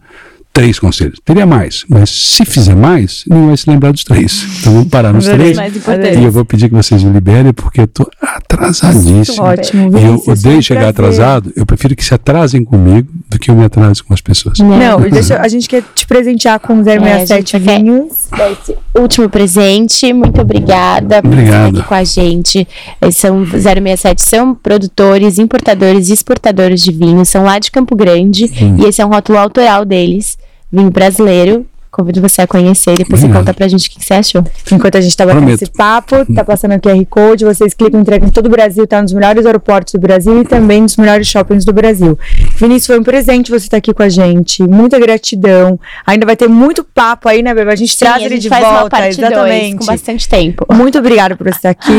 Três 0.53 0.77
conselhos. 0.77 1.19
Teria 1.25 1.47
mais, 1.47 1.83
mas 1.89 2.11
se 2.11 2.45
fizer 2.45 2.75
mais, 2.75 3.23
não 3.27 3.47
vai 3.47 3.57
se 3.57 3.67
lembrar 3.67 3.91
dos 3.91 4.03
três. 4.03 4.45
Então 4.59 4.73
vamos 4.73 4.87
parar 4.87 5.11
nos 5.11 5.25
três. 5.25 5.57
E 5.57 6.23
eu 6.23 6.31
vou 6.31 6.45
pedir 6.45 6.69
que 6.69 6.75
vocês 6.75 7.03
me 7.03 7.11
liberem, 7.11 7.51
porque 7.51 7.81
eu 7.81 7.85
estou 7.85 8.07
atrasadíssimo. 8.21 9.41
Ótimo. 9.43 9.97
E 9.97 10.03
eu 10.03 10.23
odeio 10.27 10.61
chegar 10.61 10.89
atrasado. 10.89 11.51
Eu 11.55 11.65
prefiro 11.65 11.95
que 11.95 12.05
se 12.05 12.13
atrasem 12.13 12.63
comigo 12.63 13.07
do 13.27 13.39
que 13.39 13.49
eu 13.49 13.55
me 13.55 13.65
atrase 13.65 14.03
com 14.03 14.13
as 14.13 14.21
pessoas. 14.21 14.59
Não, 14.59 14.99
não 14.99 15.09
deixa, 15.09 15.41
a 15.41 15.47
gente 15.47 15.67
quer 15.67 15.83
te 15.95 16.05
presentear 16.05 16.59
com 16.59 16.83
067 16.83 17.55
é, 17.55 17.59
vinhos. 17.59 18.27
Esse 18.51 18.77
último 18.95 19.27
presente. 19.29 20.13
Muito 20.13 20.39
obrigada 20.39 21.23
por 21.23 21.35
estar 21.35 21.65
aqui 21.65 21.81
com 21.81 21.95
a 21.95 22.03
gente. 22.03 22.67
Eles 23.01 23.17
são 23.17 23.43
067 23.43 24.21
são 24.21 24.53
produtores, 24.53 25.39
importadores 25.39 26.09
e 26.09 26.13
exportadores 26.13 26.83
de 26.83 26.91
vinho. 26.91 27.25
São 27.25 27.43
lá 27.43 27.57
de 27.57 27.71
Campo 27.71 27.95
Grande. 27.95 28.45
Hum. 28.61 28.77
E 28.79 28.85
esse 28.85 29.01
é 29.01 29.05
um 29.05 29.09
rótulo 29.09 29.39
autoral 29.39 29.83
deles 29.83 30.37
vinho 30.73 30.89
brasileiro. 30.89 31.65
Convido 31.93 32.19
você 32.21 32.41
a 32.41 32.47
conhecer 32.47 32.93
e 32.93 32.97
depois 32.97 33.21
você 33.21 33.29
conta 33.29 33.53
pra 33.53 33.67
gente 33.67 33.87
o 33.87 33.91
que, 33.91 34.03
você 34.03 34.15
achou. 34.15 34.43
Enquanto 34.71 34.97
a 34.97 35.01
gente 35.01 35.15
tá 35.15 35.27
batendo 35.27 35.51
esse 35.51 35.67
papo, 35.67 36.25
tá 36.33 36.43
passando 36.43 36.73
o 36.73 36.79
QR 36.79 37.05
Code, 37.07 37.45
vocês 37.45 37.75
clicam, 37.75 38.01
entregam 38.01 38.27
em 38.27 38.31
todo 38.31 38.47
o 38.47 38.49
Brasil, 38.49 38.87
tá 38.87 38.99
nos 38.99 39.13
melhores 39.13 39.45
aeroportos 39.45 39.93
do 39.93 39.99
Brasil 39.99 40.41
e 40.41 40.43
também 40.43 40.81
nos 40.81 40.97
melhores 40.97 41.27
shoppings 41.27 41.63
do 41.63 41.71
Brasil. 41.71 42.17
Vinícius, 42.57 42.87
foi 42.87 42.99
um 42.99 43.03
presente 43.03 43.51
você 43.51 43.65
estar 43.65 43.69
tá 43.69 43.77
aqui 43.77 43.93
com 43.93 44.01
a 44.01 44.09
gente. 44.09 44.63
Muita 44.63 44.97
gratidão. 44.97 45.79
Ainda 46.03 46.25
vai 46.25 46.35
ter 46.35 46.49
muito 46.49 46.83
papo 46.83 47.29
aí, 47.29 47.43
né, 47.43 47.53
Beba? 47.53 47.73
A 47.73 47.75
gente 47.75 47.93
Sim, 47.93 47.99
traz 47.99 48.23
a 48.23 48.25
ele 48.25 48.39
de 48.39 48.49
faz 48.49 48.63
volta. 48.63 48.79
Uma 48.81 48.89
parte 48.89 49.21
exatamente. 49.21 49.61
Dois, 49.61 49.79
com 49.79 49.85
bastante 49.85 50.27
tempo. 50.27 50.65
Muito 50.73 50.97
obrigada 50.97 51.37
por 51.37 51.45
estar 51.45 51.69
aqui. 51.69 51.91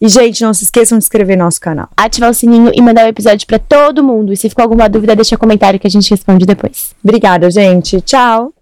e, 0.00 0.08
gente, 0.08 0.42
não 0.42 0.54
se 0.54 0.64
esqueçam 0.64 0.96
de 0.96 1.04
inscrever 1.04 1.36
no 1.36 1.44
nosso 1.44 1.60
canal. 1.60 1.90
Ativar 1.94 2.30
o 2.30 2.34
sininho 2.34 2.72
e 2.74 2.80
mandar 2.80 3.04
o 3.04 3.08
episódio 3.08 3.46
pra 3.46 3.58
todo 3.58 4.02
mundo. 4.02 4.32
E 4.32 4.36
se 4.36 4.48
ficou 4.48 4.62
alguma 4.62 4.88
dúvida, 4.88 5.14
deixa 5.14 5.34
um 5.34 5.38
comentário 5.38 5.78
que 5.78 5.86
a 5.86 5.90
gente 5.90 6.08
responde 6.08 6.46
depois. 6.46 6.94
Obrigada, 7.04 7.50
gente. 7.50 8.00
Tchau. 8.00 8.55